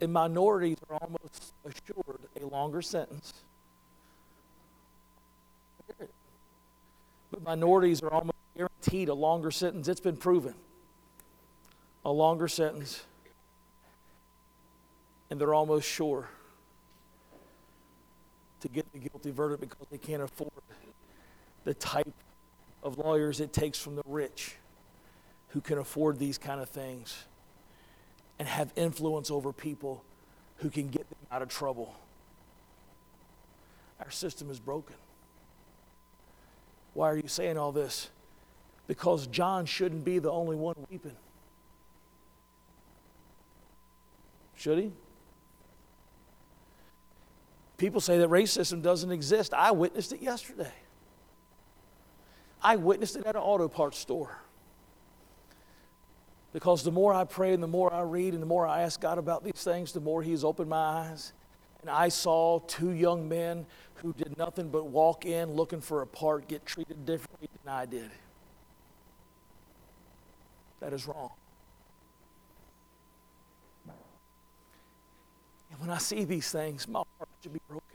And 0.00 0.12
minorities 0.12 0.78
are 0.88 0.98
almost 1.02 1.52
assured 1.64 2.20
a 2.40 2.46
longer 2.46 2.80
sentence 2.80 3.34
but 7.32 7.42
minorities 7.42 8.02
are 8.02 8.12
almost 8.12 8.36
guaranteed 8.54 9.08
a 9.08 9.14
longer 9.14 9.50
sentence. 9.50 9.88
It's 9.88 10.00
been 10.00 10.18
proven. 10.18 10.54
A 12.04 12.12
longer 12.12 12.46
sentence. 12.46 13.02
And 15.30 15.40
they're 15.40 15.54
almost 15.54 15.88
sure 15.88 16.28
to 18.60 18.68
get 18.68 18.92
the 18.92 18.98
guilty 18.98 19.30
verdict 19.30 19.60
because 19.60 19.86
they 19.90 19.98
can't 19.98 20.22
afford 20.22 20.52
the 21.64 21.74
type 21.74 22.12
of 22.82 22.98
lawyers 22.98 23.40
it 23.40 23.52
takes 23.52 23.78
from 23.78 23.96
the 23.96 24.02
rich 24.06 24.56
who 25.48 25.60
can 25.60 25.78
afford 25.78 26.18
these 26.18 26.38
kind 26.38 26.60
of 26.60 26.68
things 26.68 27.24
and 28.38 28.46
have 28.46 28.72
influence 28.76 29.30
over 29.30 29.52
people 29.52 30.04
who 30.56 30.68
can 30.68 30.88
get 30.88 31.08
them 31.08 31.18
out 31.30 31.42
of 31.42 31.48
trouble. 31.48 31.94
Our 34.00 34.10
system 34.10 34.50
is 34.50 34.60
broken. 34.60 34.96
Why 36.94 37.10
are 37.10 37.16
you 37.16 37.28
saying 37.28 37.56
all 37.58 37.72
this? 37.72 38.10
Because 38.86 39.26
John 39.26 39.64
shouldn't 39.64 40.04
be 40.04 40.18
the 40.18 40.30
only 40.30 40.56
one 40.56 40.74
weeping. 40.90 41.16
Should 44.56 44.78
he? 44.78 44.92
People 47.78 48.00
say 48.00 48.18
that 48.18 48.28
racism 48.28 48.82
doesn't 48.82 49.10
exist. 49.10 49.54
I 49.54 49.72
witnessed 49.72 50.12
it 50.12 50.22
yesterday. 50.22 50.72
I 52.62 52.76
witnessed 52.76 53.16
it 53.16 53.26
at 53.26 53.34
an 53.34 53.42
auto 53.42 53.66
parts 53.66 53.98
store. 53.98 54.38
Because 56.52 56.84
the 56.84 56.92
more 56.92 57.12
I 57.12 57.24
pray 57.24 57.54
and 57.54 57.62
the 57.62 57.66
more 57.66 57.92
I 57.92 58.02
read 58.02 58.34
and 58.34 58.42
the 58.42 58.46
more 58.46 58.66
I 58.66 58.82
ask 58.82 59.00
God 59.00 59.18
about 59.18 59.42
these 59.42 59.64
things, 59.64 59.92
the 59.92 60.00
more 60.00 60.22
He's 60.22 60.44
opened 60.44 60.68
my 60.68 60.76
eyes. 60.76 61.32
And 61.82 61.90
I 61.90 62.08
saw 62.08 62.60
two 62.60 62.90
young 62.90 63.28
men 63.28 63.66
who 63.96 64.12
did 64.12 64.38
nothing 64.38 64.70
but 64.70 64.86
walk 64.86 65.26
in 65.26 65.52
looking 65.52 65.80
for 65.80 66.02
a 66.02 66.06
part 66.06 66.48
get 66.48 66.64
treated 66.64 67.04
differently 67.04 67.48
than 67.64 67.72
I 67.72 67.86
did. 67.86 68.10
That 70.80 70.92
is 70.92 71.06
wrong. 71.06 71.30
And 75.70 75.80
when 75.80 75.90
I 75.90 75.98
see 75.98 76.24
these 76.24 76.50
things, 76.50 76.86
my 76.86 77.02
heart 77.18 77.28
should 77.42 77.52
be 77.52 77.60
broken. 77.68 77.86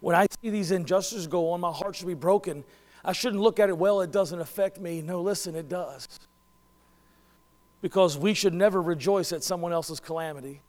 When 0.00 0.16
I 0.16 0.26
see 0.40 0.50
these 0.50 0.70
injustices 0.70 1.26
go 1.26 1.50
on, 1.50 1.60
my 1.60 1.72
heart 1.72 1.96
should 1.96 2.06
be 2.06 2.14
broken. 2.14 2.64
I 3.04 3.12
shouldn't 3.12 3.42
look 3.42 3.58
at 3.58 3.68
it, 3.68 3.76
well, 3.76 4.00
it 4.00 4.12
doesn't 4.12 4.40
affect 4.40 4.80
me. 4.80 5.02
No, 5.02 5.20
listen, 5.20 5.54
it 5.54 5.68
does. 5.68 6.06
Because 7.82 8.18
we 8.18 8.34
should 8.34 8.54
never 8.54 8.80
rejoice 8.80 9.32
at 9.32 9.42
someone 9.42 9.72
else's 9.72 10.00
calamity 10.00 10.60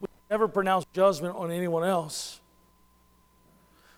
We 0.00 0.08
never 0.30 0.48
pronounce 0.48 0.84
judgment 0.92 1.36
on 1.36 1.50
anyone 1.50 1.84
else. 1.84 2.40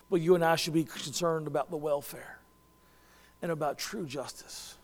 But 0.08 0.20
you 0.20 0.34
and 0.34 0.44
I 0.44 0.56
should 0.56 0.74
be 0.74 0.84
concerned 0.84 1.46
about 1.46 1.70
the 1.70 1.76
welfare 1.76 2.38
and 3.42 3.50
about 3.50 3.78
true 3.78 4.06
justice. 4.06 4.76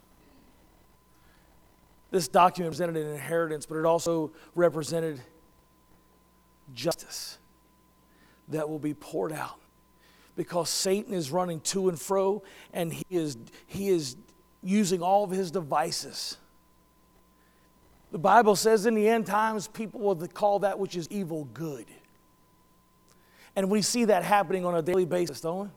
This 2.11 2.29
document 2.29 2.73
represented 2.73 3.07
an 3.07 3.13
inheritance, 3.13 3.65
but 3.65 3.77
it 3.77 3.87
also 3.87 4.33
represented 4.55 5.21
justice 6.75 7.39
that 8.49 8.69
will 8.69 8.79
be 8.79 8.95
poured 8.95 9.33
out 9.33 9.59
because 10.37 10.69
Satan 10.69 11.15
is 11.15 11.31
running 11.31 11.61
to 11.61 11.89
and 11.89 11.99
fro 12.01 12.43
and 12.73 12.93
he 12.93 13.05
is, 13.11 13.37
he 13.67 13.89
is 13.89 14.17
using 14.63 15.03
all 15.03 15.25
of 15.25 15.31
his 15.31 15.51
devices 15.51 16.37
the 18.13 18.19
Bible 18.19 18.55
says 18.55 18.85
in 18.85 18.95
the 18.95 19.09
end 19.09 19.27
times, 19.27 19.67
people 19.67 20.01
will 20.01 20.15
call 20.29 20.61
that 20.61 20.79
which 20.79 20.97
is 20.97 21.09
evil 21.11 21.49
good. 21.55 21.87
And 23.57 23.71
we 23.71 23.81
see 23.83 24.05
that 24.05 24.23
happening 24.23 24.65
on 24.67 24.75
a 24.75 24.83
daily 24.83 25.07
basis, 25.07 25.41
don't 25.41 25.65
we? 25.65 25.69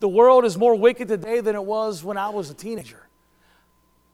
The 0.00 0.08
world 0.08 0.44
is 0.44 0.56
more 0.56 0.74
wicked 0.74 1.08
today 1.08 1.40
than 1.40 1.56
it 1.56 1.64
was 1.64 2.04
when 2.04 2.16
I 2.16 2.28
was 2.28 2.50
a 2.50 2.54
teenager. 2.54 3.02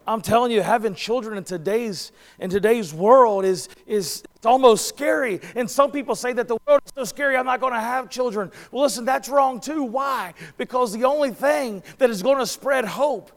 I'm 0.06 0.20
telling 0.20 0.52
you, 0.52 0.62
having 0.62 0.94
children 0.94 1.36
in 1.38 1.44
today's 1.44 2.12
in 2.38 2.50
today's 2.50 2.92
world 2.92 3.44
is 3.44 3.68
is 3.86 4.22
it's 4.36 4.46
almost 4.46 4.86
scary. 4.86 5.40
And 5.56 5.68
some 5.68 5.90
people 5.90 6.14
say 6.14 6.32
that 6.34 6.46
the 6.46 6.58
world 6.66 6.82
is 6.84 6.92
so 6.94 7.04
scary, 7.04 7.36
I'm 7.36 7.46
not 7.46 7.60
going 7.60 7.72
to 7.72 7.80
have 7.80 8.10
children. 8.10 8.52
Well, 8.70 8.82
listen, 8.82 9.04
that's 9.04 9.28
wrong 9.28 9.60
too. 9.60 9.82
Why? 9.82 10.34
Because 10.56 10.92
the 10.92 11.04
only 11.04 11.30
thing 11.30 11.82
that 11.98 12.10
is 12.10 12.22
going 12.22 12.38
to 12.38 12.46
spread 12.46 12.84
hope 12.84 13.32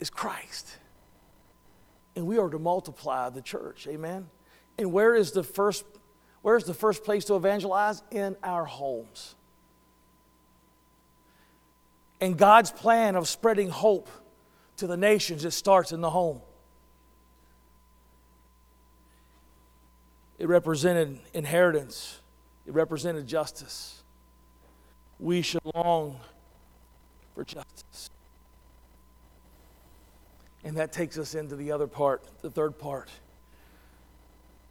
is 0.00 0.10
Christ. 0.10 0.77
And 2.18 2.26
we 2.26 2.36
are 2.36 2.50
to 2.50 2.58
multiply 2.58 3.28
the 3.30 3.40
church. 3.40 3.86
Amen. 3.86 4.28
And 4.76 4.92
where 4.92 5.14
is 5.14 5.30
the 5.30 5.44
first 5.44 5.84
where's 6.42 6.64
the 6.64 6.74
first 6.74 7.04
place 7.04 7.26
to 7.26 7.36
evangelize? 7.36 8.02
In 8.10 8.34
our 8.42 8.64
homes. 8.64 9.36
And 12.20 12.36
God's 12.36 12.72
plan 12.72 13.14
of 13.14 13.28
spreading 13.28 13.68
hope 13.68 14.08
to 14.78 14.88
the 14.88 14.96
nations, 14.96 15.44
it 15.44 15.52
starts 15.52 15.92
in 15.92 16.00
the 16.00 16.10
home. 16.10 16.40
It 20.40 20.48
represented 20.48 21.20
inheritance, 21.34 22.20
it 22.66 22.74
represented 22.74 23.28
justice. 23.28 24.02
We 25.20 25.42
should 25.42 25.62
long 25.72 26.18
for 27.36 27.44
justice. 27.44 28.10
And 30.68 30.76
that 30.76 30.92
takes 30.92 31.16
us 31.16 31.34
into 31.34 31.56
the 31.56 31.72
other 31.72 31.86
part, 31.86 32.22
the 32.42 32.50
third 32.50 32.78
part. 32.78 33.08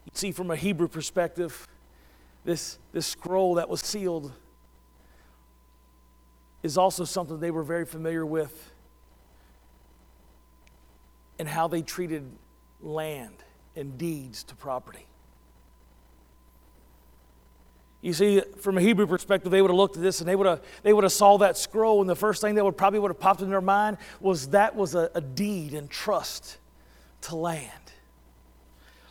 You 0.05 0.11
see, 0.13 0.31
from 0.31 0.51
a 0.51 0.55
Hebrew 0.55 0.87
perspective, 0.87 1.67
this, 2.45 2.77
this 2.91 3.07
scroll 3.07 3.55
that 3.55 3.67
was 3.67 3.81
sealed 3.81 4.31
is 6.61 6.77
also 6.77 7.03
something 7.03 7.39
they 7.39 7.49
were 7.49 7.63
very 7.63 7.83
familiar 7.83 8.27
with 8.27 8.71
and 11.39 11.47
how 11.47 11.67
they 11.67 11.81
treated 11.81 12.29
land 12.79 13.33
and 13.75 13.97
deeds 13.97 14.43
to 14.43 14.55
property. 14.55 15.06
You 18.01 18.13
see, 18.13 18.41
from 18.59 18.77
a 18.77 18.81
Hebrew 18.81 19.07
perspective, 19.07 19.51
they 19.51 19.61
would 19.61 19.71
have 19.71 19.77
looked 19.77 19.97
at 19.97 20.03
this 20.03 20.19
and 20.19 20.29
they 20.29 20.35
would 20.35 20.47
have, 20.47 20.61
they 20.83 20.93
would 20.93 21.03
have 21.03 21.13
saw 21.13 21.37
that 21.37 21.57
scroll, 21.57 22.01
and 22.01 22.09
the 22.09 22.15
first 22.15 22.41
thing 22.41 22.55
that 22.55 22.63
would 22.63 22.77
probably 22.77 22.99
would 22.99 23.09
have 23.09 23.19
popped 23.19 23.41
in 23.41 23.49
their 23.49 23.61
mind 23.61 23.97
was 24.19 24.49
that 24.49 24.75
was 24.75 24.95
a, 24.95 25.09
a 25.15 25.21
deed 25.21 25.73
and 25.73 25.89
trust 25.89 26.57
to 27.21 27.35
land. 27.35 27.71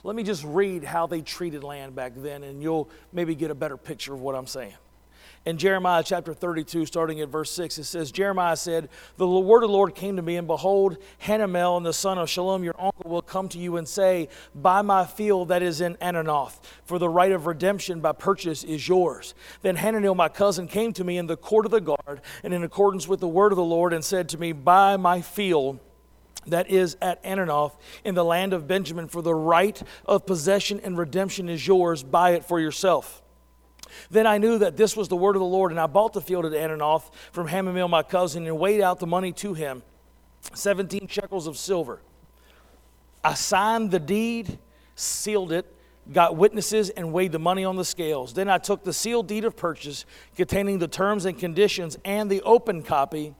Let 0.04 0.14
me 0.14 0.22
just 0.22 0.44
read 0.44 0.84
how 0.84 1.08
they 1.08 1.20
treated 1.20 1.64
land 1.64 1.96
back 1.96 2.12
then, 2.16 2.44
and 2.44 2.62
you'll 2.62 2.88
maybe 3.12 3.34
get 3.34 3.50
a 3.50 3.56
better 3.56 3.76
picture 3.76 4.14
of 4.14 4.20
what 4.20 4.36
I'm 4.36 4.46
saying 4.46 4.74
in 5.46 5.58
Jeremiah 5.58 6.02
chapter 6.04 6.34
32, 6.34 6.86
starting 6.86 7.20
at 7.20 7.28
verse 7.28 7.52
6, 7.52 7.78
it 7.78 7.84
says, 7.84 8.10
Jeremiah 8.10 8.56
said, 8.56 8.88
The 9.16 9.28
word 9.28 9.62
of 9.62 9.70
the 9.70 9.72
Lord 9.72 9.94
came 9.94 10.16
to 10.16 10.22
me, 10.22 10.36
and 10.36 10.46
behold, 10.46 10.98
Hanamel 11.22 11.76
and 11.76 11.86
the 11.86 11.92
son 11.92 12.18
of 12.18 12.28
Shallum, 12.28 12.64
your 12.64 12.74
uncle, 12.80 13.08
will 13.08 13.22
come 13.22 13.48
to 13.50 13.58
you 13.58 13.76
and 13.76 13.86
say, 13.86 14.28
Buy 14.56 14.82
my 14.82 15.06
field 15.06 15.48
that 15.48 15.62
is 15.62 15.80
in 15.80 15.94
Ananoth, 15.96 16.58
for 16.84 16.98
the 16.98 17.08
right 17.08 17.30
of 17.30 17.46
redemption 17.46 18.00
by 18.00 18.10
purchase 18.10 18.64
is 18.64 18.88
yours. 18.88 19.34
Then 19.62 19.76
Hanamel, 19.76 20.16
my 20.16 20.28
cousin, 20.28 20.66
came 20.66 20.92
to 20.94 21.04
me 21.04 21.16
in 21.16 21.28
the 21.28 21.36
court 21.36 21.64
of 21.64 21.70
the 21.70 21.80
guard, 21.80 22.22
and 22.42 22.52
in 22.52 22.64
accordance 22.64 23.06
with 23.06 23.20
the 23.20 23.28
word 23.28 23.52
of 23.52 23.56
the 23.56 23.62
Lord, 23.62 23.92
and 23.92 24.04
said 24.04 24.28
to 24.30 24.38
me, 24.38 24.50
Buy 24.50 24.96
my 24.96 25.22
field 25.22 25.78
that 26.48 26.68
is 26.68 26.96
at 27.00 27.22
Ananoth 27.22 27.76
in 28.04 28.16
the 28.16 28.24
land 28.24 28.52
of 28.52 28.66
Benjamin, 28.66 29.06
for 29.06 29.22
the 29.22 29.34
right 29.34 29.80
of 30.06 30.26
possession 30.26 30.80
and 30.82 30.98
redemption 30.98 31.48
is 31.48 31.64
yours. 31.64 32.02
Buy 32.02 32.30
it 32.30 32.44
for 32.44 32.58
yourself. 32.58 33.22
Then 34.10 34.26
I 34.26 34.38
knew 34.38 34.58
that 34.58 34.76
this 34.76 34.96
was 34.96 35.08
the 35.08 35.16
word 35.16 35.36
of 35.36 35.40
the 35.40 35.46
Lord, 35.46 35.70
and 35.70 35.80
I 35.80 35.86
bought 35.86 36.12
the 36.12 36.20
field 36.20 36.44
at 36.46 36.52
Ananoth 36.52 37.10
from 37.32 37.48
Hanamel, 37.48 37.88
my 37.88 38.02
cousin, 38.02 38.46
and 38.46 38.58
weighed 38.58 38.80
out 38.80 38.98
the 38.98 39.06
money 39.06 39.32
to 39.32 39.54
him 39.54 39.82
17 40.54 41.08
shekels 41.08 41.46
of 41.46 41.56
silver. 41.56 42.00
I 43.24 43.34
signed 43.34 43.90
the 43.90 43.98
deed, 43.98 44.58
sealed 44.94 45.52
it, 45.52 45.66
got 46.12 46.36
witnesses, 46.36 46.90
and 46.90 47.12
weighed 47.12 47.32
the 47.32 47.38
money 47.38 47.64
on 47.64 47.76
the 47.76 47.84
scales. 47.84 48.32
Then 48.32 48.48
I 48.48 48.58
took 48.58 48.84
the 48.84 48.92
sealed 48.92 49.26
deed 49.26 49.44
of 49.44 49.56
purchase 49.56 50.04
containing 50.36 50.78
the 50.78 50.88
terms 50.88 51.24
and 51.24 51.38
conditions 51.38 51.98
and 52.04 52.30
the 52.30 52.42
open 52.42 52.82
copy 52.82 53.34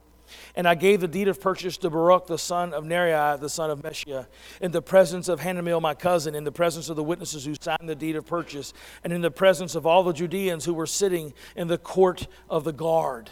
and 0.55 0.67
I 0.67 0.75
gave 0.75 1.01
the 1.01 1.07
deed 1.07 1.27
of 1.27 1.39
purchase 1.39 1.77
to 1.77 1.89
Baruch 1.89 2.27
the 2.27 2.37
son 2.37 2.73
of 2.73 2.83
Neriah, 2.83 3.39
the 3.39 3.49
son 3.49 3.69
of 3.69 3.81
Meshia, 3.81 4.27
in 4.61 4.71
the 4.71 4.81
presence 4.81 5.27
of 5.27 5.39
Hanamel, 5.41 5.81
my 5.81 5.93
cousin, 5.93 6.35
in 6.35 6.43
the 6.43 6.51
presence 6.51 6.89
of 6.89 6.95
the 6.95 7.03
witnesses 7.03 7.45
who 7.45 7.55
signed 7.59 7.87
the 7.87 7.95
deed 7.95 8.15
of 8.15 8.25
purchase, 8.25 8.73
and 9.03 9.13
in 9.13 9.21
the 9.21 9.31
presence 9.31 9.75
of 9.75 9.85
all 9.85 10.03
the 10.03 10.13
Judeans 10.13 10.65
who 10.65 10.73
were 10.73 10.87
sitting 10.87 11.33
in 11.55 11.67
the 11.67 11.77
court 11.77 12.27
of 12.49 12.63
the 12.63 12.73
guard. 12.73 13.29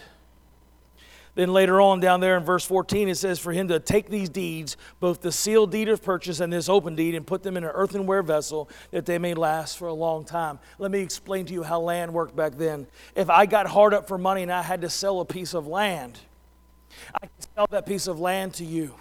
Then 1.35 1.51
later 1.51 1.81
on, 1.81 1.99
down 1.99 2.21
there 2.21 2.37
in 2.37 2.45
verse 2.45 2.65
14, 2.65 3.09
it 3.09 3.15
says, 3.15 3.39
For 3.39 3.51
him 3.51 3.67
to 3.67 3.79
take 3.79 4.09
these 4.09 4.29
deeds, 4.29 4.77
both 5.01 5.21
the 5.21 5.33
sealed 5.33 5.69
deed 5.69 5.89
of 5.89 6.01
purchase 6.01 6.39
and 6.39 6.51
this 6.51 6.69
open 6.69 6.95
deed, 6.95 7.13
and 7.13 7.27
put 7.27 7.43
them 7.43 7.57
in 7.57 7.65
an 7.65 7.71
earthenware 7.73 8.23
vessel, 8.23 8.69
that 8.91 9.05
they 9.05 9.17
may 9.17 9.33
last 9.33 9.77
for 9.77 9.89
a 9.89 9.93
long 9.93 10.23
time. 10.23 10.59
Let 10.79 10.91
me 10.91 11.01
explain 11.01 11.45
to 11.47 11.53
you 11.53 11.63
how 11.63 11.81
land 11.81 12.13
worked 12.13 12.37
back 12.37 12.55
then. 12.55 12.87
If 13.15 13.29
I 13.29 13.45
got 13.45 13.67
hard 13.67 13.93
up 13.93 14.07
for 14.07 14.17
money 14.17 14.43
and 14.43 14.51
I 14.51 14.61
had 14.61 14.81
to 14.81 14.89
sell 14.89 15.19
a 15.19 15.25
piece 15.25 15.53
of 15.53 15.67
land, 15.67 16.17
I 17.13 17.19
can 17.19 17.47
sell 17.55 17.67
that 17.71 17.85
piece 17.85 18.07
of 18.07 18.19
land 18.19 18.53
to 18.55 18.65
you. 18.65 18.93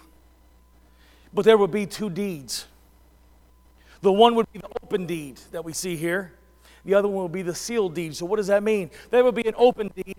But 1.33 1.45
there 1.45 1.57
would 1.57 1.71
be 1.71 1.85
two 1.85 2.09
deeds. 2.09 2.65
The 4.01 4.11
one 4.11 4.35
would 4.35 4.51
be 4.51 4.59
the 4.59 4.69
open 4.83 5.05
deed 5.05 5.39
that 5.51 5.65
we 5.65 5.73
see 5.73 5.95
here. 5.95 6.33
The 6.85 6.93
other 6.93 7.07
one 7.07 7.23
would 7.23 7.31
be 7.31 7.41
the 7.41 7.55
sealed 7.55 7.95
deed. 7.95 8.15
So 8.15 8.25
what 8.25 8.37
does 8.37 8.47
that 8.47 8.63
mean? 8.63 8.91
There 9.09 9.23
would 9.23 9.35
be 9.35 9.47
an 9.47 9.55
open 9.57 9.91
deed 9.95 10.15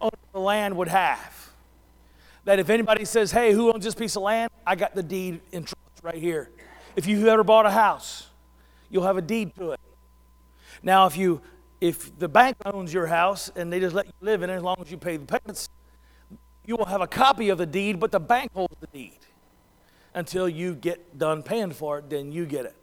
that 0.00 0.14
the 0.32 0.40
land 0.40 0.76
would 0.76 0.88
have. 0.88 1.50
That 2.44 2.58
if 2.58 2.70
anybody 2.70 3.04
says, 3.04 3.30
hey, 3.30 3.52
who 3.52 3.72
owns 3.72 3.84
this 3.84 3.94
piece 3.94 4.16
of 4.16 4.22
land? 4.22 4.50
I 4.66 4.74
got 4.74 4.94
the 4.94 5.02
deed 5.02 5.40
in 5.52 5.64
trust 5.64 6.02
right 6.02 6.14
here. 6.14 6.50
If 6.96 7.06
you 7.06 7.28
ever 7.28 7.44
bought 7.44 7.66
a 7.66 7.70
house, 7.70 8.28
you'll 8.90 9.04
have 9.04 9.18
a 9.18 9.22
deed 9.22 9.54
to 9.56 9.72
it. 9.72 9.80
Now, 10.82 11.06
if 11.06 11.16
you 11.16 11.40
if 11.80 12.18
the 12.18 12.28
bank 12.28 12.56
owns 12.64 12.92
your 12.92 13.06
house 13.06 13.50
and 13.54 13.72
they 13.72 13.78
just 13.78 13.94
let 13.94 14.06
you 14.06 14.12
live 14.20 14.42
in 14.42 14.50
it 14.50 14.54
as 14.54 14.62
long 14.62 14.76
as 14.80 14.90
you 14.90 14.96
pay 14.96 15.16
the 15.16 15.26
payments, 15.26 15.68
you 16.68 16.76
will 16.76 16.84
have 16.84 17.00
a 17.00 17.06
copy 17.06 17.48
of 17.48 17.56
the 17.56 17.64
deed, 17.64 17.98
but 17.98 18.12
the 18.12 18.20
bank 18.20 18.52
holds 18.52 18.74
the 18.78 18.86
deed 18.88 19.18
until 20.12 20.46
you 20.46 20.74
get 20.74 21.16
done 21.16 21.42
paying 21.42 21.70
for 21.70 21.98
it, 21.98 22.10
then 22.10 22.30
you 22.30 22.44
get 22.44 22.66
it. 22.66 22.76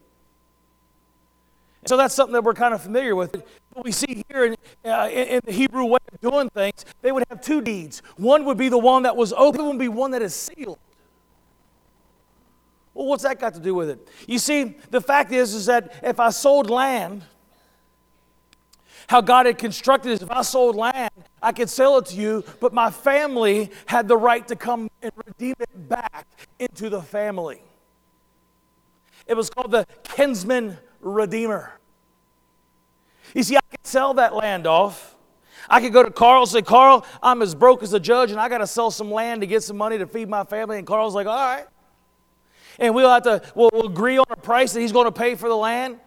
And 1.83 1.89
So 1.89 1.95
that's 1.95 2.15
something 2.15 2.33
that 2.33 2.43
we're 2.43 2.55
kind 2.55 2.73
of 2.73 2.81
familiar 2.81 3.15
with. 3.15 3.43
What 3.73 3.85
we 3.85 3.91
see 3.91 4.23
here 4.27 4.45
in, 4.45 4.55
uh, 4.83 5.07
in, 5.11 5.39
the 5.45 5.51
Hebrew 5.51 5.85
way 5.85 5.99
of 6.11 6.19
doing 6.19 6.49
things, 6.49 6.83
they 7.03 7.11
would 7.11 7.25
have 7.29 7.41
two 7.41 7.61
deeds. 7.61 8.01
One 8.17 8.43
would 8.45 8.57
be 8.57 8.69
the 8.69 8.77
one 8.79 9.03
that 9.03 9.15
was 9.15 9.31
open, 9.33 9.61
one 9.61 9.77
would 9.77 9.83
be 9.83 9.87
one 9.87 10.09
that 10.11 10.23
is 10.23 10.33
sealed. 10.33 10.79
Well, 12.95 13.05
what's 13.05 13.21
that 13.21 13.39
got 13.39 13.53
to 13.53 13.59
do 13.59 13.75
with 13.75 13.89
it? 13.89 14.07
You 14.27 14.39
see, 14.39 14.77
the 14.89 15.01
fact 15.01 15.31
is, 15.31 15.53
is 15.53 15.67
that 15.67 15.93
if 16.01 16.19
I 16.19 16.31
sold 16.31 16.71
land, 16.71 17.21
how 19.07 19.21
God 19.21 19.45
had 19.45 19.57
constructed 19.57 20.11
is 20.11 20.21
if 20.21 20.31
I 20.31 20.41
sold 20.41 20.75
land, 20.75 21.11
I 21.41 21.51
could 21.51 21.69
sell 21.69 21.97
it 21.97 22.07
to 22.07 22.15
you, 22.15 22.43
but 22.59 22.73
my 22.73 22.89
family 22.89 23.71
had 23.85 24.07
the 24.07 24.17
right 24.17 24.47
to 24.47 24.55
come 24.55 24.89
and 25.01 25.11
redeem 25.25 25.55
it 25.59 25.89
back 25.89 26.27
into 26.59 26.89
the 26.89 27.01
family. 27.01 27.61
It 29.27 29.35
was 29.35 29.49
called 29.49 29.71
the 29.71 29.85
kinsman 30.03 30.77
redeemer. 31.01 31.79
You 33.33 33.43
see, 33.43 33.57
I 33.57 33.61
could 33.69 33.85
sell 33.85 34.13
that 34.15 34.35
land 34.35 34.67
off. 34.67 35.15
I 35.69 35.81
could 35.81 35.93
go 35.93 36.03
to 36.03 36.11
Carl 36.11 36.43
and 36.43 36.51
say, 36.51 36.61
Carl, 36.61 37.05
I'm 37.23 37.41
as 37.41 37.55
broke 37.55 37.81
as 37.83 37.93
a 37.93 37.99
judge 37.99 38.31
and 38.31 38.39
I 38.39 38.49
got 38.49 38.59
to 38.59 38.67
sell 38.67 38.91
some 38.91 39.11
land 39.11 39.41
to 39.41 39.47
get 39.47 39.63
some 39.63 39.77
money 39.77 39.97
to 39.97 40.05
feed 40.05 40.29
my 40.29 40.43
family. 40.43 40.77
And 40.77 40.85
Carl's 40.85 41.15
like, 41.15 41.27
all 41.27 41.35
right. 41.35 41.65
And 42.77 42.93
we'll 42.93 43.09
have 43.09 43.23
to, 43.23 43.41
we'll, 43.55 43.69
we'll 43.73 43.87
agree 43.87 44.17
on 44.17 44.25
a 44.29 44.35
price 44.35 44.73
that 44.73 44.81
he's 44.81 44.91
going 44.91 45.05
to 45.05 45.11
pay 45.11 45.35
for 45.35 45.49
the 45.49 45.55
land. 45.55 45.99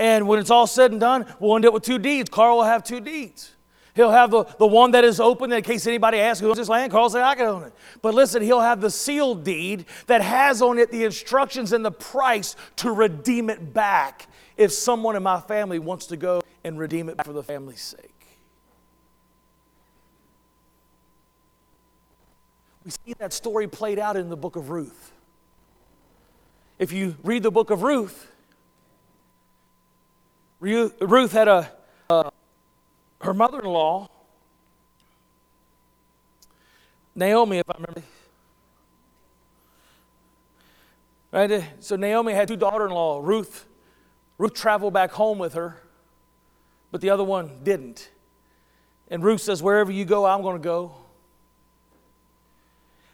And 0.00 0.26
when 0.26 0.38
it's 0.38 0.50
all 0.50 0.66
said 0.66 0.92
and 0.92 0.98
done, 0.98 1.26
we'll 1.38 1.54
end 1.56 1.66
up 1.66 1.74
with 1.74 1.82
two 1.82 1.98
deeds. 1.98 2.30
Carl 2.30 2.56
will 2.56 2.64
have 2.64 2.82
two 2.82 3.00
deeds. 3.00 3.52
He'll 3.94 4.10
have 4.10 4.30
the, 4.30 4.44
the 4.58 4.66
one 4.66 4.92
that 4.92 5.04
is 5.04 5.20
open 5.20 5.52
in 5.52 5.62
case 5.62 5.86
anybody 5.86 6.18
asks 6.18 6.40
who 6.40 6.48
owns 6.48 6.56
this 6.56 6.70
land. 6.70 6.90
Carl 6.90 7.10
say, 7.10 7.20
I 7.20 7.34
can 7.34 7.44
own 7.44 7.64
it. 7.64 7.74
But 8.00 8.14
listen, 8.14 8.40
he'll 8.40 8.62
have 8.62 8.80
the 8.80 8.90
sealed 8.90 9.44
deed 9.44 9.84
that 10.06 10.22
has 10.22 10.62
on 10.62 10.78
it 10.78 10.90
the 10.90 11.04
instructions 11.04 11.74
and 11.74 11.84
the 11.84 11.90
price 11.90 12.56
to 12.76 12.90
redeem 12.90 13.50
it 13.50 13.74
back 13.74 14.26
if 14.56 14.72
someone 14.72 15.16
in 15.16 15.22
my 15.22 15.38
family 15.38 15.78
wants 15.78 16.06
to 16.06 16.16
go 16.16 16.40
and 16.64 16.78
redeem 16.78 17.10
it 17.10 17.22
for 17.22 17.34
the 17.34 17.42
family's 17.42 17.82
sake. 17.82 18.38
We 22.86 22.90
see 22.90 23.12
that 23.18 23.34
story 23.34 23.68
played 23.68 23.98
out 23.98 24.16
in 24.16 24.30
the 24.30 24.36
book 24.36 24.56
of 24.56 24.70
Ruth. 24.70 25.12
If 26.78 26.90
you 26.90 27.16
read 27.22 27.42
the 27.42 27.50
book 27.50 27.68
of 27.68 27.82
Ruth, 27.82 28.29
Ruth 30.60 31.32
had 31.32 31.48
a, 31.48 31.72
uh, 32.10 32.30
her 33.22 33.34
mother 33.34 33.60
in 33.60 33.66
law, 33.66 34.08
Naomi, 37.14 37.58
if 37.58 37.68
I 37.68 37.74
remember. 37.74 38.02
Right? 41.32 41.64
So 41.80 41.96
Naomi 41.96 42.32
had 42.34 42.48
two 42.48 42.56
daughter 42.56 42.86
in 42.86 42.92
law. 42.92 43.20
Ruth, 43.22 43.66
Ruth 44.36 44.54
traveled 44.54 44.92
back 44.92 45.12
home 45.12 45.38
with 45.38 45.54
her, 45.54 45.80
but 46.90 47.00
the 47.00 47.10
other 47.10 47.24
one 47.24 47.60
didn't. 47.62 48.10
And 49.08 49.24
Ruth 49.24 49.40
says, 49.40 49.62
Wherever 49.62 49.90
you 49.90 50.04
go, 50.04 50.26
I'm 50.26 50.42
going 50.42 50.56
to 50.56 50.62
go. 50.62 50.94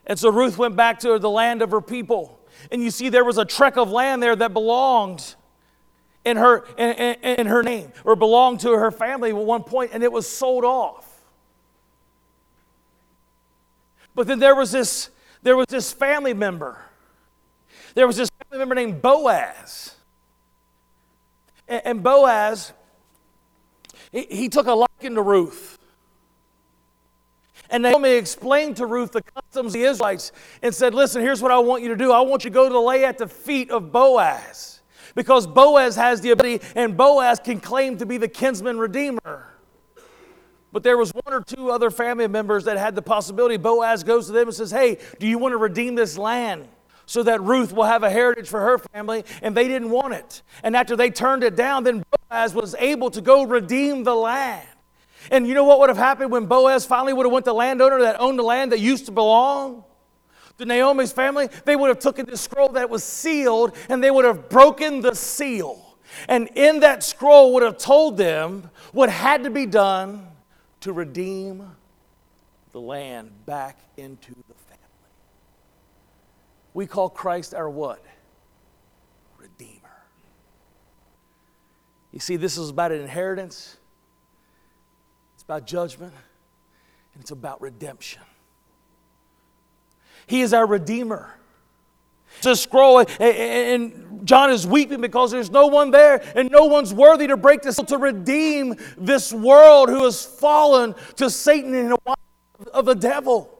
And 0.07 0.18
so 0.18 0.30
Ruth 0.30 0.59
went 0.59 0.76
back 0.76 1.01
to 1.01 1.18
the 1.18 1.30
land 1.30 1.62
of 1.62 1.70
her 1.70 1.80
people. 1.80 2.40
And 2.70 2.82
you 2.82 2.90
see, 2.90 3.09
there 3.09 3.24
was 3.24 3.38
a 3.38 3.44
trek 3.44 3.76
of 3.76 3.90
land 3.90 4.22
there 4.22 4.36
that 4.36 4.53
belonged 4.53 5.36
in 6.26 6.36
her, 6.36 6.64
in, 6.76 6.90
in, 6.92 7.40
in 7.40 7.46
her 7.46 7.62
name 7.62 7.92
or 8.04 8.16
belonged 8.16 8.60
to 8.60 8.72
her 8.72 8.90
family 8.90 9.30
at 9.30 9.36
one 9.36 9.62
point, 9.62 9.92
and 9.94 10.02
it 10.02 10.10
was 10.10 10.28
sold 10.28 10.64
off. 10.64 11.22
But 14.14 14.26
then 14.26 14.40
there 14.40 14.56
was 14.56 14.72
this, 14.72 15.10
there 15.42 15.56
was 15.56 15.66
this 15.68 15.92
family 15.92 16.34
member. 16.34 16.80
There 17.94 18.06
was 18.06 18.16
this 18.16 18.28
family 18.42 18.58
member 18.58 18.74
named 18.74 19.00
Boaz. 19.00 19.94
And, 21.68 21.82
and 21.84 22.02
Boaz, 22.02 22.72
he, 24.10 24.22
he 24.22 24.48
took 24.48 24.66
a 24.66 24.72
liking 24.72 25.14
to 25.14 25.22
Ruth. 25.22 25.78
And 27.70 27.84
Naomi 27.84 28.10
explained 28.10 28.78
to 28.78 28.86
Ruth 28.86 29.12
the 29.12 29.22
customs 29.22 29.68
of 29.68 29.72
the 29.74 29.82
Israelites 29.82 30.32
and 30.62 30.74
said, 30.74 30.94
Listen, 30.94 31.22
here's 31.22 31.42
what 31.42 31.52
I 31.52 31.58
want 31.58 31.82
you 31.82 31.88
to 31.90 31.96
do. 31.96 32.10
I 32.10 32.20
want 32.20 32.44
you 32.44 32.50
to 32.50 32.54
go 32.54 32.68
to 32.68 32.80
lay 32.80 33.04
at 33.04 33.18
the 33.18 33.28
feet 33.28 33.70
of 33.70 33.92
Boaz 33.92 34.75
because 35.16 35.48
Boaz 35.48 35.96
has 35.96 36.20
the 36.20 36.30
ability 36.30 36.64
and 36.76 36.96
Boaz 36.96 37.40
can 37.40 37.58
claim 37.58 37.98
to 37.98 38.06
be 38.06 38.18
the 38.18 38.28
kinsman 38.28 38.78
redeemer. 38.78 39.48
But 40.70 40.82
there 40.82 40.98
was 40.98 41.10
one 41.10 41.34
or 41.34 41.42
two 41.42 41.70
other 41.70 41.90
family 41.90 42.28
members 42.28 42.66
that 42.66 42.76
had 42.76 42.94
the 42.94 43.02
possibility. 43.02 43.56
Boaz 43.56 44.04
goes 44.04 44.26
to 44.26 44.32
them 44.32 44.48
and 44.48 44.54
says, 44.54 44.70
Hey, 44.70 44.98
do 45.18 45.26
you 45.26 45.38
want 45.38 45.52
to 45.52 45.56
redeem 45.56 45.94
this 45.94 46.18
land? 46.18 46.68
So 47.06 47.22
that 47.22 47.40
Ruth 47.40 47.72
will 47.72 47.84
have 47.84 48.02
a 48.02 48.10
heritage 48.10 48.48
for 48.48 48.60
her 48.60 48.78
family, 48.78 49.24
and 49.40 49.56
they 49.56 49.68
didn't 49.68 49.90
want 49.90 50.12
it. 50.12 50.42
And 50.64 50.76
after 50.76 50.96
they 50.96 51.08
turned 51.08 51.44
it 51.44 51.54
down, 51.54 51.84
then 51.84 52.04
Boaz 52.28 52.52
was 52.52 52.74
able 52.74 53.10
to 53.12 53.20
go 53.20 53.44
redeem 53.44 54.02
the 54.02 54.14
land. 54.14 54.68
And 55.30 55.46
you 55.46 55.54
know 55.54 55.64
what 55.64 55.78
would 55.78 55.88
have 55.88 55.96
happened 55.96 56.32
when 56.32 56.46
Boaz 56.46 56.84
finally 56.84 57.12
would 57.12 57.24
have 57.24 57.32
went 57.32 57.44
to 57.46 57.52
landowner 57.52 58.00
that 58.00 58.20
owned 58.20 58.38
the 58.38 58.42
land 58.42 58.72
that 58.72 58.80
used 58.80 59.06
to 59.06 59.12
belong? 59.12 59.84
To 60.59 60.64
Naomi's 60.64 61.12
family, 61.12 61.48
they 61.64 61.76
would 61.76 61.88
have 61.88 61.98
taken 61.98 62.26
this 62.26 62.40
scroll 62.40 62.70
that 62.70 62.88
was 62.88 63.04
sealed 63.04 63.76
and 63.88 64.02
they 64.02 64.11
would 64.11 64.24
have 64.24 64.48
broken 64.48 65.00
the 65.00 65.14
seal. 65.14 65.98
And 66.28 66.48
in 66.54 66.80
that 66.80 67.02
scroll 67.02 67.54
would 67.54 67.62
have 67.62 67.78
told 67.78 68.16
them 68.16 68.70
what 68.92 69.11
had 69.11 69.44
to 69.44 69.50
be 69.50 69.66
done 69.66 70.26
to 70.80 70.92
redeem 70.92 71.70
the 72.72 72.80
land 72.80 73.30
back 73.44 73.78
into 73.96 74.30
the 74.30 74.54
family. 74.54 74.80
We 76.74 76.86
call 76.86 77.11
Christ 77.11 77.54
our 77.54 77.68
what? 77.68 78.04
Redeemer. 79.38 79.72
You 82.12 82.20
see, 82.20 82.36
this 82.36 82.57
is 82.57 82.70
about 82.70 82.92
an 82.92 83.00
inheritance, 83.00 83.76
it's 85.34 85.42
about 85.42 85.66
judgment, 85.66 86.14
and 87.14 87.22
it's 87.22 87.30
about 87.30 87.61
redemption. 87.61 88.22
He 90.26 90.42
is 90.42 90.52
our 90.52 90.66
Redeemer. 90.66 91.32
A 92.44 92.54
scroll, 92.54 93.04
and 93.18 94.20
John 94.24 94.50
is 94.50 94.66
weeping 94.66 95.00
because 95.00 95.30
there's 95.30 95.50
no 95.50 95.66
one 95.66 95.90
there, 95.90 96.22
and 96.36 96.50
no 96.50 96.66
one's 96.66 96.92
worthy 96.92 97.26
to 97.28 97.36
break 97.36 97.62
this 97.62 97.76
to 97.76 97.98
redeem 97.98 98.76
this 98.98 99.32
world 99.32 99.88
who 99.88 100.04
has 100.04 100.24
fallen 100.24 100.94
to 101.16 101.30
Satan 101.30 101.74
and 101.74 101.96
of 102.72 102.84
the 102.84 102.94
devil. 102.94 103.55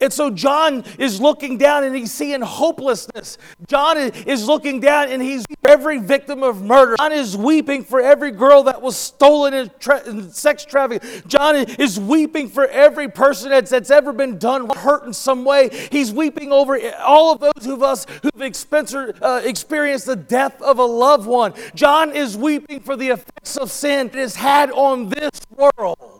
And 0.00 0.12
so 0.12 0.30
John 0.30 0.84
is 0.98 1.20
looking 1.20 1.58
down 1.58 1.82
and 1.84 1.94
he's 1.94 2.12
seeing 2.12 2.40
hopelessness. 2.40 3.36
John 3.66 3.96
is 3.98 4.46
looking 4.46 4.78
down 4.78 5.08
and 5.08 5.20
he's 5.20 5.44
every 5.64 5.98
victim 5.98 6.42
of 6.42 6.62
murder. 6.62 6.96
John 6.98 7.12
is 7.12 7.36
weeping 7.36 7.82
for 7.82 8.00
every 8.00 8.30
girl 8.30 8.62
that 8.64 8.80
was 8.80 8.96
stolen 8.96 9.54
in, 9.54 9.70
tra- 9.80 10.08
in 10.08 10.30
sex 10.30 10.64
trafficking. 10.64 11.08
John 11.26 11.56
is 11.56 11.98
weeping 11.98 12.48
for 12.48 12.66
every 12.68 13.08
person 13.08 13.50
that's, 13.50 13.70
that's 13.70 13.90
ever 13.90 14.12
been 14.12 14.38
done 14.38 14.70
hurt 14.76 15.04
in 15.04 15.12
some 15.12 15.44
way. 15.44 15.88
He's 15.90 16.12
weeping 16.12 16.52
over 16.52 16.78
all 17.00 17.32
of 17.32 17.40
those 17.40 17.66
of 17.66 17.82
us 17.82 18.06
who've 18.22 18.40
uh, 18.40 19.40
experienced 19.44 20.06
the 20.06 20.16
death 20.16 20.62
of 20.62 20.78
a 20.78 20.84
loved 20.84 21.26
one. 21.26 21.54
John 21.74 22.12
is 22.14 22.36
weeping 22.36 22.80
for 22.80 22.96
the 22.96 23.08
effects 23.08 23.56
of 23.56 23.70
sin 23.70 24.06
it 24.08 24.14
has 24.14 24.36
had 24.36 24.70
on 24.70 25.08
this 25.08 25.40
world. 25.56 26.17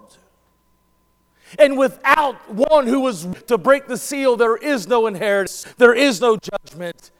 And 1.58 1.78
without 1.78 2.52
one 2.52 2.86
who 2.86 3.00
was 3.00 3.26
to 3.46 3.56
break 3.56 3.86
the 3.86 3.96
seal, 3.96 4.36
there 4.36 4.56
is 4.56 4.86
no 4.88 5.06
inheritance, 5.06 5.64
there 5.78 5.94
is 5.94 6.20
no 6.20 6.36
judgment, 6.36 7.10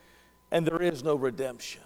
and 0.51 0.67
there 0.67 0.83
is 0.83 1.05
no 1.05 1.15
redemption. 1.15 1.83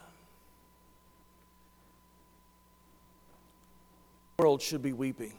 The 4.37 4.43
world 4.43 4.63
should 4.63 4.83
be 4.83 4.93
weeping. 4.93 5.35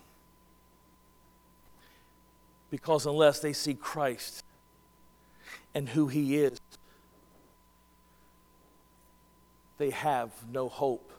Because 2.70 3.06
unless 3.06 3.39
they 3.39 3.54
see 3.54 3.74
Christ 3.74 4.43
and 5.76 5.89
who 5.89 6.08
he 6.08 6.38
is, 6.38 6.60
they 9.78 9.89
have 9.89 10.32
no 10.51 10.70
hope 10.70 11.12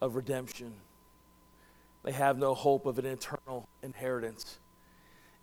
of 0.00 0.16
redemption. 0.16 0.72
They 2.02 2.12
have 2.12 2.38
no 2.38 2.54
hope 2.54 2.86
of 2.86 2.98
an 2.98 3.06
eternal 3.06 3.68
inheritance. 3.82 4.58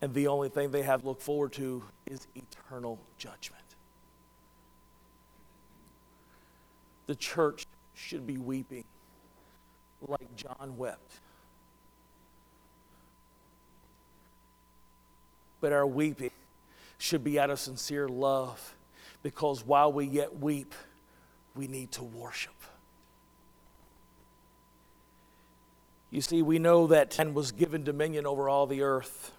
And 0.01 0.13
the 0.13 0.27
only 0.27 0.49
thing 0.49 0.71
they 0.71 0.83
have 0.83 1.01
to 1.01 1.07
look 1.07 1.21
forward 1.21 1.53
to 1.53 1.83
is 2.05 2.27
eternal 2.35 2.99
judgment. 3.17 3.63
The 7.07 7.15
church 7.15 7.65
should 7.95 8.27
be 8.27 8.37
weeping 8.37 8.83
like 10.07 10.35
John 10.35 10.77
wept. 10.77 11.19
But 15.61 15.73
our 15.73 15.87
weeping 15.87 16.31
should 16.97 17.23
be 17.23 17.39
out 17.39 17.49
of 17.49 17.59
sincere 17.59 18.07
love 18.07 18.75
because 19.23 19.65
while 19.65 19.91
we 19.91 20.05
yet 20.05 20.39
weep, 20.39 20.73
we 21.55 21.67
need 21.67 21.91
to 21.93 22.03
worship. 22.03 22.53
You 26.11 26.21
see, 26.21 26.41
we 26.41 26.57
know 26.57 26.87
that 26.87 27.17
man 27.17 27.33
was 27.33 27.51
given 27.51 27.83
dominion 27.83 28.25
over 28.25 28.49
all 28.49 28.65
the 28.65 28.81
earth. 28.81 29.31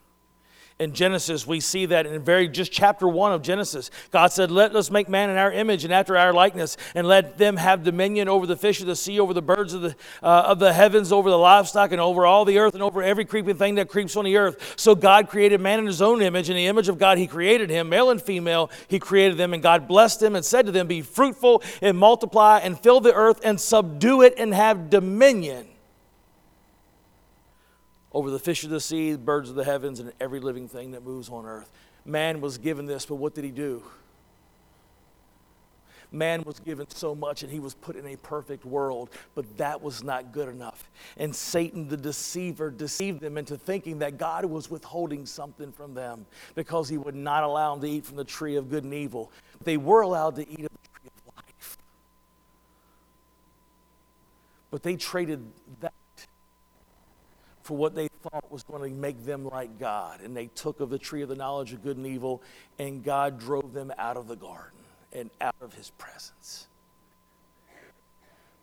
In 0.79 0.95
Genesis, 0.95 1.47
we 1.47 1.61
see 1.61 1.85
that 1.87 2.07
in 2.07 2.23
very 2.23 2.49
just 2.49 2.73
chapter 2.73 3.07
one 3.07 3.33
of 3.33 3.43
Genesis. 3.43 3.91
God 4.11 4.33
said, 4.33 4.51
Let 4.51 4.75
us 4.75 4.91
make 4.91 5.11
man 5.11 5.29
in 5.29 5.37
our 5.37 5.53
image 5.53 5.85
and 5.85 5.93
after 5.93 6.17
our 6.17 6.33
likeness, 6.33 6.79
and 6.95 7.07
let 7.07 7.37
them 7.37 7.59
have 7.59 7.83
dominion 7.83 8.29
over 8.29 8.47
the 8.47 8.57
fish 8.57 8.81
of 8.81 8.87
the 8.87 8.97
sea, 8.97 9.21
over 9.21 9.35
the 9.35 9.43
birds 9.43 9.75
of 9.75 9.83
the, 9.83 9.95
uh, 10.23 10.45
of 10.47 10.59
the 10.59 10.73
heavens, 10.73 11.13
over 11.13 11.29
the 11.29 11.37
livestock, 11.37 11.93
and 11.93 12.01
over 12.01 12.25
all 12.25 12.47
the 12.47 12.59
earth, 12.59 12.73
and 12.73 12.83
over 12.83 13.03
every 13.03 13.27
creeping 13.27 13.57
thing 13.57 13.75
that 13.75 13.91
creeps 13.91 14.17
on 14.17 14.25
the 14.25 14.39
earth. 14.39 14.75
So 14.77 14.95
God 14.95 15.29
created 15.29 15.61
man 15.61 15.81
in 15.81 15.87
his 15.87 16.01
own 16.01 16.23
image. 16.23 16.49
In 16.49 16.57
the 16.57 16.67
image 16.67 16.89
of 16.89 16.99
God, 16.99 17.19
he 17.19 17.27
created 17.27 17.69
him, 17.69 17.91
male 17.91 18.09
and 18.09 18.23
female, 18.23 18.71
he 18.89 18.99
created 18.99 19.37
them. 19.37 19.53
And 19.53 19.63
God 19.63 19.87
blessed 19.87 20.21
them 20.21 20.35
and 20.35 20.43
said 20.43 20.65
to 20.65 20.73
them, 20.73 20.87
Be 20.87 21.03
fruitful 21.03 21.63
and 21.83 21.99
multiply 21.99 22.61
and 22.61 22.81
fill 22.81 23.01
the 23.01 23.13
earth 23.13 23.41
and 23.45 23.61
subdue 23.61 24.23
it 24.23 24.33
and 24.39 24.55
have 24.55 24.89
dominion 24.89 25.67
over 28.13 28.31
the 28.31 28.39
fish 28.39 28.65
of 28.65 28.71
the 28.71 28.81
sea, 28.81 29.13
the 29.13 29.19
birds 29.19 29.49
of 29.49 29.55
the 29.55 29.65
heavens, 29.65 30.01
and 30.01 30.13
every 30.21 30.41
living 30.41 30.69
thing 30.69 30.93
that 30.93 31.05
moves 31.05 31.29
on 31.29 31.47
earth. 31.47 31.71
Man 32.05 32.41
was 32.41 32.59
given 32.59 32.87
this, 32.87 33.07
but 33.07 33.17
what 33.17 33.35
did 33.35 33.45
he 33.45 33.51
do? 33.51 33.83
Man 36.13 36.43
was 36.43 36.59
given 36.59 36.87
so 36.91 37.15
much 37.15 37.43
and 37.43 37.53
he 37.53 37.61
was 37.61 37.75
put 37.75 37.95
in 37.95 38.05
a 38.07 38.17
perfect 38.17 38.65
world, 38.65 39.11
but 39.35 39.57
that 39.59 39.81
was 39.81 40.03
not 40.03 40.33
good 40.33 40.49
enough. 40.49 40.91
And 41.17 41.35
Satan, 41.35 41.89
the 41.89 41.97
deceiver, 41.97 42.71
deceived 42.71 43.21
them 43.21 43.39
into 43.39 43.57
thinking 43.57 44.01
that 44.01 44.19
God 44.19 44.45
was 44.45 44.71
withholding 44.71 45.25
something 45.25 45.71
from 45.71 45.95
them 45.95 46.27
because 46.55 46.89
he 46.89 46.99
would 46.99 47.15
not 47.15 47.45
allow 47.45 47.75
them 47.75 47.83
to 47.83 47.89
eat 47.89 48.05
from 48.05 48.17
the 48.17 48.25
tree 48.25 48.57
of 48.57 48.71
good 48.71 48.83
and 48.83 48.95
evil. 48.95 49.31
They 49.63 49.77
were 49.77 50.01
allowed 50.01 50.35
to 50.37 50.43
eat 50.43 50.65
of 50.65 50.73
the 50.73 50.99
tree 50.99 51.11
of 51.17 51.35
life. 51.37 51.79
But 54.73 54.83
they 54.83 54.97
traded 54.97 55.45
that 55.81 55.93
for 57.63 57.77
what 57.77 57.95
they 57.95 58.09
thought 58.23 58.51
was 58.51 58.63
going 58.63 58.91
to 58.91 58.97
make 58.97 59.25
them 59.25 59.49
like 59.49 59.79
God. 59.79 60.21
And 60.21 60.37
they 60.37 60.47
took 60.47 60.81
of 60.81 60.91
the 60.91 60.99
tree 60.99 61.23
of 61.23 61.29
the 61.29 61.37
knowledge 61.37 61.73
of 61.73 61.83
good 61.83 61.97
and 61.97 62.07
evil, 62.07 62.43
and 62.79 63.05
God 63.05 63.39
drove 63.39 63.73
them 63.73 63.93
out 63.99 64.17
of 64.17 64.29
the 64.29 64.37
garden 64.37 64.79
and 65.13 65.31
out 65.41 65.57
of 65.61 65.75
his 65.75 65.91
presence. 65.91 66.67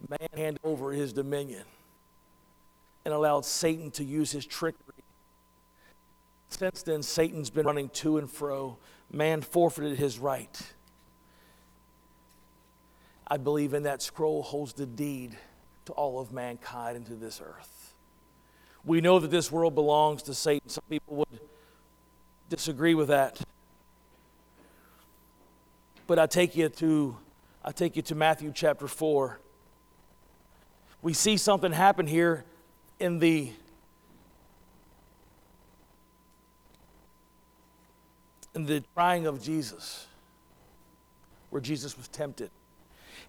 Man 0.10 0.30
handed 0.36 0.62
over 0.64 0.91
his 0.91 1.14
dominion 1.14 1.64
and 3.06 3.14
allowed 3.14 3.45
Satan 3.45 3.91
to 3.91 4.04
use 4.04 4.32
his 4.32 4.45
trickery. 4.45 4.93
Since 6.50 6.84
then, 6.84 7.04
Satan's 7.04 7.50
been 7.50 7.66
running 7.66 7.89
to 7.89 8.18
and 8.18 8.30
fro. 8.30 8.78
Man 9.12 9.41
forfeited 9.41 9.98
his 9.98 10.20
right. 10.20 10.60
I 13.28 13.38
believe 13.38 13.74
in 13.74 13.84
that 13.84 14.02
scroll 14.02 14.41
holds 14.41 14.74
the 14.74 14.86
deed 14.86 15.38
to 15.86 15.93
all 15.93 16.20
of 16.20 16.32
mankind 16.32 16.98
and 16.98 17.06
to 17.08 17.16
this 17.16 17.41
earth. 17.43 17.76
We 18.88 19.01
know 19.01 19.19
that 19.19 19.29
this 19.29 19.51
world 19.51 19.75
belongs 19.75 20.23
to 20.23 20.33
Satan. 20.33 20.69
Some 20.69 20.85
people 20.89 21.17
would 21.17 21.41
disagree 22.47 22.95
with 22.95 23.09
that. 23.09 23.38
But 26.07 26.19
I 26.19 26.25
take 26.25 26.55
you 26.55 26.69
to 26.69 27.17
I 27.65 27.73
take 27.73 27.97
you 27.97 28.01
to 28.03 28.15
Matthew 28.15 28.53
chapter 28.55 28.88
4. 28.88 29.39
We 31.01 31.11
see 31.11 31.35
something 31.35 31.73
happen 31.73 32.07
here 32.07 32.45
in 32.97 33.19
the 33.19 33.51
in 38.55 38.65
the 38.65 38.85
trying 38.93 39.27
of 39.27 39.43
Jesus, 39.43 40.07
where 41.49 41.61
Jesus 41.61 41.97
was 41.97 42.07
tempted. 42.07 42.51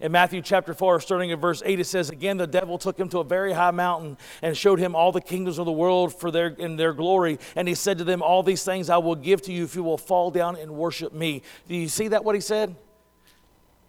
In 0.01 0.13
Matthew 0.13 0.41
chapter 0.41 0.73
4, 0.73 1.01
starting 1.01 1.31
at 1.33 1.39
verse 1.39 1.61
8, 1.65 1.81
it 1.81 1.83
says, 1.83 2.09
Again, 2.09 2.37
the 2.37 2.47
devil 2.47 2.77
took 2.77 2.97
him 2.97 3.09
to 3.09 3.19
a 3.19 3.23
very 3.23 3.51
high 3.51 3.71
mountain 3.71 4.17
and 4.41 4.55
showed 4.55 4.79
him 4.79 4.95
all 4.95 5.11
the 5.11 5.19
kingdoms 5.19 5.57
of 5.57 5.65
the 5.65 5.73
world 5.73 6.17
for 6.17 6.31
their, 6.31 6.47
in 6.47 6.77
their 6.77 6.93
glory. 6.93 7.37
And 7.55 7.67
he 7.67 7.75
said 7.75 7.97
to 7.97 8.05
them, 8.05 8.21
All 8.21 8.41
these 8.41 8.63
things 8.63 8.89
I 8.89 8.97
will 8.97 9.15
give 9.15 9.41
to 9.43 9.51
you 9.51 9.65
if 9.65 9.75
you 9.75 9.83
will 9.83 9.97
fall 9.97 10.31
down 10.31 10.55
and 10.55 10.71
worship 10.71 11.11
me. 11.11 11.41
Do 11.67 11.75
you 11.75 11.89
see 11.89 12.07
that, 12.09 12.23
what 12.23 12.33
he 12.33 12.41
said? 12.41 12.75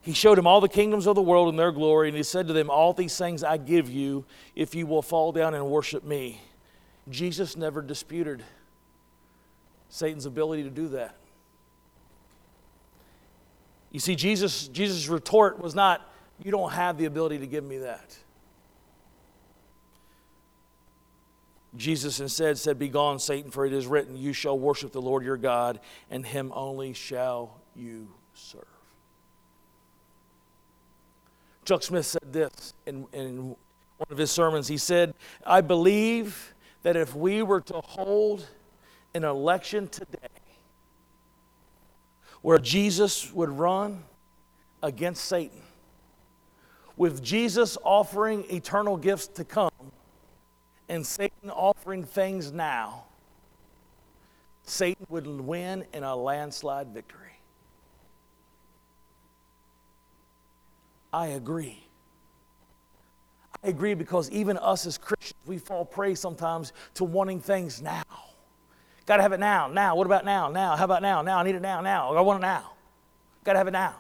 He 0.00 0.12
showed 0.12 0.38
him 0.38 0.48
all 0.48 0.60
the 0.60 0.68
kingdoms 0.68 1.06
of 1.06 1.14
the 1.14 1.22
world 1.22 1.48
in 1.48 1.56
their 1.56 1.72
glory, 1.72 2.08
and 2.08 2.16
he 2.16 2.24
said 2.24 2.48
to 2.48 2.52
them, 2.52 2.70
All 2.70 2.92
these 2.92 3.16
things 3.16 3.44
I 3.44 3.56
give 3.56 3.88
you 3.88 4.24
if 4.56 4.74
you 4.74 4.86
will 4.86 5.02
fall 5.02 5.30
down 5.30 5.54
and 5.54 5.66
worship 5.66 6.02
me. 6.02 6.40
Jesus 7.08 7.56
never 7.56 7.82
disputed 7.82 8.42
Satan's 9.90 10.26
ability 10.26 10.64
to 10.64 10.70
do 10.70 10.88
that. 10.88 11.19
You 13.90 14.00
see, 14.00 14.14
Jesus, 14.14 14.68
Jesus' 14.68 15.08
retort 15.08 15.58
was 15.58 15.74
not, 15.74 16.08
You 16.42 16.50
don't 16.50 16.72
have 16.72 16.96
the 16.96 17.06
ability 17.06 17.38
to 17.38 17.46
give 17.46 17.64
me 17.64 17.78
that. 17.78 18.16
Jesus 21.76 22.18
instead 22.20 22.58
said, 22.58 22.78
Begone, 22.78 23.18
Satan, 23.18 23.50
for 23.50 23.64
it 23.64 23.72
is 23.72 23.86
written, 23.86 24.16
You 24.16 24.32
shall 24.32 24.58
worship 24.58 24.92
the 24.92 25.02
Lord 25.02 25.24
your 25.24 25.36
God, 25.36 25.80
and 26.10 26.24
him 26.24 26.52
only 26.54 26.92
shall 26.92 27.60
you 27.74 28.08
serve. 28.34 28.64
Chuck 31.64 31.82
Smith 31.82 32.06
said 32.06 32.32
this 32.32 32.74
in, 32.86 33.06
in 33.12 33.48
one 33.48 34.08
of 34.10 34.18
his 34.18 34.30
sermons. 34.30 34.66
He 34.66 34.78
said, 34.78 35.14
I 35.46 35.60
believe 35.60 36.54
that 36.82 36.96
if 36.96 37.14
we 37.14 37.42
were 37.42 37.60
to 37.60 37.74
hold 37.74 38.46
an 39.14 39.24
election 39.24 39.86
today 39.88 40.39
where 42.42 42.58
Jesus 42.58 43.32
would 43.32 43.50
run 43.50 44.02
against 44.82 45.24
Satan, 45.24 45.62
with 46.96 47.22
Jesus 47.22 47.76
offering 47.82 48.44
eternal 48.50 48.96
gifts 48.96 49.26
to 49.28 49.44
come 49.44 49.70
and 50.88 51.06
Satan 51.06 51.50
offering 51.50 52.04
things 52.04 52.52
now, 52.52 53.04
Satan 54.64 55.06
would 55.08 55.26
win 55.26 55.84
in 55.92 56.02
a 56.02 56.14
landslide 56.14 56.88
victory. 56.88 57.40
I 61.12 61.28
agree. 61.28 61.84
I 63.62 63.68
agree 63.68 63.94
because 63.94 64.30
even 64.30 64.56
us 64.58 64.86
as 64.86 64.96
Christians, 64.96 65.40
we 65.46 65.58
fall 65.58 65.84
prey 65.84 66.14
sometimes 66.14 66.72
to 66.94 67.04
wanting 67.04 67.40
things 67.40 67.82
now. 67.82 68.02
Got 69.10 69.16
to 69.16 69.22
have 69.24 69.32
it 69.32 69.40
now. 69.40 69.66
Now. 69.66 69.96
What 69.96 70.06
about 70.06 70.24
now? 70.24 70.50
Now. 70.50 70.76
How 70.76 70.84
about 70.84 71.02
now? 71.02 71.20
Now. 71.20 71.38
I 71.38 71.42
need 71.42 71.56
it 71.56 71.62
now. 71.62 71.80
Now. 71.80 72.14
I 72.14 72.20
want 72.20 72.38
it 72.38 72.46
now. 72.46 72.70
Got 73.42 73.54
to 73.54 73.58
have 73.58 73.66
it 73.66 73.72
now. 73.72 73.96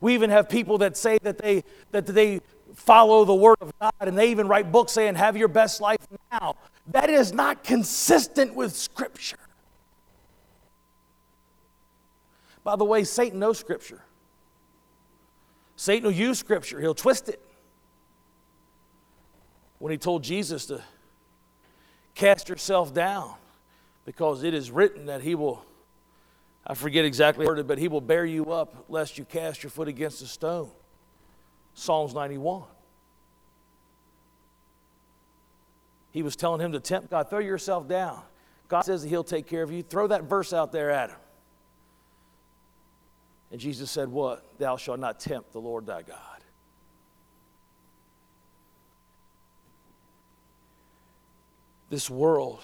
We 0.00 0.14
even 0.14 0.30
have 0.30 0.48
people 0.48 0.78
that 0.78 0.96
say 0.96 1.18
that 1.22 1.38
they 1.38 1.64
that 1.90 2.06
they 2.06 2.40
follow 2.76 3.24
the 3.24 3.34
word 3.34 3.56
of 3.60 3.72
God 3.80 3.92
and 3.98 4.16
they 4.16 4.30
even 4.30 4.46
write 4.46 4.70
books 4.70 4.92
saying 4.92 5.16
have 5.16 5.36
your 5.36 5.48
best 5.48 5.80
life 5.80 5.98
now. 6.30 6.54
That 6.92 7.10
is 7.10 7.32
not 7.32 7.64
consistent 7.64 8.54
with 8.54 8.76
scripture. 8.76 9.40
By 12.62 12.76
the 12.76 12.84
way, 12.84 13.02
Satan 13.02 13.40
knows 13.40 13.58
scripture. 13.58 14.04
Satan 15.74 16.04
will 16.04 16.16
use 16.16 16.38
scripture. 16.38 16.80
He'll 16.80 16.94
twist 16.94 17.28
it. 17.28 17.42
When 19.80 19.90
he 19.90 19.98
told 19.98 20.22
Jesus 20.22 20.66
to 20.66 20.80
cast 22.14 22.48
yourself 22.48 22.94
down 22.94 23.34
because 24.08 24.42
it 24.42 24.54
is 24.54 24.70
written 24.70 25.04
that 25.04 25.20
he 25.20 25.34
will, 25.34 25.62
I 26.66 26.72
forget 26.72 27.04
exactly 27.04 27.44
how 27.44 27.62
but 27.62 27.76
he 27.76 27.88
will 27.88 28.00
bear 28.00 28.24
you 28.24 28.52
up 28.52 28.86
lest 28.88 29.18
you 29.18 29.26
cast 29.26 29.62
your 29.62 29.68
foot 29.68 29.86
against 29.86 30.22
a 30.22 30.26
stone. 30.26 30.70
Psalms 31.74 32.14
91. 32.14 32.62
He 36.10 36.22
was 36.22 36.36
telling 36.36 36.62
him 36.62 36.72
to 36.72 36.80
tempt 36.80 37.10
God, 37.10 37.28
throw 37.28 37.40
yourself 37.40 37.86
down. 37.86 38.22
God 38.68 38.80
says 38.80 39.02
that 39.02 39.08
he'll 39.10 39.22
take 39.22 39.46
care 39.46 39.62
of 39.62 39.70
you. 39.70 39.82
Throw 39.82 40.06
that 40.06 40.22
verse 40.22 40.54
out 40.54 40.72
there 40.72 40.90
at 40.90 41.10
him. 41.10 41.18
And 43.52 43.60
Jesus 43.60 43.90
said, 43.90 44.08
What? 44.08 44.42
Thou 44.58 44.78
shalt 44.78 45.00
not 45.00 45.20
tempt 45.20 45.52
the 45.52 45.60
Lord 45.60 45.84
thy 45.84 46.00
God. 46.00 46.16
This 51.90 52.08
world 52.08 52.62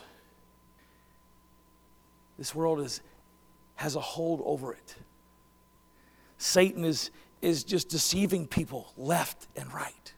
this 2.38 2.54
world 2.54 2.80
is, 2.80 3.00
has 3.76 3.96
a 3.96 4.00
hold 4.00 4.42
over 4.44 4.72
it. 4.72 4.96
Satan 6.38 6.84
is, 6.84 7.10
is 7.40 7.64
just 7.64 7.88
deceiving 7.88 8.46
people 8.46 8.92
left 8.96 9.46
and 9.56 9.72
right. 9.72 10.12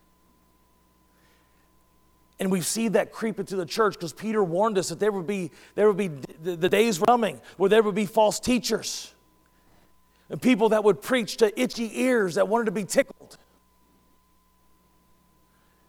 And 2.38 2.50
we 2.50 2.60
see 2.60 2.88
that 2.88 3.12
creep 3.12 3.40
into 3.40 3.56
the 3.56 3.64
church 3.64 3.94
because 3.94 4.12
Peter 4.12 4.44
warned 4.44 4.76
us 4.76 4.90
that 4.90 5.00
there 5.00 5.12
would 5.12 5.26
be, 5.26 5.50
there 5.74 5.86
would 5.86 5.96
be 5.96 6.08
the, 6.08 6.56
the 6.56 6.68
days 6.68 6.98
coming 6.98 7.40
where 7.56 7.70
there 7.70 7.82
would 7.82 7.94
be 7.94 8.06
false 8.06 8.38
teachers 8.38 9.14
and 10.28 10.40
people 10.40 10.70
that 10.70 10.84
would 10.84 11.00
preach 11.00 11.36
to 11.38 11.60
itchy 11.60 12.00
ears 12.02 12.34
that 12.34 12.48
wanted 12.48 12.66
to 12.66 12.72
be 12.72 12.84
tickled. 12.84 13.38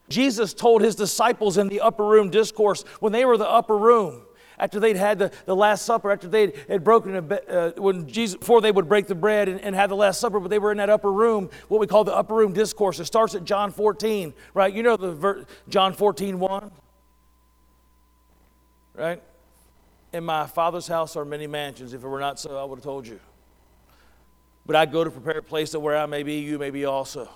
Jesus 0.10 0.54
told 0.54 0.82
his 0.82 0.96
disciples 0.96 1.58
in 1.58 1.68
the 1.68 1.82
upper 1.82 2.06
room 2.06 2.30
discourse 2.30 2.84
when 3.00 3.12
they 3.12 3.26
were 3.26 3.38
the 3.38 3.50
upper 3.50 3.78
room, 3.78 4.22
after 4.60 4.80
they'd 4.80 4.98
had 4.98 5.20
the, 5.20 5.32
the 5.46 5.56
Last 5.56 5.86
Supper, 5.86 6.12
after 6.12 6.28
they 6.28 6.52
had 6.68 6.84
broken, 6.84 7.16
a, 7.16 7.36
uh, 7.50 7.72
when 7.78 8.08
Jesus, 8.08 8.38
before 8.38 8.60
they 8.60 8.72
would 8.72 8.90
break 8.90 9.08
the 9.08 9.16
bread 9.16 9.48
and, 9.48 9.62
and 9.62 9.76
have 9.76 9.90
the 9.90 9.96
Last 9.96 10.20
Supper, 10.20 10.40
but 10.40 10.50
they 10.50 10.58
were 10.58 10.72
in 10.72 10.78
that 10.78 10.90
upper 10.90 11.12
room, 11.12 11.50
what 11.68 11.80
we 11.80 11.86
call 11.86 12.04
the 12.04 12.16
upper 12.16 12.34
room 12.34 12.54
discourse. 12.54 13.00
It 13.00 13.06
starts 13.06 13.36
at 13.36 13.44
John 13.44 13.72
14, 13.72 14.34
right? 14.54 14.74
You 14.74 14.82
know 14.82 14.98
the 14.98 15.14
ver- 15.14 15.46
John 15.70 15.94
14, 15.94 16.40
1, 16.40 16.72
right? 18.96 19.22
In 20.14 20.24
my 20.24 20.48
Father's 20.48 20.88
house 20.88 21.16
are 21.16 21.26
many 21.26 21.46
mansions. 21.46 21.94
If 21.94 22.04
it 22.04 22.08
were 22.08 22.20
not 22.20 22.40
so, 22.40 22.58
I 22.58 22.64
would 22.64 22.80
have 22.80 22.84
told 22.84 23.06
you. 23.06 23.20
But 24.66 24.76
I 24.76 24.86
go 24.88 25.04
to 25.04 25.12
prepare 25.12 25.38
a 25.38 25.44
place 25.44 25.72
that 25.74 25.80
where 25.80 25.98
I 25.98 26.08
may 26.08 26.24
be, 26.24 26.40
you 26.40 26.58
may 26.58 26.72
be 26.72 26.86
also. 26.86 27.30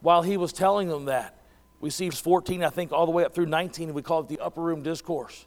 While 0.00 0.22
he 0.22 0.36
was 0.36 0.52
telling 0.52 0.88
them 0.88 1.04
that, 1.04 1.38
we 1.84 1.90
see 1.90 2.08
14, 2.08 2.64
I 2.64 2.70
think, 2.70 2.92
all 2.92 3.04
the 3.04 3.12
way 3.12 3.26
up 3.26 3.34
through 3.34 3.44
19, 3.44 3.92
we 3.92 4.00
call 4.00 4.20
it 4.20 4.28
the 4.28 4.38
upper 4.38 4.62
room 4.62 4.82
discourse. 4.82 5.44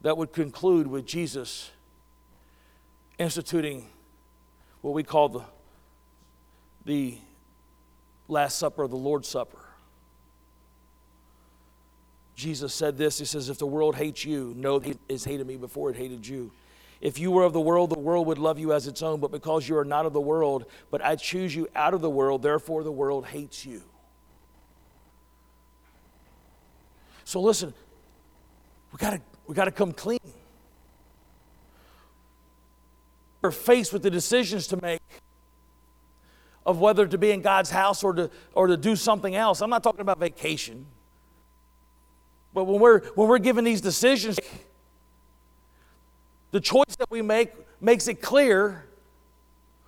That 0.00 0.16
would 0.16 0.32
conclude 0.32 0.88
with 0.88 1.06
Jesus 1.06 1.70
instituting 3.16 3.86
what 4.80 4.94
we 4.94 5.04
call 5.04 5.28
the, 5.28 5.42
the 6.86 7.18
Last 8.26 8.58
Supper, 8.58 8.88
the 8.88 8.96
Lord's 8.96 9.28
Supper. 9.28 9.60
Jesus 12.34 12.74
said 12.74 12.98
this 12.98 13.20
He 13.20 13.26
says, 13.26 13.48
If 13.48 13.58
the 13.58 13.64
world 13.64 13.94
hates 13.94 14.24
you, 14.24 14.54
know 14.56 14.80
that 14.80 14.90
it 14.90 14.98
has 15.08 15.22
hated 15.22 15.46
me 15.46 15.56
before 15.56 15.90
it 15.90 15.96
hated 15.96 16.26
you. 16.26 16.50
If 17.00 17.20
you 17.20 17.30
were 17.30 17.44
of 17.44 17.52
the 17.52 17.60
world, 17.60 17.90
the 17.90 17.98
world 18.00 18.26
would 18.26 18.38
love 18.38 18.58
you 18.58 18.72
as 18.72 18.88
its 18.88 19.02
own, 19.02 19.20
but 19.20 19.30
because 19.30 19.68
you 19.68 19.78
are 19.78 19.84
not 19.84 20.04
of 20.04 20.12
the 20.12 20.20
world, 20.20 20.66
but 20.90 21.00
I 21.00 21.14
choose 21.14 21.54
you 21.54 21.68
out 21.76 21.94
of 21.94 22.00
the 22.00 22.10
world, 22.10 22.42
therefore 22.42 22.82
the 22.82 22.90
world 22.90 23.26
hates 23.26 23.64
you. 23.64 23.82
So 27.26 27.40
listen, 27.40 27.74
we 28.92 28.98
gotta 28.98 29.20
we 29.48 29.54
gotta 29.56 29.72
come 29.72 29.92
clean. 29.92 30.20
We're 33.42 33.50
faced 33.50 33.92
with 33.92 34.04
the 34.04 34.10
decisions 34.10 34.68
to 34.68 34.80
make 34.80 35.02
of 36.64 36.78
whether 36.78 37.04
to 37.04 37.18
be 37.18 37.32
in 37.32 37.42
God's 37.42 37.70
house 37.70 38.04
or 38.04 38.12
to 38.12 38.30
or 38.54 38.68
to 38.68 38.76
do 38.76 38.94
something 38.94 39.34
else. 39.34 39.60
I'm 39.60 39.70
not 39.70 39.82
talking 39.82 40.02
about 40.02 40.20
vacation. 40.20 40.86
But 42.54 42.64
when 42.64 42.80
we're 42.80 43.00
when 43.16 43.28
we're 43.28 43.38
given 43.38 43.64
these 43.64 43.80
decisions, 43.80 44.38
the 46.52 46.60
choice 46.60 46.94
that 47.00 47.10
we 47.10 47.22
make 47.22 47.50
makes 47.80 48.06
it 48.06 48.22
clear 48.22 48.86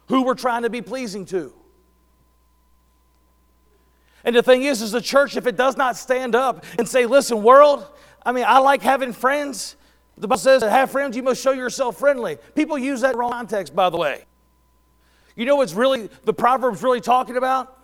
who 0.09 0.25
we're 0.25 0.35
trying 0.35 0.63
to 0.63 0.71
be 0.71 0.83
pleasing 0.83 1.25
to. 1.27 1.53
And 4.25 4.35
the 4.35 4.43
thing 4.43 4.63
is, 4.63 4.83
is 4.83 4.93
the 4.93 5.01
church, 5.01 5.37
if 5.37 5.47
it 5.47 5.57
does 5.57 5.77
not 5.77 5.97
stand 5.97 6.35
up 6.35 6.65
and 6.79 6.89
say, 6.89 7.07
listen, 7.07 7.43
world, 7.43 7.87
I 8.25 8.33
mean, 8.33 8.45
I 8.47 8.59
like 8.59 8.83
having 8.83 9.13
friends. 9.13 9.77
The 10.17 10.27
Bible 10.27 10.39
says 10.39 10.63
to 10.63 10.71
have 10.71 10.91
friends, 10.91 11.17
you 11.17 11.23
must 11.23 11.41
show 11.41 11.53
yourself 11.53 11.99
friendly. 11.99 12.39
People 12.55 12.77
use 12.77 13.03
that 13.03 13.17
wrong 13.17 13.31
context, 13.31 13.75
by 13.75 13.89
the 13.91 13.97
way. 13.97 14.25
You 15.37 15.45
know 15.47 15.57
what's 15.57 15.73
really, 15.73 16.11
the 16.25 16.35
Proverbs 16.35 16.83
really 16.83 17.01
talking 17.01 17.37
about? 17.37 17.77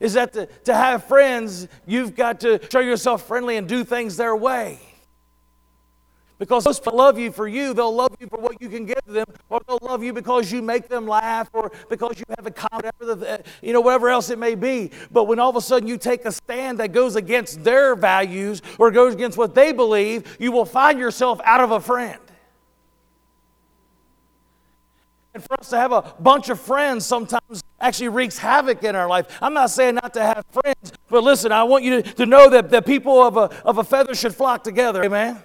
Is 0.00 0.14
that 0.14 0.32
to, 0.32 0.46
to 0.64 0.74
have 0.74 1.04
friends, 1.04 1.68
you've 1.86 2.16
got 2.16 2.40
to 2.40 2.60
show 2.70 2.80
yourself 2.80 3.26
friendly 3.26 3.56
and 3.56 3.68
do 3.68 3.84
things 3.84 4.16
their 4.16 4.34
way. 4.34 4.80
Because 6.38 6.64
those 6.64 6.78
people 6.78 6.96
love 6.96 7.18
you 7.18 7.32
for 7.32 7.48
you, 7.48 7.72
they'll 7.72 7.94
love 7.94 8.14
you 8.20 8.26
for 8.26 8.38
what 8.38 8.60
you 8.60 8.68
can 8.68 8.84
give 8.84 9.00
them, 9.06 9.24
or 9.48 9.60
they'll 9.66 9.78
love 9.80 10.02
you 10.02 10.12
because 10.12 10.52
you 10.52 10.60
make 10.60 10.86
them 10.86 11.06
laugh, 11.06 11.48
or 11.54 11.72
because 11.88 12.18
you 12.18 12.24
have 12.36 12.46
a 12.46 12.50
comment, 12.50 12.92
whatever, 12.98 13.14
the, 13.14 13.44
you 13.62 13.72
know, 13.72 13.80
whatever 13.80 14.10
else 14.10 14.28
it 14.28 14.38
may 14.38 14.54
be. 14.54 14.90
But 15.10 15.24
when 15.24 15.38
all 15.38 15.48
of 15.48 15.56
a 15.56 15.62
sudden 15.62 15.88
you 15.88 15.96
take 15.96 16.26
a 16.26 16.32
stand 16.32 16.78
that 16.78 16.92
goes 16.92 17.16
against 17.16 17.64
their 17.64 17.94
values 17.94 18.60
or 18.78 18.90
goes 18.90 19.14
against 19.14 19.38
what 19.38 19.54
they 19.54 19.72
believe, 19.72 20.36
you 20.38 20.52
will 20.52 20.66
find 20.66 20.98
yourself 20.98 21.40
out 21.42 21.60
of 21.60 21.70
a 21.70 21.80
friend. 21.80 22.20
And 25.32 25.42
for 25.42 25.60
us 25.60 25.70
to 25.70 25.76
have 25.76 25.92
a 25.92 26.14
bunch 26.20 26.48
of 26.50 26.60
friends 26.60 27.04
sometimes 27.04 27.62
actually 27.80 28.08
wreaks 28.08 28.38
havoc 28.38 28.82
in 28.84 28.94
our 28.94 29.06
life. 29.06 29.38
I'm 29.40 29.54
not 29.54 29.70
saying 29.70 29.96
not 29.96 30.14
to 30.14 30.22
have 30.22 30.44
friends, 30.50 30.92
but 31.08 31.22
listen, 31.22 31.52
I 31.52 31.64
want 31.64 31.84
you 31.84 32.02
to, 32.02 32.12
to 32.14 32.26
know 32.26 32.48
that, 32.50 32.70
that 32.70 32.86
people 32.86 33.22
of 33.22 33.36
a, 33.36 33.50
of 33.62 33.78
a 33.78 33.84
feather 33.84 34.14
should 34.14 34.34
flock 34.34 34.64
together. 34.64 35.04
Amen. 35.04 35.42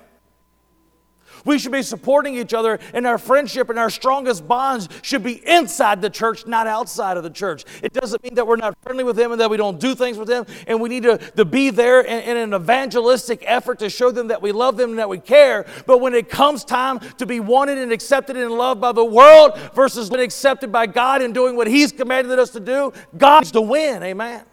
We 1.45 1.59
should 1.59 1.71
be 1.71 1.81
supporting 1.81 2.35
each 2.35 2.53
other, 2.53 2.79
and 2.93 3.07
our 3.07 3.17
friendship 3.17 3.69
and 3.69 3.79
our 3.79 3.89
strongest 3.89 4.47
bonds 4.47 4.89
should 5.01 5.23
be 5.23 5.47
inside 5.47 6.01
the 6.01 6.09
church, 6.09 6.45
not 6.45 6.67
outside 6.67 7.17
of 7.17 7.23
the 7.23 7.29
church. 7.29 7.65
It 7.81 7.93
doesn't 7.93 8.23
mean 8.23 8.35
that 8.35 8.45
we're 8.45 8.55
not 8.57 8.77
friendly 8.81 9.03
with 9.03 9.15
them 9.15 9.31
and 9.31 9.41
that 9.41 9.49
we 9.49 9.57
don't 9.57 9.79
do 9.79 9.95
things 9.95 10.17
with 10.17 10.27
them, 10.27 10.45
and 10.67 10.79
we 10.79 10.89
need 10.89 11.03
to, 11.03 11.17
to 11.17 11.45
be 11.45 11.69
there 11.69 12.01
in, 12.01 12.21
in 12.23 12.37
an 12.37 12.53
evangelistic 12.53 13.43
effort 13.45 13.79
to 13.79 13.89
show 13.89 14.11
them 14.11 14.27
that 14.27 14.41
we 14.41 14.51
love 14.51 14.77
them 14.77 14.91
and 14.91 14.99
that 14.99 15.09
we 15.09 15.19
care. 15.19 15.65
But 15.85 15.99
when 15.99 16.13
it 16.13 16.29
comes 16.29 16.63
time 16.63 16.99
to 17.17 17.25
be 17.25 17.39
wanted 17.39 17.77
and 17.77 17.91
accepted 17.91 18.37
and 18.37 18.51
loved 18.51 18.81
by 18.81 18.91
the 18.91 19.05
world 19.05 19.57
versus 19.73 20.09
being 20.09 20.21
accepted 20.21 20.71
by 20.71 20.87
God 20.87 21.21
and 21.21 21.33
doing 21.33 21.55
what 21.55 21.67
He's 21.67 21.91
commanded 21.91 22.37
us 22.39 22.51
to 22.51 22.59
do, 22.59 22.93
God 23.17 23.41
needs 23.41 23.51
to 23.51 23.61
win. 23.61 24.03
Amen. 24.03 24.43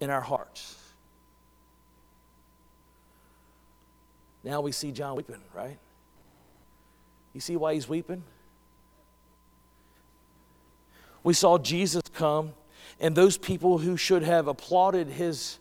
In 0.00 0.10
our 0.10 0.20
hearts. 0.20 0.77
Now 4.48 4.62
we 4.62 4.72
see 4.72 4.92
John 4.92 5.14
weeping, 5.14 5.42
right? 5.54 5.76
You 7.34 7.40
see 7.42 7.54
why 7.56 7.74
he's 7.74 7.86
weeping? 7.86 8.22
We 11.22 11.34
saw 11.34 11.58
Jesus 11.58 12.00
come, 12.14 12.54
and 12.98 13.14
those 13.14 13.36
people 13.36 13.76
who 13.76 13.98
should 13.98 14.22
have 14.22 14.48
applauded 14.48 15.08
his, 15.08 15.58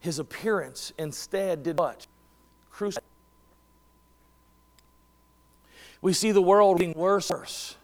his 0.00 0.18
appearance 0.18 0.90
instead 0.98 1.62
did 1.62 1.78
what? 1.78 2.06
Crucified. 2.70 3.04
We 6.00 6.14
see 6.14 6.32
the 6.32 6.40
world 6.40 6.78
getting 6.78 6.94
worse. 6.94 7.76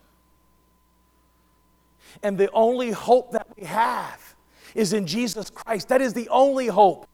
And 2.23 2.39
the 2.39 2.51
only 2.53 2.93
hope 2.93 3.33
that 3.33 3.47
we 3.59 3.67
have 3.67 4.35
is 4.75 4.95
in 4.95 5.07
Jesus 5.07 5.51
Christ. 5.51 5.89
That 5.89 6.01
is 6.01 6.15
the 6.15 6.31
only 6.31 6.69
hope. 6.69 7.07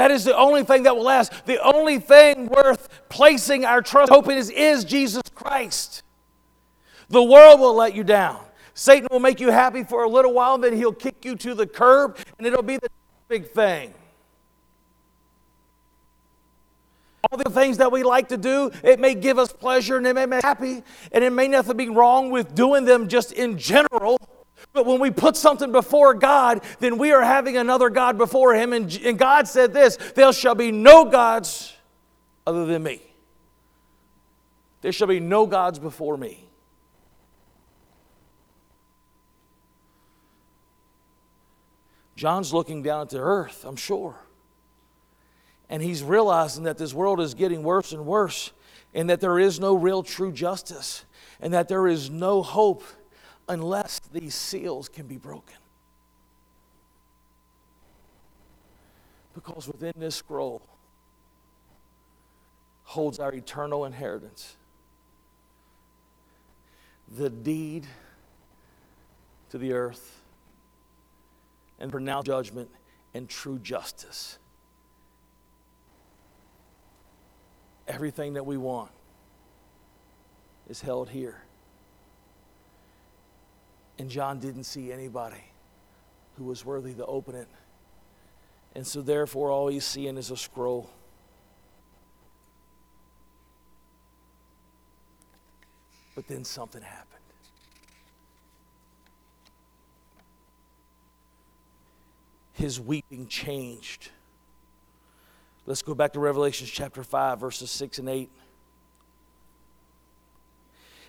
That 0.00 0.10
is 0.10 0.24
the 0.24 0.34
only 0.34 0.64
thing 0.64 0.84
that 0.84 0.96
will 0.96 1.04
last. 1.04 1.44
The 1.44 1.62
only 1.62 1.98
thing 1.98 2.46
worth 2.46 2.88
placing 3.10 3.66
our 3.66 3.82
trust 3.82 4.10
hope 4.10 4.30
in 4.30 4.38
is, 4.38 4.48
is 4.48 4.82
Jesus 4.82 5.20
Christ. 5.34 6.04
The 7.10 7.22
world 7.22 7.60
will 7.60 7.74
let 7.74 7.94
you 7.94 8.02
down. 8.02 8.40
Satan 8.72 9.08
will 9.10 9.20
make 9.20 9.40
you 9.40 9.50
happy 9.50 9.84
for 9.84 10.04
a 10.04 10.08
little 10.08 10.32
while, 10.32 10.56
then 10.56 10.74
he'll 10.74 10.94
kick 10.94 11.22
you 11.26 11.36
to 11.36 11.54
the 11.54 11.66
curb, 11.66 12.16
and 12.38 12.46
it'll 12.46 12.62
be 12.62 12.78
the 12.78 12.88
big 13.28 13.50
thing. 13.50 13.92
All 17.30 17.36
the 17.36 17.50
things 17.50 17.76
that 17.76 17.92
we 17.92 18.02
like 18.02 18.28
to 18.28 18.38
do, 18.38 18.70
it 18.82 19.00
may 19.00 19.14
give 19.14 19.38
us 19.38 19.52
pleasure 19.52 19.98
and 19.98 20.06
it 20.06 20.14
may 20.14 20.24
make 20.24 20.38
us 20.38 20.44
happy, 20.44 20.82
and 21.12 21.22
it 21.22 21.30
may 21.30 21.46
nothing 21.46 21.76
be 21.76 21.90
wrong 21.90 22.30
with 22.30 22.54
doing 22.54 22.86
them 22.86 23.06
just 23.06 23.32
in 23.32 23.58
general. 23.58 24.18
But 24.72 24.86
when 24.86 25.00
we 25.00 25.10
put 25.10 25.36
something 25.36 25.72
before 25.72 26.14
God, 26.14 26.62
then 26.78 26.96
we 26.96 27.12
are 27.12 27.22
having 27.22 27.56
another 27.56 27.90
God 27.90 28.16
before 28.16 28.54
Him. 28.54 28.72
And, 28.72 28.94
and 29.04 29.18
God 29.18 29.48
said 29.48 29.72
this 29.72 29.96
There 30.14 30.32
shall 30.32 30.54
be 30.54 30.70
no 30.70 31.04
gods 31.04 31.74
other 32.46 32.66
than 32.66 32.82
me. 32.82 33.02
There 34.80 34.92
shall 34.92 35.08
be 35.08 35.20
no 35.20 35.46
gods 35.46 35.78
before 35.78 36.16
me. 36.16 36.46
John's 42.16 42.52
looking 42.52 42.82
down 42.82 43.02
at 43.02 43.08
the 43.08 43.18
earth, 43.18 43.64
I'm 43.64 43.76
sure. 43.76 44.14
And 45.70 45.82
he's 45.82 46.02
realizing 46.02 46.64
that 46.64 46.76
this 46.76 46.92
world 46.92 47.20
is 47.20 47.32
getting 47.34 47.62
worse 47.62 47.92
and 47.92 48.04
worse, 48.04 48.52
and 48.92 49.08
that 49.08 49.20
there 49.20 49.38
is 49.38 49.58
no 49.58 49.74
real 49.74 50.02
true 50.02 50.30
justice, 50.30 51.04
and 51.40 51.54
that 51.54 51.68
there 51.68 51.86
is 51.86 52.10
no 52.10 52.42
hope 52.42 52.82
unless 53.50 53.98
these 54.12 54.34
seals 54.34 54.88
can 54.88 55.08
be 55.08 55.16
broken. 55.16 55.56
Because 59.34 59.66
within 59.66 59.92
this 59.96 60.14
scroll 60.14 60.62
holds 62.84 63.18
our 63.18 63.32
eternal 63.34 63.84
inheritance 63.84 64.56
the 67.16 67.28
deed 67.28 67.88
to 69.50 69.58
the 69.58 69.72
earth 69.72 70.22
and 71.80 71.90
pronounced 71.90 72.26
judgment 72.26 72.70
and 73.14 73.28
true 73.28 73.58
justice. 73.58 74.38
Everything 77.88 78.34
that 78.34 78.46
we 78.46 78.56
want 78.56 78.92
is 80.68 80.80
held 80.80 81.08
here. 81.08 81.42
And 84.00 84.08
John 84.08 84.38
didn't 84.38 84.64
see 84.64 84.90
anybody 84.90 85.44
who 86.38 86.44
was 86.44 86.64
worthy 86.64 86.94
to 86.94 87.04
open 87.04 87.34
it. 87.34 87.48
And 88.74 88.86
so, 88.86 89.02
therefore, 89.02 89.50
all 89.50 89.68
he's 89.68 89.84
seeing 89.84 90.16
is 90.16 90.30
a 90.30 90.38
scroll. 90.38 90.88
But 96.14 96.28
then 96.28 96.44
something 96.44 96.80
happened. 96.80 97.20
His 102.54 102.80
weeping 102.80 103.26
changed. 103.26 104.08
Let's 105.66 105.82
go 105.82 105.94
back 105.94 106.14
to 106.14 106.20
Revelation 106.20 106.66
chapter 106.66 107.02
5, 107.02 107.38
verses 107.38 107.70
6 107.70 107.98
and 107.98 108.08
8 108.08 108.30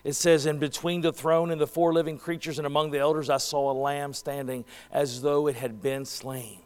it 0.03 0.13
says, 0.13 0.45
And 0.45 0.59
between 0.59 1.01
the 1.01 1.13
throne 1.13 1.51
and 1.51 1.61
the 1.61 1.67
four 1.67 1.93
living 1.93 2.17
creatures 2.17 2.57
and 2.57 2.65
among 2.65 2.91
the 2.91 2.99
elders, 2.99 3.29
I 3.29 3.37
saw 3.37 3.71
a 3.71 3.73
lamb 3.73 4.13
standing 4.13 4.65
as 4.91 5.21
though 5.21 5.47
it 5.47 5.55
had 5.55 5.81
been 5.81 6.05
slain, 6.05 6.61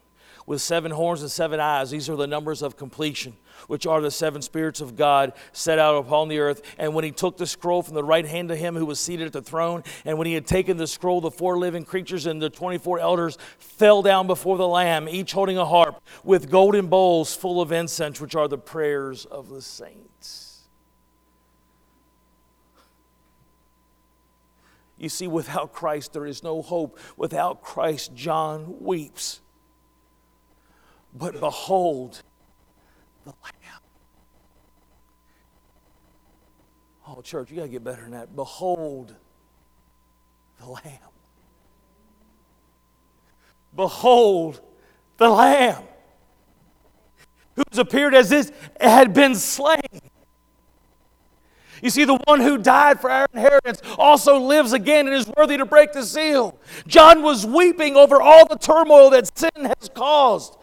with 0.46 0.62
seven 0.62 0.92
horns 0.92 1.22
and 1.22 1.30
seven 1.32 1.60
eyes. 1.60 1.92
These 1.92 2.10
are 2.10 2.16
the 2.16 2.28
numbers 2.28 2.62
of 2.62 2.78
completion, 2.78 3.36
which 3.68 3.86
are 3.86 4.00
the 4.00 4.12
seven 4.12 4.42
spirits 4.42 4.80
of 4.80 4.96
God 4.96 5.34
set 5.52 5.80
out 5.80 5.96
upon 5.96 6.30
the 6.30 6.40
earth. 6.40 6.62
And 6.78 6.94
when 6.94 7.04
he 7.04 7.12
took 7.12 7.36
the 7.38 7.48
scroll 7.48 7.82
from 7.82 7.96
the 7.96 8.04
right 8.04 8.26
hand 8.26 8.52
of 8.52 8.58
him 8.58 8.76
who 8.76 8.86
was 8.86 9.00
seated 9.00 9.28
at 9.28 9.34
the 9.34 9.42
throne, 9.42 9.84
and 10.06 10.18
when 10.18 10.28
he 10.28 10.34
had 10.34 10.48
taken 10.48 10.78
the 10.78 10.88
scroll, 10.88 11.20
the 11.20 11.32
four 11.32 11.58
living 11.58 11.84
creatures 11.84 12.26
and 12.26 12.42
the 12.42 12.50
24 12.50 13.00
elders 13.00 13.38
fell 13.58 14.02
down 14.02 14.28
before 14.28 14.58
the 14.58 14.68
Lamb, 14.68 15.10
each 15.10 15.34
holding 15.34 15.58
a 15.58 15.66
harp 15.66 16.02
with 16.24 16.50
golden 16.50 16.88
bowls 16.88 17.36
full 17.36 17.60
of 17.60 17.74
incense, 17.74 18.22
which 18.22 18.36
are 18.36 18.48
the 18.48 18.58
prayers 18.58 19.26
of 19.26 19.50
the 19.50 19.62
saints. 19.62 20.45
You 24.98 25.10
see, 25.10 25.28
without 25.28 25.74
Christ, 25.74 26.14
there 26.14 26.26
is 26.26 26.42
no 26.44 26.62
hope. 26.62 27.00
Without 27.18 27.62
Christ, 27.62 28.16
John 28.16 28.76
weeps. 28.80 29.42
But 31.14 31.40
behold, 31.40 32.22
the 33.24 33.32
Lamb. 33.44 33.82
Oh, 37.08 37.22
church, 37.22 37.52
you 37.52 37.58
got 37.58 37.64
to 37.64 37.70
get 37.70 37.84
better 37.84 38.02
than 38.02 38.12
that. 38.12 38.36
Behold, 38.36 39.16
the 40.60 40.68
Lamb. 40.68 41.00
Behold, 43.76 44.62
the 45.18 45.30
Lamb 45.30 45.84
who's 47.56 47.78
appeared 47.78 48.14
as 48.14 48.30
this 48.30 48.52
had 48.80 49.14
been 49.14 49.36
slain 49.36 49.80
you 51.86 51.92
see, 51.92 52.04
the 52.04 52.20
one 52.26 52.40
who 52.40 52.58
died 52.58 53.00
for 53.00 53.12
our 53.12 53.28
inheritance 53.32 53.80
also 54.00 54.40
lives 54.40 54.74
again 54.74 55.06
and 55.06 55.16
is 55.16 55.32
worthy 55.38 55.56
to 55.56 55.66
break 55.66 55.94
the 55.94 56.04
seal. 56.04 56.58
John 56.88 57.22
was 57.22 57.46
weeping 57.46 57.96
over 57.96 58.20
all 58.20 58.48
the 58.48 58.58
turmoil 58.58 59.12
that 59.12 59.38
sin 59.38 59.66
has 59.66 59.90
caused 59.94 60.58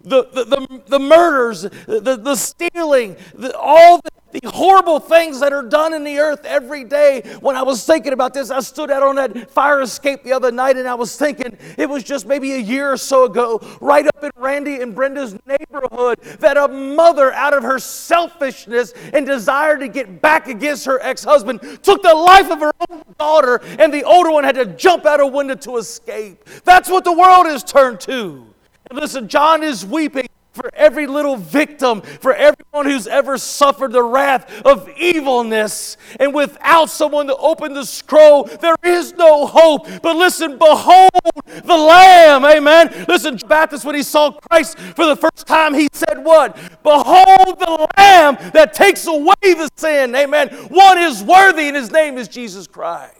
the, 0.00 0.24
the, 0.32 0.44
the, 0.44 0.82
the 0.88 0.98
murders, 0.98 1.62
the, 1.62 2.18
the 2.20 2.34
stealing, 2.34 3.16
the, 3.34 3.56
all 3.56 3.98
the, 3.98 4.10
the 4.40 4.50
horrible 4.50 4.98
things 4.98 5.38
that 5.40 5.52
are 5.52 5.62
done 5.62 5.94
in 5.94 6.02
the 6.02 6.18
earth 6.18 6.44
every 6.44 6.82
day. 6.82 7.22
When 7.40 7.54
I 7.54 7.62
was 7.62 7.84
thinking 7.86 8.12
about 8.12 8.34
this, 8.34 8.50
I 8.50 8.60
stood 8.60 8.90
out 8.90 9.02
on 9.02 9.14
that 9.16 9.50
fire 9.50 9.80
escape 9.80 10.24
the 10.24 10.32
other 10.32 10.50
night 10.50 10.76
and 10.76 10.88
I 10.88 10.94
was 10.94 11.16
thinking 11.16 11.56
it 11.78 11.88
was 11.88 12.02
just 12.02 12.26
maybe 12.26 12.52
a 12.54 12.58
year 12.58 12.92
or 12.92 12.96
so 12.96 13.24
ago, 13.24 13.60
right 13.80 14.06
up 14.06 14.24
in 14.24 14.30
Randy 14.36 14.80
and 14.80 14.94
Brenda's 14.94 15.38
neighborhood, 15.46 16.20
that 16.40 16.56
a 16.56 16.66
mother, 16.66 17.32
out 17.32 17.54
of 17.54 17.62
her 17.62 17.78
selfishness 17.78 18.92
and 19.12 19.24
desire 19.24 19.78
to 19.78 19.86
get 19.86 20.20
back 20.20 20.48
against 20.48 20.84
her 20.86 21.00
ex 21.00 21.22
husband, 21.22 21.60
took 21.82 22.02
the 22.02 22.14
life 22.14 22.50
of 22.50 22.58
her 22.60 22.72
own 22.90 23.04
daughter, 23.18 23.60
and 23.78 23.94
the 23.94 24.02
older 24.02 24.30
one 24.30 24.42
had 24.42 24.56
to 24.56 24.66
jump 24.66 25.06
out 25.06 25.20
a 25.20 25.26
window 25.26 25.54
to 25.54 25.76
escape. 25.76 26.44
That's 26.64 26.90
what 26.90 27.04
the 27.04 27.12
world 27.12 27.46
has 27.46 27.62
turned 27.62 28.00
to. 28.00 28.46
And 28.90 28.98
listen, 28.98 29.28
John 29.28 29.62
is 29.62 29.86
weeping 29.86 30.26
for 30.54 30.70
every 30.72 31.06
little 31.06 31.36
victim, 31.36 32.00
for 32.00 32.32
everyone 32.32 32.86
who's 32.86 33.06
ever 33.06 33.36
suffered 33.36 33.92
the 33.92 34.02
wrath 34.02 34.62
of 34.64 34.88
evilness. 34.96 35.96
And 36.20 36.32
without 36.32 36.88
someone 36.90 37.26
to 37.26 37.36
open 37.36 37.74
the 37.74 37.84
scroll, 37.84 38.44
there 38.44 38.76
is 38.84 39.12
no 39.14 39.46
hope. 39.46 39.88
But 40.00 40.16
listen, 40.16 40.56
behold 40.56 41.10
the 41.46 41.76
Lamb. 41.76 42.44
Amen. 42.44 43.04
Listen, 43.08 43.36
Baptist, 43.48 43.84
when 43.84 43.96
he 43.96 44.02
saw 44.02 44.30
Christ 44.30 44.78
for 44.78 45.06
the 45.06 45.16
first 45.16 45.46
time, 45.46 45.74
he 45.74 45.88
said, 45.92 46.24
What? 46.24 46.56
Behold 46.82 47.58
the 47.58 47.88
Lamb 47.98 48.36
that 48.52 48.72
takes 48.74 49.06
away 49.06 49.34
the 49.42 49.68
sin. 49.76 50.14
Amen. 50.14 50.48
One 50.68 50.98
is 50.98 51.22
worthy, 51.22 51.66
and 51.66 51.76
his 51.76 51.90
name 51.90 52.16
is 52.16 52.28
Jesus 52.28 52.66
Christ. 52.68 53.18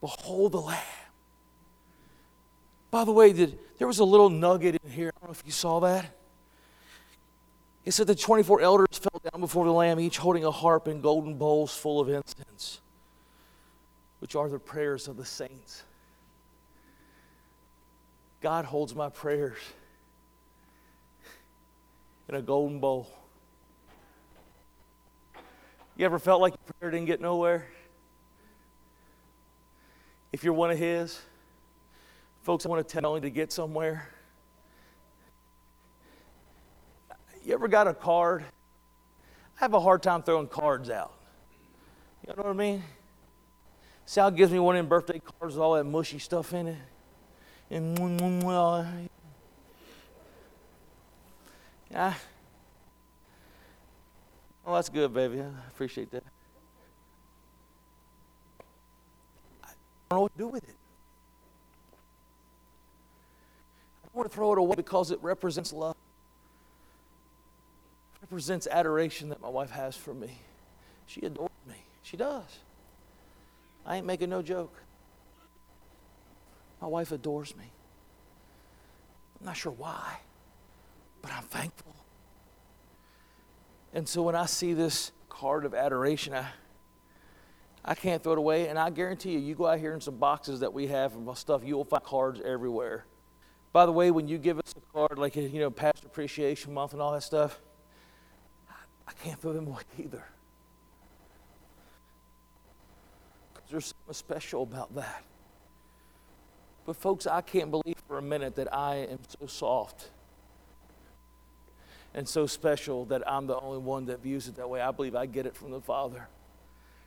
Behold 0.00 0.52
the 0.52 0.60
Lamb. 0.60 0.99
By 2.90 3.04
the 3.04 3.12
way, 3.12 3.32
did, 3.32 3.58
there 3.78 3.86
was 3.86 3.98
a 4.00 4.04
little 4.04 4.28
nugget 4.28 4.76
in 4.82 4.90
here. 4.90 5.12
I 5.16 5.20
don't 5.20 5.30
know 5.30 5.32
if 5.32 5.42
you 5.46 5.52
saw 5.52 5.80
that. 5.80 6.06
It 7.84 7.92
said 7.92 8.06
the 8.06 8.14
24 8.14 8.60
elders 8.60 8.98
fell 8.98 9.20
down 9.32 9.40
before 9.40 9.64
the 9.64 9.72
Lamb, 9.72 9.98
each 10.00 10.18
holding 10.18 10.44
a 10.44 10.50
harp 10.50 10.86
and 10.86 11.02
golden 11.02 11.36
bowls 11.36 11.74
full 11.74 12.00
of 12.00 12.08
incense, 12.08 12.80
which 14.18 14.34
are 14.34 14.48
the 14.48 14.58
prayers 14.58 15.08
of 15.08 15.16
the 15.16 15.24
saints. 15.24 15.84
God 18.40 18.64
holds 18.64 18.94
my 18.94 19.08
prayers 19.08 19.58
in 22.28 22.34
a 22.34 22.42
golden 22.42 22.80
bowl. 22.80 23.10
You 25.96 26.06
ever 26.06 26.18
felt 26.18 26.40
like 26.40 26.52
your 26.52 26.74
prayer 26.78 26.90
didn't 26.90 27.06
get 27.06 27.20
nowhere? 27.20 27.66
If 30.32 30.44
you're 30.44 30.54
one 30.54 30.70
of 30.70 30.78
His, 30.78 31.20
Folks, 32.42 32.64
I 32.64 32.70
want 32.70 32.86
to 32.86 33.00
tell 33.00 33.14
you 33.14 33.20
to 33.20 33.30
get 33.30 33.52
somewhere. 33.52 34.08
You 37.44 37.52
ever 37.52 37.68
got 37.68 37.86
a 37.86 37.94
card? 37.94 38.44
I 39.56 39.60
have 39.60 39.74
a 39.74 39.80
hard 39.80 40.02
time 40.02 40.22
throwing 40.22 40.46
cards 40.46 40.88
out. 40.88 41.12
You 42.26 42.34
know 42.34 42.42
what 42.42 42.50
I 42.50 42.54
mean? 42.54 42.82
Sal 44.06 44.30
gives 44.30 44.50
me 44.50 44.58
one 44.58 44.74
of 44.74 44.80
them 44.80 44.88
birthday 44.88 45.20
cards 45.20 45.54
with 45.54 45.62
all 45.62 45.74
that 45.74 45.84
mushy 45.84 46.18
stuff 46.18 46.54
in 46.54 46.68
it. 46.68 46.78
And 47.70 48.42
well, 48.42 48.86
yeah. 51.90 52.14
Well, 54.64 54.74
that's 54.76 54.88
good, 54.88 55.12
baby. 55.12 55.40
I 55.40 55.46
appreciate 55.68 56.10
that. 56.12 56.24
I 59.62 59.68
don't 60.10 60.16
know 60.16 60.22
what 60.22 60.32
to 60.32 60.38
do 60.38 60.48
with 60.48 60.68
it. 60.68 60.79
I 64.12 64.18
want 64.18 64.30
to 64.30 64.34
throw 64.34 64.52
it 64.52 64.58
away 64.58 64.74
because 64.76 65.10
it 65.10 65.18
represents 65.22 65.72
love. 65.72 65.96
It 68.14 68.22
represents 68.22 68.66
adoration 68.66 69.28
that 69.28 69.40
my 69.40 69.48
wife 69.48 69.70
has 69.70 69.96
for 69.96 70.12
me. 70.12 70.38
She 71.06 71.20
adores 71.22 71.50
me. 71.68 71.76
She 72.02 72.16
does. 72.16 72.58
I 73.86 73.96
ain't 73.96 74.06
making 74.06 74.30
no 74.30 74.42
joke. 74.42 74.74
My 76.80 76.88
wife 76.88 77.12
adores 77.12 77.56
me. 77.56 77.64
I'm 79.38 79.46
not 79.46 79.56
sure 79.56 79.72
why, 79.72 80.18
but 81.22 81.32
I'm 81.32 81.44
thankful. 81.44 81.94
And 83.92 84.08
so 84.08 84.22
when 84.22 84.34
I 84.34 84.46
see 84.46 84.72
this 84.72 85.12
card 85.28 85.64
of 85.64 85.74
adoration, 85.74 86.34
I, 86.34 86.46
I 87.84 87.94
can't 87.94 88.22
throw 88.22 88.32
it 88.32 88.38
away. 88.38 88.68
And 88.68 88.78
I 88.78 88.90
guarantee 88.90 89.32
you, 89.32 89.38
you 89.38 89.54
go 89.54 89.66
out 89.66 89.78
here 89.78 89.94
in 89.94 90.00
some 90.00 90.16
boxes 90.16 90.60
that 90.60 90.72
we 90.72 90.86
have 90.88 91.14
and 91.14 91.36
stuff, 91.36 91.62
you 91.64 91.76
will 91.76 91.84
find 91.84 92.02
cards 92.02 92.40
everywhere. 92.44 93.04
By 93.72 93.86
the 93.86 93.92
way, 93.92 94.10
when 94.10 94.26
you 94.26 94.38
give 94.38 94.58
us 94.58 94.74
a 94.76 94.92
card 94.92 95.18
like, 95.18 95.36
you 95.36 95.60
know, 95.60 95.70
Pastor 95.70 96.06
Appreciation 96.06 96.74
Month 96.74 96.92
and 96.92 97.00
all 97.00 97.12
that 97.12 97.22
stuff, 97.22 97.60
I 99.06 99.12
can't 99.24 99.38
throw 99.40 99.52
them 99.52 99.68
away 99.68 99.82
either. 99.98 100.24
Because 103.54 103.70
there's 103.70 103.86
something 103.86 104.14
special 104.14 104.62
about 104.62 104.94
that. 104.96 105.24
But, 106.84 106.96
folks, 106.96 107.26
I 107.26 107.40
can't 107.40 107.70
believe 107.70 107.96
for 108.08 108.18
a 108.18 108.22
minute 108.22 108.56
that 108.56 108.74
I 108.74 109.06
am 109.10 109.18
so 109.38 109.46
soft 109.46 110.10
and 112.14 112.28
so 112.28 112.46
special 112.46 113.04
that 113.06 113.22
I'm 113.30 113.46
the 113.46 113.58
only 113.58 113.78
one 113.78 114.06
that 114.06 114.20
views 114.22 114.48
it 114.48 114.56
that 114.56 114.68
way. 114.68 114.80
I 114.80 114.90
believe 114.90 115.14
I 115.14 115.26
get 115.26 115.46
it 115.46 115.54
from 115.54 115.70
the 115.70 115.80
Father. 115.80 116.26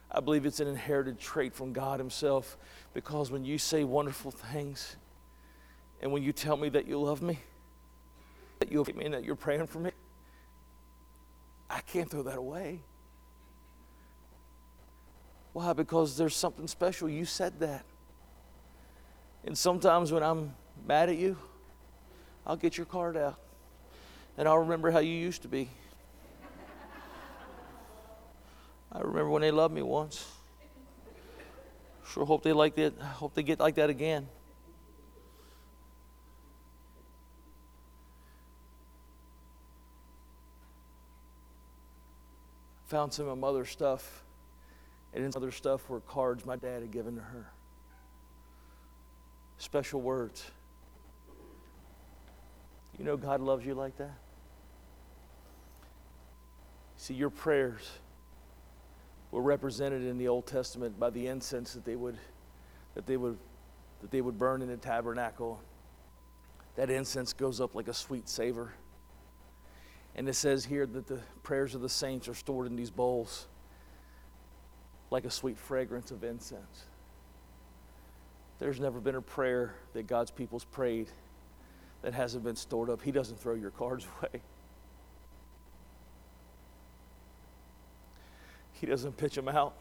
I 0.10 0.22
believe 0.22 0.46
it's 0.46 0.60
an 0.60 0.68
inherited 0.68 1.20
trait 1.20 1.54
from 1.54 1.74
God 1.74 2.00
Himself 2.00 2.58
because 2.94 3.32
when 3.32 3.44
you 3.44 3.58
say 3.58 3.84
wonderful 3.84 4.32
things, 4.32 4.96
and 6.04 6.12
when 6.12 6.22
you 6.22 6.34
tell 6.34 6.58
me 6.58 6.68
that 6.68 6.86
you 6.86 7.00
love 7.00 7.22
me, 7.22 7.40
that 8.60 8.70
you 8.70 8.86
me 8.94 9.06
and 9.06 9.14
that 9.14 9.24
you're 9.24 9.38
praying 9.38 9.68
for 9.68 9.80
me, 9.80 9.92
I 11.70 11.80
can't 11.80 12.10
throw 12.10 12.24
that 12.24 12.38
away. 12.38 12.82
Why? 15.54 15.72
Because 15.72 16.18
there's 16.18 16.36
something 16.36 16.68
special. 16.68 17.08
You 17.08 17.24
said 17.24 17.62
that. 17.62 17.86
And 19.46 19.58
sometimes 19.58 20.12
when 20.12 20.24
I'm 20.24 20.54
mad 20.86 21.08
at 21.08 21.16
you, 21.16 21.38
I'll 22.46 22.58
get 22.58 22.76
your 22.76 22.86
card 22.86 23.16
out 23.16 23.40
and 24.38 24.46
I'll 24.46 24.58
remember 24.60 24.92
how 24.92 25.00
you 25.00 25.14
used 25.14 25.44
to 25.44 25.48
be. 25.48 25.70
I 28.92 29.00
remember 29.00 29.30
when 29.30 29.42
they 29.42 29.52
loved 29.52 29.74
me 29.74 29.84
once. 29.84 30.28
Sure 32.10 32.26
hope 32.26 32.44
they 32.44 32.52
like 32.52 32.76
that. 32.76 33.00
Hope 33.00 33.34
they 33.36 33.44
get 33.44 33.62
like 33.62 33.76
that 33.76 33.90
again. 33.90 34.28
Found 42.94 43.12
some 43.12 43.28
of 43.28 43.36
my 43.36 43.48
mother's 43.48 43.72
stuff, 43.72 44.24
and 45.16 45.26
in 45.26 45.32
other 45.36 45.50
stuff 45.50 45.90
were 45.90 46.00
cards 46.02 46.46
my 46.46 46.56
dad 46.56 46.84
had 46.84 46.92
given 46.92 47.16
to 47.16 47.22
her. 47.22 47.50
Special 49.58 50.00
words. 50.00 50.46
You 53.00 53.04
know 53.04 53.18
God 53.18 53.42
loves 53.42 53.66
you 53.66 53.74
like 53.74 53.98
that? 53.98 54.14
See, 56.98 57.16
your 57.16 57.32
prayers 57.32 57.82
were 59.32 59.42
represented 59.42 60.04
in 60.04 60.20
the 60.20 60.28
Old 60.28 60.46
Testament 60.46 61.00
by 61.00 61.10
the 61.10 61.26
incense 61.26 61.74
that 61.74 61.86
they 61.86 61.96
would 61.96 62.20
that 62.94 63.08
they 63.08 63.18
would 63.18 63.40
that 64.02 64.12
they 64.12 64.22
would 64.22 64.38
burn 64.38 64.62
in 64.62 64.68
the 64.68 64.78
tabernacle. 64.78 65.60
That 66.76 66.92
incense 66.92 67.34
goes 67.34 67.60
up 67.60 67.74
like 67.74 67.88
a 67.88 67.94
sweet 67.94 68.30
savor. 68.30 68.72
And 70.16 70.30
it 70.30 70.34
says 70.34 70.66
here 70.66 70.86
that 70.86 71.08
the 71.08 71.20
prayers 71.42 71.74
of 71.76 71.82
the 71.82 71.90
saints 71.90 72.28
are 72.28 72.36
stored 72.36 72.68
in 72.68 72.76
these 72.76 72.92
bowls 72.92 73.48
like 75.10 75.26
a 75.26 75.32
sweet 75.32 75.58
fragrance 75.58 76.12
of 76.12 76.24
incense. 76.24 76.86
There's 78.60 78.80
never 78.80 79.00
been 79.00 79.16
a 79.16 79.22
prayer 79.22 79.76
that 79.94 80.08
God's 80.08 80.32
people's 80.32 80.66
prayed 80.66 81.08
that 82.02 82.14
hasn't 82.14 82.44
been 82.44 82.56
stored 82.56 82.90
up. 82.90 83.02
He 83.02 83.12
doesn't 83.12 83.40
throw 83.40 83.56
your 83.56 83.72
cards 83.72 84.08
away. 84.20 84.42
He 88.74 88.86
doesn't 88.86 89.18
pitch 89.18 89.36
them 89.36 89.48
out 89.48 89.74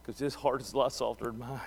because 0.00 0.18
his 0.18 0.34
heart 0.34 0.60
is 0.60 0.72
a 0.72 0.78
lot 0.78 0.92
softer 0.92 1.26
than 1.26 1.38
mine. 1.38 1.60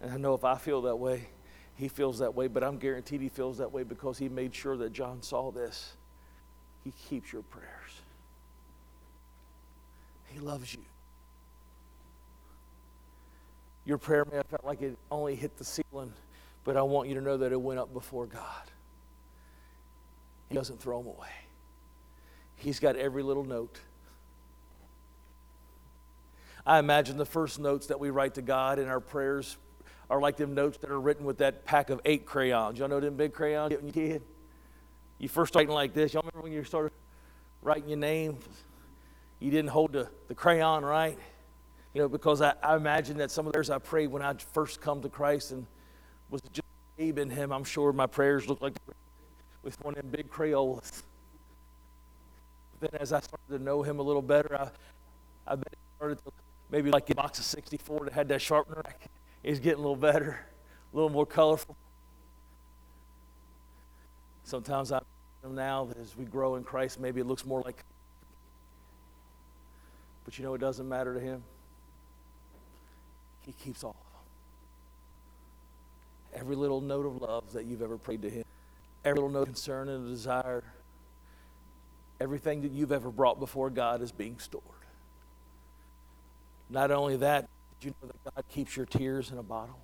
And 0.00 0.12
I 0.12 0.16
know 0.16 0.34
if 0.34 0.44
I 0.44 0.56
feel 0.56 0.82
that 0.82 0.96
way, 0.96 1.28
he 1.76 1.88
feels 1.88 2.18
that 2.20 2.34
way, 2.34 2.46
but 2.46 2.62
I'm 2.62 2.78
guaranteed 2.78 3.20
he 3.20 3.28
feels 3.28 3.58
that 3.58 3.72
way 3.72 3.82
because 3.82 4.18
he 4.18 4.28
made 4.28 4.54
sure 4.54 4.76
that 4.76 4.92
John 4.92 5.22
saw 5.22 5.50
this. 5.50 5.94
He 6.84 6.92
keeps 7.08 7.32
your 7.32 7.42
prayers, 7.42 8.00
he 10.26 10.38
loves 10.38 10.74
you. 10.74 10.80
Your 13.86 13.98
prayer 13.98 14.24
may 14.24 14.38
have 14.38 14.46
felt 14.46 14.64
like 14.64 14.80
it 14.80 14.96
only 15.10 15.34
hit 15.34 15.58
the 15.58 15.64
ceiling, 15.64 16.14
but 16.64 16.76
I 16.76 16.82
want 16.82 17.08
you 17.08 17.14
to 17.16 17.20
know 17.20 17.36
that 17.36 17.52
it 17.52 17.60
went 17.60 17.78
up 17.78 17.92
before 17.92 18.24
God. 18.26 18.70
He 20.48 20.54
doesn't 20.54 20.80
throw 20.80 20.98
them 20.98 21.08
away. 21.08 21.28
He's 22.56 22.80
got 22.80 22.96
every 22.96 23.22
little 23.22 23.44
note. 23.44 23.78
I 26.64 26.78
imagine 26.78 27.18
the 27.18 27.26
first 27.26 27.58
notes 27.58 27.88
that 27.88 28.00
we 28.00 28.08
write 28.08 28.34
to 28.34 28.42
God 28.42 28.78
in 28.78 28.88
our 28.88 29.00
prayers 29.00 29.58
are 30.10 30.20
like 30.20 30.36
them 30.36 30.54
notes 30.54 30.78
that 30.78 30.90
are 30.90 31.00
written 31.00 31.24
with 31.24 31.38
that 31.38 31.64
pack 31.64 31.90
of 31.90 32.00
eight 32.04 32.26
crayons. 32.26 32.78
Y'all 32.78 32.88
know 32.88 33.00
them 33.00 33.16
big 33.16 33.32
crayons 33.32 33.74
when 33.74 33.86
you 33.86 33.92
kid? 33.92 34.22
You 35.18 35.28
first 35.28 35.54
writing 35.54 35.72
like 35.72 35.94
this. 35.94 36.12
Y'all 36.12 36.22
remember 36.22 36.42
when 36.42 36.52
you 36.52 36.64
started 36.64 36.92
writing 37.62 37.88
your 37.88 37.98
name? 37.98 38.38
You 39.40 39.50
didn't 39.50 39.70
hold 39.70 39.92
the, 39.92 40.08
the 40.28 40.34
crayon 40.34 40.84
right. 40.84 41.18
You 41.94 42.02
know, 42.02 42.08
because 42.08 42.42
I, 42.42 42.54
I 42.62 42.76
imagine 42.76 43.18
that 43.18 43.30
some 43.30 43.46
of 43.46 43.52
those 43.52 43.70
I 43.70 43.78
prayed 43.78 44.08
when 44.08 44.22
I 44.22 44.34
first 44.34 44.80
come 44.80 45.00
to 45.02 45.08
Christ 45.08 45.52
and 45.52 45.66
was 46.30 46.42
just 46.52 46.66
babe 46.96 47.18
in 47.18 47.30
Him. 47.30 47.52
I'm 47.52 47.64
sure 47.64 47.92
my 47.92 48.06
prayers 48.06 48.48
looked 48.48 48.62
like 48.62 48.74
with 49.62 49.82
one 49.82 49.94
of 49.94 50.02
them 50.02 50.10
big 50.10 50.30
Crayolas. 50.30 51.02
Then 52.80 52.90
as 53.00 53.12
I 53.12 53.20
started 53.20 53.48
to 53.50 53.58
know 53.58 53.82
Him 53.82 53.98
a 53.98 54.02
little 54.02 54.22
better, 54.22 54.54
I, 54.56 54.68
I 55.46 55.56
bet 55.56 55.68
it 55.72 55.78
started 55.96 56.18
to 56.24 56.32
maybe 56.70 56.90
like 56.90 57.08
a 57.10 57.14
box 57.14 57.38
of 57.38 57.44
64 57.44 58.06
that 58.06 58.12
had 58.12 58.28
that 58.28 58.42
sharpener. 58.42 58.82
It's 59.44 59.60
getting 59.60 59.78
a 59.78 59.82
little 59.82 59.94
better, 59.94 60.40
a 60.92 60.96
little 60.96 61.10
more 61.10 61.26
colorful. 61.26 61.76
Sometimes 64.42 64.90
I 64.90 65.00
now 65.46 65.84
that 65.84 65.98
as 65.98 66.16
we 66.16 66.24
grow 66.24 66.54
in 66.56 66.64
Christ, 66.64 66.98
maybe 66.98 67.20
it 67.20 67.26
looks 67.26 67.44
more 67.44 67.60
like. 67.60 67.84
But 70.24 70.38
you 70.38 70.44
know, 70.44 70.54
it 70.54 70.58
doesn't 70.62 70.88
matter 70.88 71.12
to 71.12 71.20
Him. 71.20 71.42
He 73.42 73.52
keeps 73.52 73.84
all 73.84 73.90
of 73.90 73.96
them. 76.32 76.40
Every 76.40 76.56
little 76.56 76.80
note 76.80 77.04
of 77.04 77.20
love 77.20 77.52
that 77.52 77.66
you've 77.66 77.82
ever 77.82 77.98
prayed 77.98 78.22
to 78.22 78.30
Him, 78.30 78.44
every 79.04 79.16
little 79.16 79.28
note 79.28 79.42
of 79.42 79.48
concern 79.48 79.90
and 79.90 80.08
desire, 80.08 80.64
everything 82.18 82.62
that 82.62 82.72
you've 82.72 82.92
ever 82.92 83.10
brought 83.10 83.38
before 83.38 83.68
God 83.68 84.00
is 84.00 84.10
being 84.10 84.38
stored. 84.38 84.64
Not 86.70 86.90
only 86.90 87.16
that, 87.16 87.50
you 87.84 87.94
know 88.02 88.08
that 88.08 88.34
God 88.34 88.44
keeps 88.48 88.76
your 88.76 88.86
tears 88.86 89.30
in 89.30 89.38
a 89.38 89.42
bottle? 89.42 89.78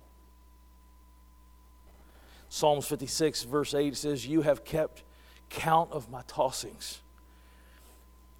Psalms 2.49 2.85
56, 2.85 3.43
verse 3.43 3.73
8 3.73 3.95
says, 3.95 4.27
You 4.27 4.41
have 4.41 4.65
kept 4.65 5.03
count 5.49 5.91
of 5.91 6.09
my 6.09 6.21
tossings. 6.23 6.97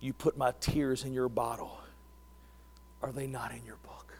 You 0.02 0.12
put 0.14 0.38
my 0.38 0.54
tears 0.60 1.06
in 1.06 1.14
your 1.14 1.30
bottle. 1.30 1.80
Are 3.02 3.12
they 3.12 3.28
not 3.28 3.52
in 3.52 3.64
your 3.66 3.78
book? 3.78 4.14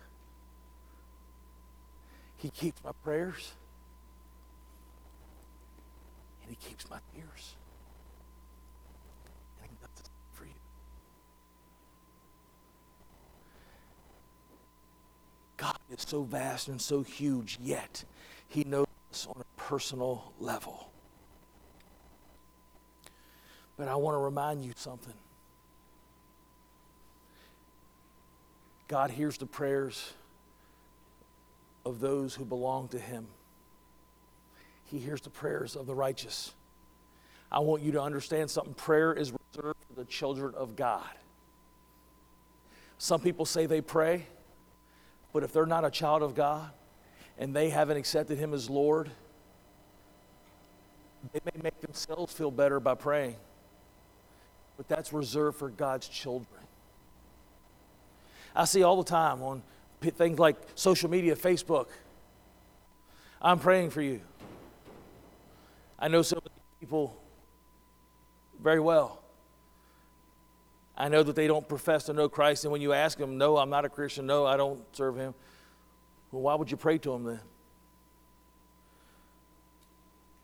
He 2.38 2.50
keeps 2.50 2.82
my 2.84 2.92
prayers 3.04 3.52
and 6.42 6.50
He 6.50 6.56
keeps 6.70 6.90
my 6.90 6.98
tears. 7.14 7.56
And 9.62 9.70
He 9.70 9.78
does 9.82 9.90
the 9.96 10.04
same 10.04 10.32
for 10.34 10.46
you. 10.46 10.52
God 15.58 15.78
is 15.91 15.91
so 16.10 16.24
vast 16.24 16.68
and 16.68 16.82
so 16.82 17.02
huge, 17.02 17.58
yet 17.62 18.04
He 18.48 18.64
knows 18.64 18.88
us 19.12 19.28
on 19.28 19.42
a 19.42 19.62
personal 19.62 20.34
level. 20.40 20.92
But 23.78 23.88
I 23.88 23.96
want 23.96 24.16
to 24.16 24.20
remind 24.20 24.64
you 24.64 24.74
something. 24.76 25.14
God 28.88 29.10
hears 29.10 29.38
the 29.38 29.46
prayers 29.46 30.14
of 31.86 32.00
those 32.00 32.36
who 32.36 32.46
belong 32.46 32.90
to 32.90 33.00
Him. 33.00 33.28
He 34.86 35.00
hears 35.00 35.22
the 35.22 35.30
prayers 35.30 35.76
of 35.76 35.86
the 35.86 35.96
righteous. 35.96 36.54
I 37.52 37.60
want 37.60 37.82
you 37.82 37.94
to 37.94 38.02
understand 38.02 38.50
something. 38.50 38.74
Prayer 38.74 39.14
is 39.14 39.32
reserved 39.32 39.80
for 39.88 39.94
the 39.94 40.06
children 40.06 40.54
of 40.56 40.76
God. 40.76 41.10
Some 42.98 43.20
people 43.20 43.46
say 43.46 43.66
they 43.66 43.82
pray, 43.82 44.28
but 45.34 45.44
if 45.44 45.54
they're 45.54 45.66
not 45.66 45.86
a 45.86 45.92
child 45.92 46.24
of 46.24 46.36
God 46.36 46.70
and 47.38 47.56
they 47.56 47.70
haven't 47.70 47.98
accepted 47.98 48.38
Him 48.38 48.54
as 48.54 48.70
Lord, 48.70 49.10
they 51.34 51.40
may 51.46 51.62
make 51.64 51.80
themselves 51.82 52.34
feel 52.34 52.52
better 52.52 52.80
by 52.80 52.96
praying 52.96 53.36
but 54.82 54.88
that's 54.88 55.14
reserved 55.14 55.60
for 55.60 55.70
God's 55.70 56.08
children. 56.08 56.60
I 58.56 58.66
see 58.66 58.82
all 58.82 58.98
the 58.98 59.08
time 59.08 59.44
on 59.44 59.62
things 60.02 60.40
like 60.40 60.56
social 60.74 61.08
media, 61.08 61.36
Facebook. 61.36 61.86
I'm 63.40 63.60
praying 63.60 63.92
for 63.92 64.02
you. 64.02 64.22
I 66.00 66.08
know 66.08 66.24
some 66.24 66.40
people 66.80 67.16
very 68.60 68.80
well. 68.80 69.21
I 71.02 71.10
know 71.10 71.24
that 71.24 71.36
they 71.36 71.48
don't 71.48 71.68
profess 71.68 72.04
to 72.04 72.14
know 72.14 72.30
Christ, 72.30 72.64
and 72.64 72.72
when 72.72 72.80
you 72.80 72.94
ask 72.94 73.18
them, 73.18 73.40
No, 73.40 73.58
I'm 73.58 73.72
not 73.72 73.86
a 73.86 73.90
Christian, 73.90 74.28
no, 74.28 74.46
I 74.46 74.56
don't 74.56 74.84
serve 74.96 75.18
Him, 75.18 75.34
well, 76.32 76.44
why 76.44 76.54
would 76.54 76.70
you 76.70 76.78
pray 76.78 77.00
to 77.00 77.10
them 77.10 77.24
then? 77.24 77.40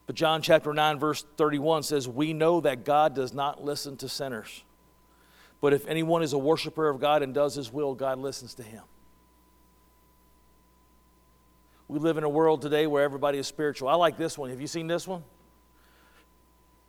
But 0.07 0.15
John 0.15 0.41
chapter 0.41 0.73
9, 0.73 0.97
verse 0.97 1.23
31 1.37 1.83
says, 1.83 2.07
We 2.07 2.33
know 2.33 2.59
that 2.61 2.85
God 2.85 3.13
does 3.13 3.35
not 3.35 3.63
listen 3.63 3.97
to 3.97 4.09
sinners. 4.09 4.63
But 5.61 5.73
if 5.73 5.85
anyone 5.85 6.23
is 6.23 6.33
a 6.33 6.39
worshiper 6.39 6.89
of 6.89 6.99
God 6.99 7.21
and 7.21 7.35
does 7.35 7.53
his 7.53 7.71
will, 7.71 7.93
God 7.93 8.17
listens 8.17 8.55
to 8.55 8.63
him. 8.63 8.83
We 11.87 11.99
live 11.99 12.17
in 12.17 12.23
a 12.23 12.29
world 12.29 12.63
today 12.63 12.87
where 12.87 13.03
everybody 13.03 13.37
is 13.37 13.45
spiritual. 13.45 13.89
I 13.89 13.95
like 13.95 14.17
this 14.17 14.39
one. 14.39 14.49
Have 14.49 14.59
you 14.59 14.67
seen 14.67 14.87
this 14.87 15.07
one? 15.07 15.23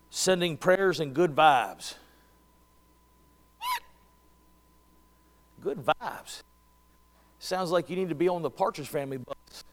Sending 0.08 0.56
prayers 0.56 1.00
and 1.00 1.12
good 1.12 1.36
vibes. 1.36 1.96
Good 5.62 5.84
vibes. 5.84 6.42
Sounds 7.38 7.70
like 7.70 7.90
you 7.90 7.96
need 7.96 8.08
to 8.08 8.14
be 8.14 8.28
on 8.28 8.42
the 8.42 8.50
Partridge 8.50 8.88
Family 8.88 9.18
bus. 9.18 9.64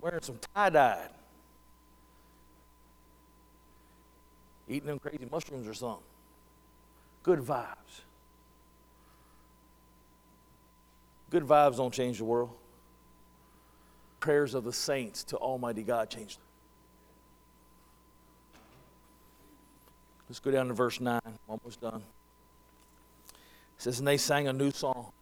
Wearing 0.00 0.22
some 0.22 0.38
tie 0.54 0.70
dye. 0.70 1.08
eating 4.68 4.86
them 4.86 4.98
crazy 4.98 5.26
mushrooms 5.30 5.66
or 5.66 5.74
something. 5.74 6.04
Good 7.22 7.40
vibes. 7.40 8.02
Good 11.30 11.44
vibes 11.44 11.76
don't 11.76 11.92
change 11.92 12.18
the 12.18 12.24
world. 12.24 12.50
Prayers 14.20 14.54
of 14.54 14.64
the 14.64 14.72
saints 14.72 15.24
to 15.24 15.36
Almighty 15.36 15.82
God 15.82 16.10
change 16.10 16.36
them. 16.36 16.44
Let's 20.28 20.40
go 20.40 20.50
down 20.50 20.68
to 20.68 20.74
verse 20.74 21.00
9. 21.00 21.20
I'm 21.24 21.32
almost 21.48 21.80
done. 21.80 22.02
It 23.78 23.82
says, 23.82 23.98
And 23.98 24.08
they 24.08 24.16
sang 24.16 24.48
a 24.48 24.52
new 24.52 24.70
song. 24.70 25.12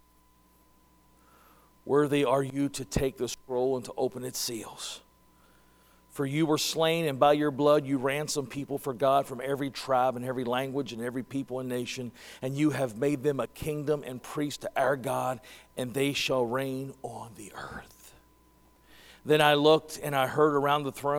Worthy 1.84 2.24
are 2.24 2.42
you 2.42 2.68
to 2.70 2.84
take 2.84 3.16
the 3.16 3.28
scroll 3.28 3.76
and 3.76 3.84
to 3.84 3.92
open 3.96 4.24
its 4.24 4.38
seals. 4.38 5.00
For 6.10 6.24
you 6.24 6.46
were 6.46 6.56
slain, 6.56 7.04
and 7.04 7.20
by 7.20 7.34
your 7.34 7.50
blood 7.50 7.86
you 7.86 7.98
ransomed 7.98 8.48
people 8.48 8.78
for 8.78 8.94
God 8.94 9.26
from 9.26 9.42
every 9.44 9.68
tribe 9.68 10.16
and 10.16 10.24
every 10.24 10.44
language 10.44 10.94
and 10.94 11.02
every 11.02 11.22
people 11.22 11.60
and 11.60 11.68
nation. 11.68 12.10
And 12.40 12.56
you 12.56 12.70
have 12.70 12.96
made 12.96 13.22
them 13.22 13.38
a 13.38 13.46
kingdom 13.46 14.02
and 14.04 14.22
priests 14.22 14.62
to 14.62 14.70
our 14.74 14.96
God, 14.96 15.40
and 15.76 15.92
they 15.92 16.14
shall 16.14 16.46
reign 16.46 16.94
on 17.02 17.32
the 17.36 17.52
earth. 17.54 18.14
Then 19.26 19.42
I 19.42 19.54
looked, 19.54 20.00
and 20.02 20.16
I 20.16 20.26
heard 20.26 20.54
around 20.54 20.84
the 20.84 20.92
throne 20.92 21.18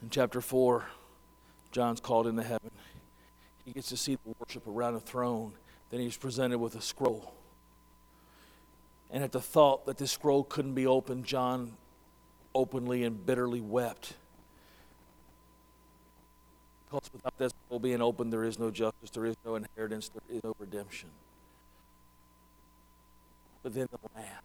chapter 0.11 0.41
4, 0.41 0.85
John's 1.71 1.99
called 1.99 2.27
into 2.27 2.43
heaven. 2.43 2.69
He 3.65 3.71
gets 3.71 3.89
to 3.89 3.97
see 3.97 4.15
the 4.15 4.35
worship 4.39 4.67
around 4.67 4.95
a 4.95 4.99
throne. 4.99 5.53
Then 5.89 6.01
he's 6.01 6.17
presented 6.17 6.59
with 6.59 6.75
a 6.75 6.81
scroll. 6.81 7.33
And 9.09 9.23
at 9.23 9.31
the 9.31 9.41
thought 9.41 9.85
that 9.85 9.97
this 9.97 10.11
scroll 10.11 10.43
couldn't 10.43 10.73
be 10.73 10.85
opened, 10.85 11.25
John 11.25 11.73
openly 12.53 13.03
and 13.03 13.25
bitterly 13.25 13.61
wept. 13.61 14.13
Because 16.85 17.09
without 17.13 17.37
that 17.37 17.51
scroll 17.65 17.79
being 17.79 18.01
open, 18.01 18.29
there 18.29 18.43
is 18.43 18.59
no 18.59 18.69
justice, 18.69 19.09
there 19.11 19.25
is 19.25 19.35
no 19.45 19.55
inheritance, 19.55 20.09
there 20.09 20.37
is 20.37 20.43
no 20.43 20.53
redemption. 20.59 21.09
But 23.63 23.73
then 23.73 23.87
the 23.91 24.19
Lamb, 24.19 24.43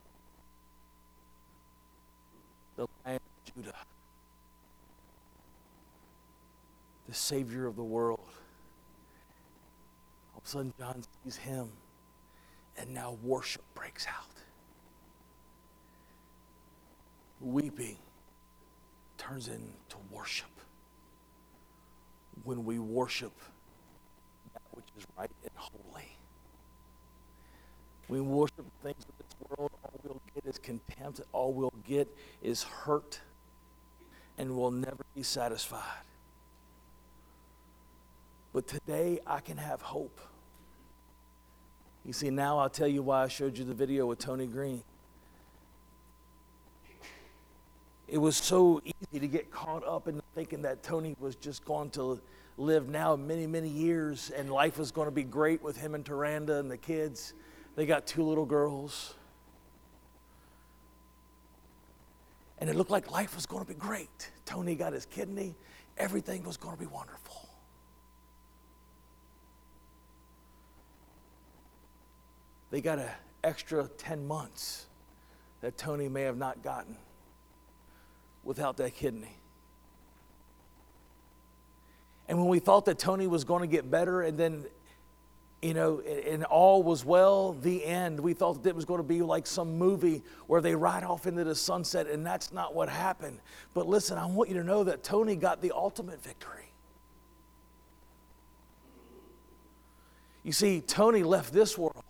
the 2.76 2.86
Lamb 3.04 3.16
of 3.16 3.54
Judah, 3.54 3.74
the 7.08 7.14
Savior 7.14 7.66
of 7.66 7.76
the 7.76 7.84
world. 7.84 8.20
All 10.34 10.38
of 10.38 10.44
a 10.44 10.48
sudden, 10.48 10.72
John 10.78 11.02
sees 11.24 11.36
him, 11.36 11.68
and 12.76 12.92
now 12.92 13.16
worship 13.22 13.62
breaks 13.74 14.06
out. 14.06 14.24
Weeping 17.40 17.96
turns 19.18 19.48
into 19.48 19.96
worship 20.10 20.48
when 22.44 22.64
we 22.64 22.78
worship 22.78 23.32
that 24.54 24.62
which 24.72 24.86
is 24.96 25.06
right 25.18 25.30
and 25.42 25.50
holy. 25.54 26.16
We 28.08 28.20
worship 28.20 28.64
things 28.82 29.04
of 29.08 29.18
this 29.18 29.48
world, 29.48 29.70
all 29.82 30.00
we'll 30.04 30.22
get 30.34 30.46
is 30.46 30.58
contempt, 30.58 31.20
all 31.32 31.52
we'll 31.52 31.72
get 31.86 32.08
is 32.42 32.62
hurt, 32.62 33.20
and 34.38 34.56
we'll 34.56 34.70
never 34.70 35.04
be 35.14 35.22
satisfied. 35.22 36.04
But 38.56 38.66
today 38.68 39.18
I 39.26 39.40
can 39.40 39.58
have 39.58 39.82
hope. 39.82 40.18
You 42.06 42.14
see, 42.14 42.30
now 42.30 42.58
I'll 42.58 42.70
tell 42.70 42.88
you 42.88 43.02
why 43.02 43.24
I 43.24 43.28
showed 43.28 43.58
you 43.58 43.64
the 43.64 43.74
video 43.74 44.06
with 44.06 44.18
Tony 44.18 44.46
Green. 44.46 44.82
It 48.08 48.16
was 48.16 48.34
so 48.34 48.80
easy 48.82 49.20
to 49.20 49.28
get 49.28 49.50
caught 49.50 49.86
up 49.86 50.08
in 50.08 50.22
thinking 50.34 50.62
that 50.62 50.82
Tony 50.82 51.14
was 51.20 51.36
just 51.36 51.66
going 51.66 51.90
to 51.90 52.18
live 52.56 52.88
now 52.88 53.14
many, 53.14 53.46
many 53.46 53.68
years 53.68 54.30
and 54.34 54.50
life 54.50 54.78
was 54.78 54.90
going 54.90 55.06
to 55.06 55.14
be 55.14 55.24
great 55.24 55.62
with 55.62 55.76
him 55.76 55.94
and 55.94 56.02
Taranda 56.02 56.58
and 56.58 56.70
the 56.70 56.78
kids. 56.78 57.34
They 57.74 57.84
got 57.84 58.06
two 58.06 58.22
little 58.22 58.46
girls. 58.46 59.16
And 62.56 62.70
it 62.70 62.76
looked 62.76 62.90
like 62.90 63.10
life 63.10 63.34
was 63.34 63.44
going 63.44 63.62
to 63.62 63.68
be 63.68 63.78
great. 63.78 64.30
Tony 64.46 64.76
got 64.76 64.94
his 64.94 65.04
kidney, 65.04 65.54
everything 65.98 66.42
was 66.42 66.56
going 66.56 66.74
to 66.74 66.80
be 66.80 66.86
wonderful. 66.86 67.45
They 72.70 72.80
got 72.80 72.98
an 72.98 73.08
extra 73.44 73.88
10 73.98 74.26
months 74.26 74.86
that 75.60 75.76
Tony 75.76 76.08
may 76.08 76.22
have 76.22 76.36
not 76.36 76.62
gotten 76.62 76.96
without 78.44 78.76
that 78.78 78.94
kidney. 78.94 79.36
And 82.28 82.38
when 82.38 82.48
we 82.48 82.58
thought 82.58 82.84
that 82.86 82.98
Tony 82.98 83.26
was 83.26 83.44
going 83.44 83.62
to 83.62 83.68
get 83.68 83.90
better 83.90 84.22
and 84.22 84.36
then, 84.36 84.64
you 85.62 85.74
know, 85.74 86.00
and 86.00 86.44
all 86.44 86.82
was 86.82 87.04
well, 87.04 87.52
the 87.52 87.84
end, 87.84 88.18
we 88.18 88.34
thought 88.34 88.62
that 88.64 88.68
it 88.68 88.74
was 88.76 88.84
going 88.84 88.98
to 88.98 89.06
be 89.06 89.22
like 89.22 89.46
some 89.46 89.78
movie 89.78 90.22
where 90.46 90.60
they 90.60 90.74
ride 90.74 91.04
off 91.04 91.26
into 91.26 91.44
the 91.44 91.54
sunset, 91.54 92.08
and 92.08 92.26
that's 92.26 92.52
not 92.52 92.74
what 92.74 92.88
happened. 92.88 93.38
But 93.74 93.86
listen, 93.86 94.18
I 94.18 94.26
want 94.26 94.50
you 94.50 94.56
to 94.56 94.64
know 94.64 94.84
that 94.84 95.02
Tony 95.02 95.36
got 95.36 95.62
the 95.62 95.72
ultimate 95.72 96.22
victory. 96.22 96.72
You 100.42 100.52
see, 100.52 100.80
Tony 100.80 101.22
left 101.22 101.52
this 101.52 101.78
world 101.78 102.04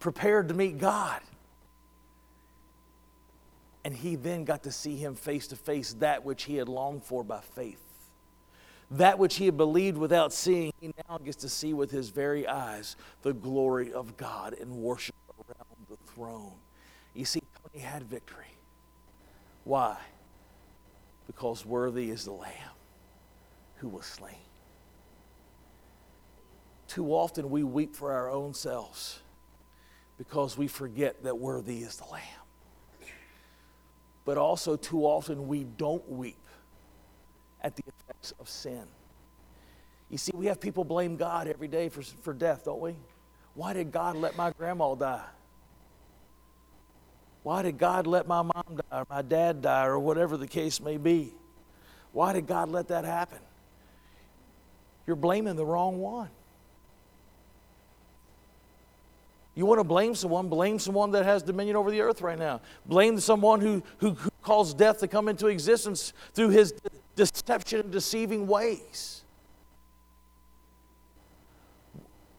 prepared 0.00 0.48
to 0.48 0.54
meet 0.54 0.78
God. 0.78 1.20
And 3.84 3.94
he 3.94 4.16
then 4.16 4.44
got 4.44 4.64
to 4.64 4.72
see 4.72 4.96
him 4.96 5.14
face 5.14 5.46
to 5.48 5.56
face, 5.56 5.94
that 6.00 6.24
which 6.24 6.44
he 6.44 6.56
had 6.56 6.68
longed 6.68 7.04
for 7.04 7.22
by 7.22 7.40
faith. 7.40 7.80
That 8.90 9.18
which 9.18 9.36
he 9.36 9.46
had 9.46 9.56
believed 9.56 9.96
without 9.96 10.32
seeing, 10.32 10.72
he 10.80 10.92
now 11.08 11.18
gets 11.18 11.36
to 11.38 11.48
see 11.48 11.72
with 11.72 11.90
his 11.90 12.08
very 12.08 12.46
eyes 12.46 12.96
the 13.22 13.32
glory 13.32 13.92
of 13.92 14.16
God 14.16 14.54
and 14.60 14.70
worship 14.70 15.14
around 15.48 15.86
the 15.88 15.96
throne. 16.12 16.52
You 17.14 17.24
see, 17.24 17.42
Tony 17.62 17.84
had 17.84 18.02
victory. 18.02 18.44
Why? 19.64 19.96
Because 21.26 21.64
worthy 21.64 22.10
is 22.10 22.24
the 22.24 22.32
Lamb 22.32 22.52
who 23.76 23.88
was 23.88 24.04
slain. 24.04 24.34
Too 26.88 27.06
often 27.12 27.50
we 27.50 27.62
weep 27.62 27.94
for 27.94 28.12
our 28.12 28.28
own 28.28 28.52
selves 28.52 29.20
because 30.20 30.58
we 30.58 30.68
forget 30.68 31.22
that 31.22 31.38
worthy 31.38 31.78
is 31.78 31.96
the 31.96 32.04
Lamb. 32.04 32.20
But 34.26 34.36
also, 34.36 34.76
too 34.76 35.06
often, 35.06 35.48
we 35.48 35.64
don't 35.64 36.06
weep 36.10 36.36
at 37.62 37.74
the 37.74 37.82
effects 37.86 38.34
of 38.38 38.46
sin. 38.46 38.82
You 40.10 40.18
see, 40.18 40.32
we 40.34 40.44
have 40.44 40.60
people 40.60 40.84
blame 40.84 41.16
God 41.16 41.48
every 41.48 41.68
day 41.68 41.88
for, 41.88 42.02
for 42.02 42.34
death, 42.34 42.66
don't 42.66 42.82
we? 42.82 42.96
Why 43.54 43.72
did 43.72 43.92
God 43.92 44.14
let 44.14 44.36
my 44.36 44.50
grandma 44.50 44.94
die? 44.94 45.24
Why 47.42 47.62
did 47.62 47.78
God 47.78 48.06
let 48.06 48.28
my 48.28 48.42
mom 48.42 48.76
die 48.76 48.98
or 48.98 49.06
my 49.08 49.22
dad 49.22 49.62
die 49.62 49.86
or 49.86 49.98
whatever 49.98 50.36
the 50.36 50.46
case 50.46 50.82
may 50.82 50.98
be? 50.98 51.32
Why 52.12 52.34
did 52.34 52.46
God 52.46 52.68
let 52.68 52.88
that 52.88 53.06
happen? 53.06 53.38
You're 55.06 55.16
blaming 55.16 55.56
the 55.56 55.64
wrong 55.64 55.98
one. 55.98 56.28
You 59.54 59.66
want 59.66 59.80
to 59.80 59.84
blame 59.84 60.14
someone, 60.14 60.48
blame 60.48 60.78
someone 60.78 61.10
that 61.12 61.24
has 61.24 61.42
dominion 61.42 61.76
over 61.76 61.90
the 61.90 62.00
earth 62.00 62.22
right 62.22 62.38
now. 62.38 62.60
Blame 62.86 63.18
someone 63.18 63.60
who, 63.60 63.82
who, 63.98 64.12
who 64.12 64.30
caused 64.42 64.78
death 64.78 64.98
to 65.00 65.08
come 65.08 65.28
into 65.28 65.48
existence 65.48 66.12
through 66.34 66.50
his 66.50 66.72
deception 67.16 67.80
and 67.80 67.90
deceiving 67.90 68.46
ways. 68.46 69.22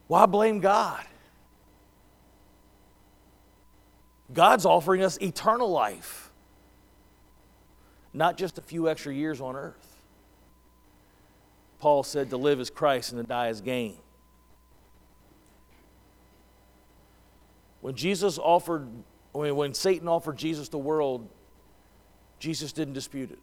Why 0.08 0.26
blame 0.26 0.60
God? 0.60 1.04
God's 4.32 4.64
offering 4.64 5.02
us 5.02 5.18
eternal 5.20 5.70
life, 5.70 6.30
not 8.14 8.38
just 8.38 8.56
a 8.58 8.62
few 8.62 8.88
extra 8.88 9.14
years 9.14 9.40
on 9.40 9.56
earth. 9.56 9.96
Paul 11.78 12.02
said 12.02 12.30
to 12.30 12.36
live 12.36 12.60
is 12.60 12.70
Christ 12.70 13.12
and 13.12 13.22
to 13.22 13.26
die 13.26 13.48
is 13.48 13.60
gain. 13.60 13.96
When 17.82 17.96
Jesus 17.96 18.38
offered, 18.38 18.88
when, 19.32 19.74
Satan 19.74 20.08
offered 20.08 20.38
Jesus 20.38 20.68
the 20.68 20.78
world, 20.78 21.28
Jesus 22.38 22.72
didn't 22.72 22.94
dispute 22.94 23.32
it. 23.32 23.40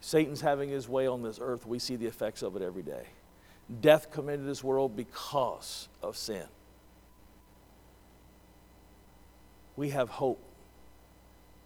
Satan's 0.00 0.40
having 0.40 0.68
his 0.68 0.88
way 0.88 1.06
on 1.06 1.22
this 1.22 1.38
earth. 1.40 1.66
We 1.66 1.78
see 1.78 1.94
the 1.94 2.06
effects 2.06 2.42
of 2.42 2.56
it 2.56 2.62
every 2.62 2.82
day. 2.82 3.06
Death 3.80 4.10
come 4.10 4.28
into 4.28 4.44
this 4.44 4.64
world 4.64 4.96
because 4.96 5.88
of 6.02 6.16
sin. 6.16 6.46
We 9.76 9.90
have 9.90 10.08
hope 10.08 10.42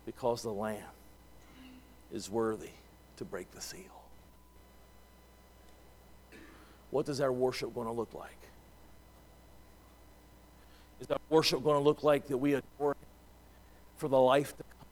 because 0.05 0.43
the 0.43 0.53
Lamb 0.53 0.83
is 2.13 2.29
worthy 2.29 2.69
to 3.17 3.25
break 3.25 3.51
the 3.53 3.63
seal. 3.63 4.04
What 6.95 7.07
does 7.07 7.21
our 7.21 7.33
worship 7.33 7.75
going 7.75 7.89
to 7.89 7.93
look 7.93 8.15
like? 8.15 8.39
Is 11.01 11.11
our 11.11 11.19
worship 11.29 11.65
going 11.65 11.77
to 11.77 11.83
look 11.83 12.05
like 12.05 12.29
that 12.29 12.39
we 12.39 12.55
adore 12.55 12.93
Him 12.93 13.09
for 13.97 14.07
the 14.07 14.21
life 14.21 14.57
to 14.57 14.63
come? 14.63 14.87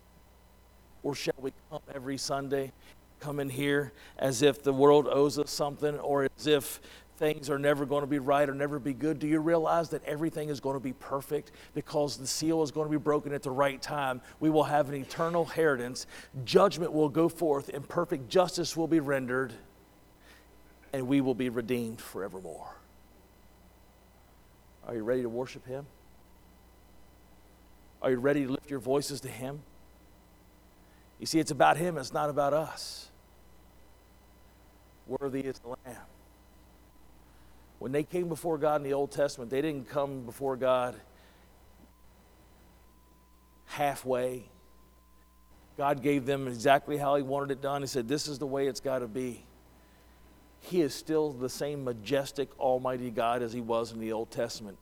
Or 1.04 1.14
shall 1.14 1.36
we 1.38 1.52
come 1.70 1.78
every 1.94 2.18
Sunday, 2.18 2.72
come 3.20 3.38
in 3.38 3.48
here 3.48 3.92
as 4.18 4.42
if 4.42 4.64
the 4.64 4.72
world 4.72 5.06
owes 5.06 5.38
us 5.38 5.52
something 5.52 5.96
or 6.00 6.24
as 6.24 6.48
if 6.48 6.80
things 7.18 7.48
are 7.48 7.58
never 7.60 7.86
going 7.86 8.00
to 8.00 8.08
be 8.08 8.18
right 8.18 8.48
or 8.48 8.54
never 8.56 8.80
be 8.80 8.94
good? 8.94 9.20
Do 9.20 9.28
you 9.28 9.38
realize 9.38 9.88
that 9.90 10.04
everything 10.04 10.48
is 10.48 10.58
going 10.58 10.74
to 10.74 10.82
be 10.82 10.94
perfect 10.94 11.52
because 11.72 12.16
the 12.16 12.26
seal 12.26 12.64
is 12.64 12.72
going 12.72 12.88
to 12.88 12.90
be 12.90 13.00
broken 13.00 13.32
at 13.32 13.44
the 13.44 13.52
right 13.52 13.80
time? 13.80 14.20
We 14.40 14.50
will 14.50 14.64
have 14.64 14.88
an 14.88 14.96
eternal 14.96 15.44
inheritance. 15.44 16.08
Judgment 16.44 16.92
will 16.92 17.08
go 17.08 17.28
forth 17.28 17.68
and 17.68 17.88
perfect 17.88 18.28
justice 18.28 18.76
will 18.76 18.88
be 18.88 18.98
rendered 18.98 19.52
and 20.92 21.06
we 21.06 21.20
will 21.20 21.34
be 21.34 21.48
redeemed 21.48 22.00
forevermore. 22.00 22.76
Are 24.86 24.94
you 24.94 25.02
ready 25.02 25.22
to 25.22 25.28
worship 25.28 25.66
Him? 25.66 25.86
Are 28.02 28.10
you 28.10 28.18
ready 28.18 28.44
to 28.44 28.50
lift 28.50 28.68
your 28.68 28.80
voices 28.80 29.20
to 29.20 29.28
Him? 29.28 29.60
You 31.20 31.26
see, 31.26 31.38
it's 31.38 31.52
about 31.52 31.76
Him, 31.76 31.98
it's 31.98 32.12
not 32.12 32.30
about 32.30 32.52
us. 32.52 33.08
Worthy 35.06 35.40
is 35.40 35.58
the 35.60 35.68
Lamb. 35.68 35.96
When 37.78 37.92
they 37.92 38.02
came 38.02 38.28
before 38.28 38.58
God 38.58 38.76
in 38.76 38.82
the 38.82 38.92
Old 38.92 39.10
Testament, 39.10 39.50
they 39.50 39.60
didn't 39.60 39.88
come 39.88 40.22
before 40.22 40.56
God 40.56 40.94
halfway. 43.66 44.44
God 45.76 46.02
gave 46.02 46.26
them 46.26 46.46
exactly 46.46 46.96
how 46.96 47.16
He 47.16 47.22
wanted 47.22 47.50
it 47.50 47.62
done. 47.62 47.82
He 47.82 47.88
said, 47.88 48.06
This 48.06 48.28
is 48.28 48.38
the 48.38 48.46
way 48.46 48.66
it's 48.66 48.80
got 48.80 49.00
to 49.00 49.08
be. 49.08 49.44
He 50.62 50.80
is 50.80 50.94
still 50.94 51.32
the 51.32 51.48
same 51.48 51.84
majestic, 51.84 52.58
almighty 52.58 53.10
God 53.10 53.42
as 53.42 53.52
he 53.52 53.60
was 53.60 53.92
in 53.92 54.00
the 54.00 54.12
Old 54.12 54.30
Testament. 54.30 54.78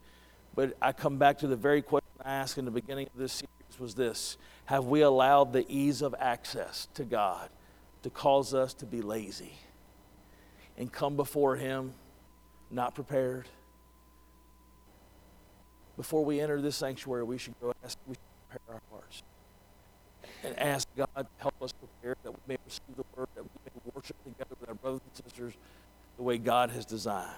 But 0.54 0.76
I 0.80 0.92
come 0.92 1.16
back 1.16 1.38
to 1.38 1.46
the 1.46 1.56
very 1.56 1.82
question 1.82 2.08
I 2.24 2.32
asked 2.32 2.58
in 2.58 2.64
the 2.64 2.70
beginning 2.70 3.06
of 3.12 3.18
this 3.18 3.32
series 3.32 3.50
was 3.80 3.94
this 3.94 4.36
Have 4.66 4.86
we 4.86 5.00
allowed 5.00 5.52
the 5.52 5.64
ease 5.68 6.02
of 6.02 6.14
access 6.18 6.86
to 6.94 7.04
God 7.04 7.48
to 8.02 8.10
cause 8.10 8.54
us 8.54 8.74
to 8.74 8.86
be 8.86 9.02
lazy 9.02 9.54
and 10.76 10.92
come 10.92 11.16
before 11.16 11.56
Him 11.56 11.94
not 12.70 12.94
prepared? 12.94 13.48
Before 15.96 16.24
we 16.24 16.40
enter 16.40 16.60
this 16.60 16.76
sanctuary, 16.76 17.24
we 17.24 17.38
should 17.38 17.58
go 17.60 17.74
ask, 17.84 17.98
we 18.06 18.14
should 18.14 18.48
prepare 18.48 18.74
our 18.74 18.80
hearts 18.90 19.22
and 20.44 20.58
ask 20.58 20.88
God 20.96 21.08
to 21.16 21.26
help 21.38 21.54
us 21.62 21.72
prepare 21.72 22.16
that 22.22 22.30
we 22.30 22.38
may 22.46 22.56
receive 22.64 22.96
the 22.96 23.04
word, 23.16 23.28
that 23.34 23.42
we 23.42 23.50
may 23.66 23.69
worship 24.00 24.16
together 24.24 24.56
with 24.58 24.68
our 24.68 24.74
brothers 24.76 25.00
and 25.04 25.24
sisters 25.24 25.52
the 26.16 26.22
way 26.22 26.38
God 26.38 26.70
has 26.70 26.86
designed. 26.86 27.28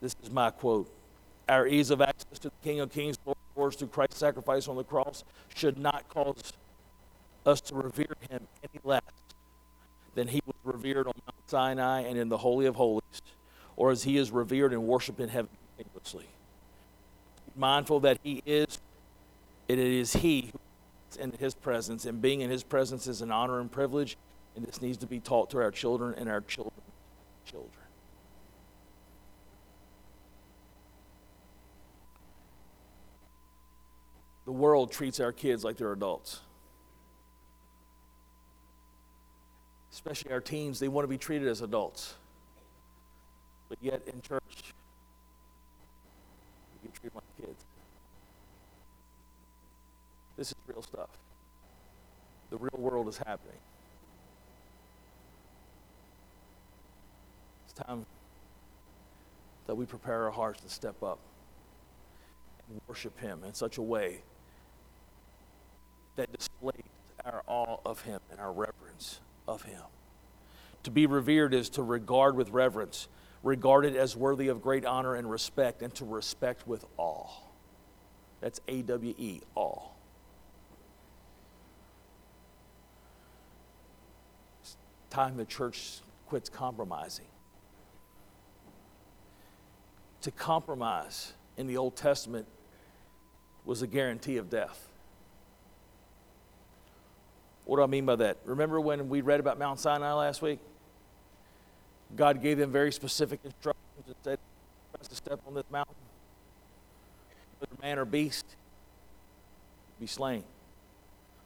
This 0.00 0.16
is 0.22 0.30
my 0.30 0.50
quote. 0.50 0.90
Our 1.46 1.66
ease 1.66 1.90
of 1.90 2.00
access 2.00 2.38
to 2.38 2.48
the 2.48 2.54
King 2.62 2.80
of 2.80 2.90
Kings, 2.90 3.18
Lord 3.26 3.36
of 3.36 3.60
Lords, 3.60 3.76
through 3.76 3.88
Christ's 3.88 4.18
sacrifice 4.18 4.66
on 4.66 4.76
the 4.76 4.84
cross 4.84 5.24
should 5.54 5.76
not 5.76 6.08
cause 6.08 6.54
us 7.44 7.60
to 7.62 7.74
revere 7.74 8.16
him 8.30 8.46
any 8.62 8.80
less 8.82 9.02
than 10.14 10.28
he 10.28 10.40
was 10.46 10.56
revered 10.64 11.06
on 11.06 11.14
Mount 11.26 11.50
Sinai 11.50 12.00
and 12.00 12.18
in 12.18 12.30
the 12.30 12.38
Holy 12.38 12.64
of 12.64 12.76
Holies, 12.76 13.22
or 13.76 13.90
as 13.90 14.04
he 14.04 14.16
is 14.16 14.30
revered 14.30 14.72
and 14.72 14.84
worshiped 14.84 15.20
in 15.20 15.28
heaven 15.28 15.50
continuously. 15.76 16.26
Mindful 17.56 18.00
that 18.00 18.18
he 18.22 18.42
is 18.46 18.78
it 19.68 19.78
is 19.78 20.14
He 20.14 20.50
who 20.50 20.58
in 21.18 21.32
His 21.32 21.54
presence, 21.54 22.04
and 22.04 22.22
being 22.22 22.40
in 22.40 22.50
His 22.50 22.62
presence 22.62 23.06
is 23.06 23.20
an 23.22 23.30
honor 23.30 23.60
and 23.60 23.70
privilege, 23.70 24.16
and 24.56 24.64
this 24.66 24.80
needs 24.80 24.98
to 24.98 25.06
be 25.06 25.20
taught 25.20 25.50
to 25.50 25.58
our 25.58 25.70
children 25.70 26.14
and 26.16 26.28
our 26.28 26.40
children 26.40 26.72
children. 27.44 27.72
The 34.44 34.52
world 34.52 34.90
treats 34.90 35.20
our 35.20 35.32
kids 35.32 35.64
like 35.64 35.76
they're 35.76 35.92
adults. 35.92 36.40
Especially 39.92 40.32
our 40.32 40.40
teens, 40.40 40.78
they 40.78 40.88
want 40.88 41.04
to 41.04 41.08
be 41.08 41.18
treated 41.18 41.48
as 41.48 41.60
adults. 41.60 42.14
But 43.68 43.78
yet 43.82 44.02
in 44.06 44.20
church, 44.22 44.72
you 46.82 46.90
treat 46.98 47.12
them 47.12 47.22
like 47.22 47.46
kids. 47.46 47.64
This 50.38 50.52
is 50.52 50.54
real 50.68 50.82
stuff. 50.82 51.10
The 52.50 52.56
real 52.56 52.78
world 52.78 53.08
is 53.08 53.18
happening. 53.18 53.58
It's 57.64 57.72
time 57.74 58.06
that 59.66 59.74
we 59.74 59.84
prepare 59.84 60.26
our 60.26 60.30
hearts 60.30 60.62
to 60.62 60.70
step 60.70 61.02
up 61.02 61.18
and 62.70 62.80
worship 62.86 63.18
Him 63.18 63.42
in 63.44 63.52
such 63.52 63.78
a 63.78 63.82
way 63.82 64.22
that 66.14 66.32
displays 66.32 66.84
our 67.24 67.42
awe 67.48 67.78
of 67.84 68.02
Him 68.02 68.20
and 68.30 68.38
our 68.38 68.52
reverence 68.52 69.20
of 69.48 69.62
Him. 69.62 69.82
To 70.84 70.92
be 70.92 71.06
revered 71.06 71.52
is 71.52 71.68
to 71.70 71.82
regard 71.82 72.36
with 72.36 72.50
reverence, 72.50 73.08
regarded 73.42 73.96
as 73.96 74.16
worthy 74.16 74.46
of 74.46 74.62
great 74.62 74.86
honor 74.86 75.16
and 75.16 75.28
respect, 75.28 75.82
and 75.82 75.92
to 75.96 76.04
respect 76.04 76.66
with 76.68 76.84
awe. 76.96 77.28
That's 78.40 78.60
A 78.68 78.82
W 78.82 79.14
E, 79.18 79.40
awe. 79.56 79.88
Time 85.10 85.36
the 85.36 85.44
church 85.44 86.00
quits 86.26 86.48
compromising. 86.48 87.26
To 90.22 90.30
compromise 90.30 91.32
in 91.56 91.66
the 91.66 91.76
Old 91.76 91.96
Testament 91.96 92.46
was 93.64 93.82
a 93.82 93.86
guarantee 93.86 94.36
of 94.36 94.50
death. 94.50 94.88
What 97.64 97.76
do 97.76 97.82
I 97.82 97.86
mean 97.86 98.06
by 98.06 98.16
that? 98.16 98.38
Remember 98.44 98.80
when 98.80 99.08
we 99.08 99.20
read 99.20 99.40
about 99.40 99.58
Mount 99.58 99.78
Sinai 99.78 100.12
last 100.12 100.40
week? 100.42 100.58
God 102.16 102.42
gave 102.42 102.56
them 102.58 102.72
very 102.72 102.90
specific 102.92 103.40
instructions 103.44 104.04
and 104.06 104.16
said, 104.22 104.38
to 105.06 105.14
step 105.14 105.38
on 105.46 105.54
this 105.54 105.64
mountain, 105.70 105.94
whether 107.60 107.72
man 107.80 107.98
or 107.98 108.04
beast, 108.04 108.44
be 110.00 110.06
slain. 110.06 110.42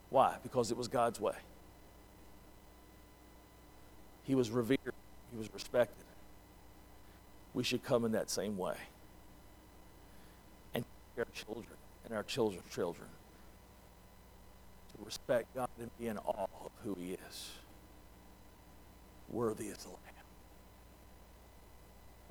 Why? 0.09 0.37
Because 0.41 0.71
it 0.71 0.77
was 0.77 0.87
God's 0.87 1.19
way. 1.19 1.35
He 4.23 4.35
was 4.35 4.49
revered, 4.49 4.79
he 5.31 5.37
was 5.37 5.53
respected. 5.53 6.05
We 7.53 7.63
should 7.63 7.83
come 7.83 8.05
in 8.05 8.13
that 8.13 8.29
same 8.29 8.57
way. 8.57 8.75
And 10.73 10.83
our 11.17 11.25
children 11.33 11.77
and 12.05 12.13
our 12.13 12.23
children's 12.23 12.69
children 12.73 13.07
to 14.95 15.05
respect 15.05 15.53
God 15.55 15.69
and 15.79 15.89
be 15.99 16.07
in 16.07 16.17
awe 16.17 16.47
of 16.65 16.71
who 16.83 16.95
He 16.99 17.13
is. 17.13 17.51
Worthy 19.29 19.65
is 19.65 19.77
the 19.77 19.89
Lamb. 19.89 19.99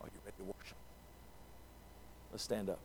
Are 0.01 0.09
you 0.13 0.21
ready 0.25 0.37
to 0.39 0.45
worship? 0.45 0.77
Let's 2.31 2.45
stand 2.45 2.71
up. 2.71 2.79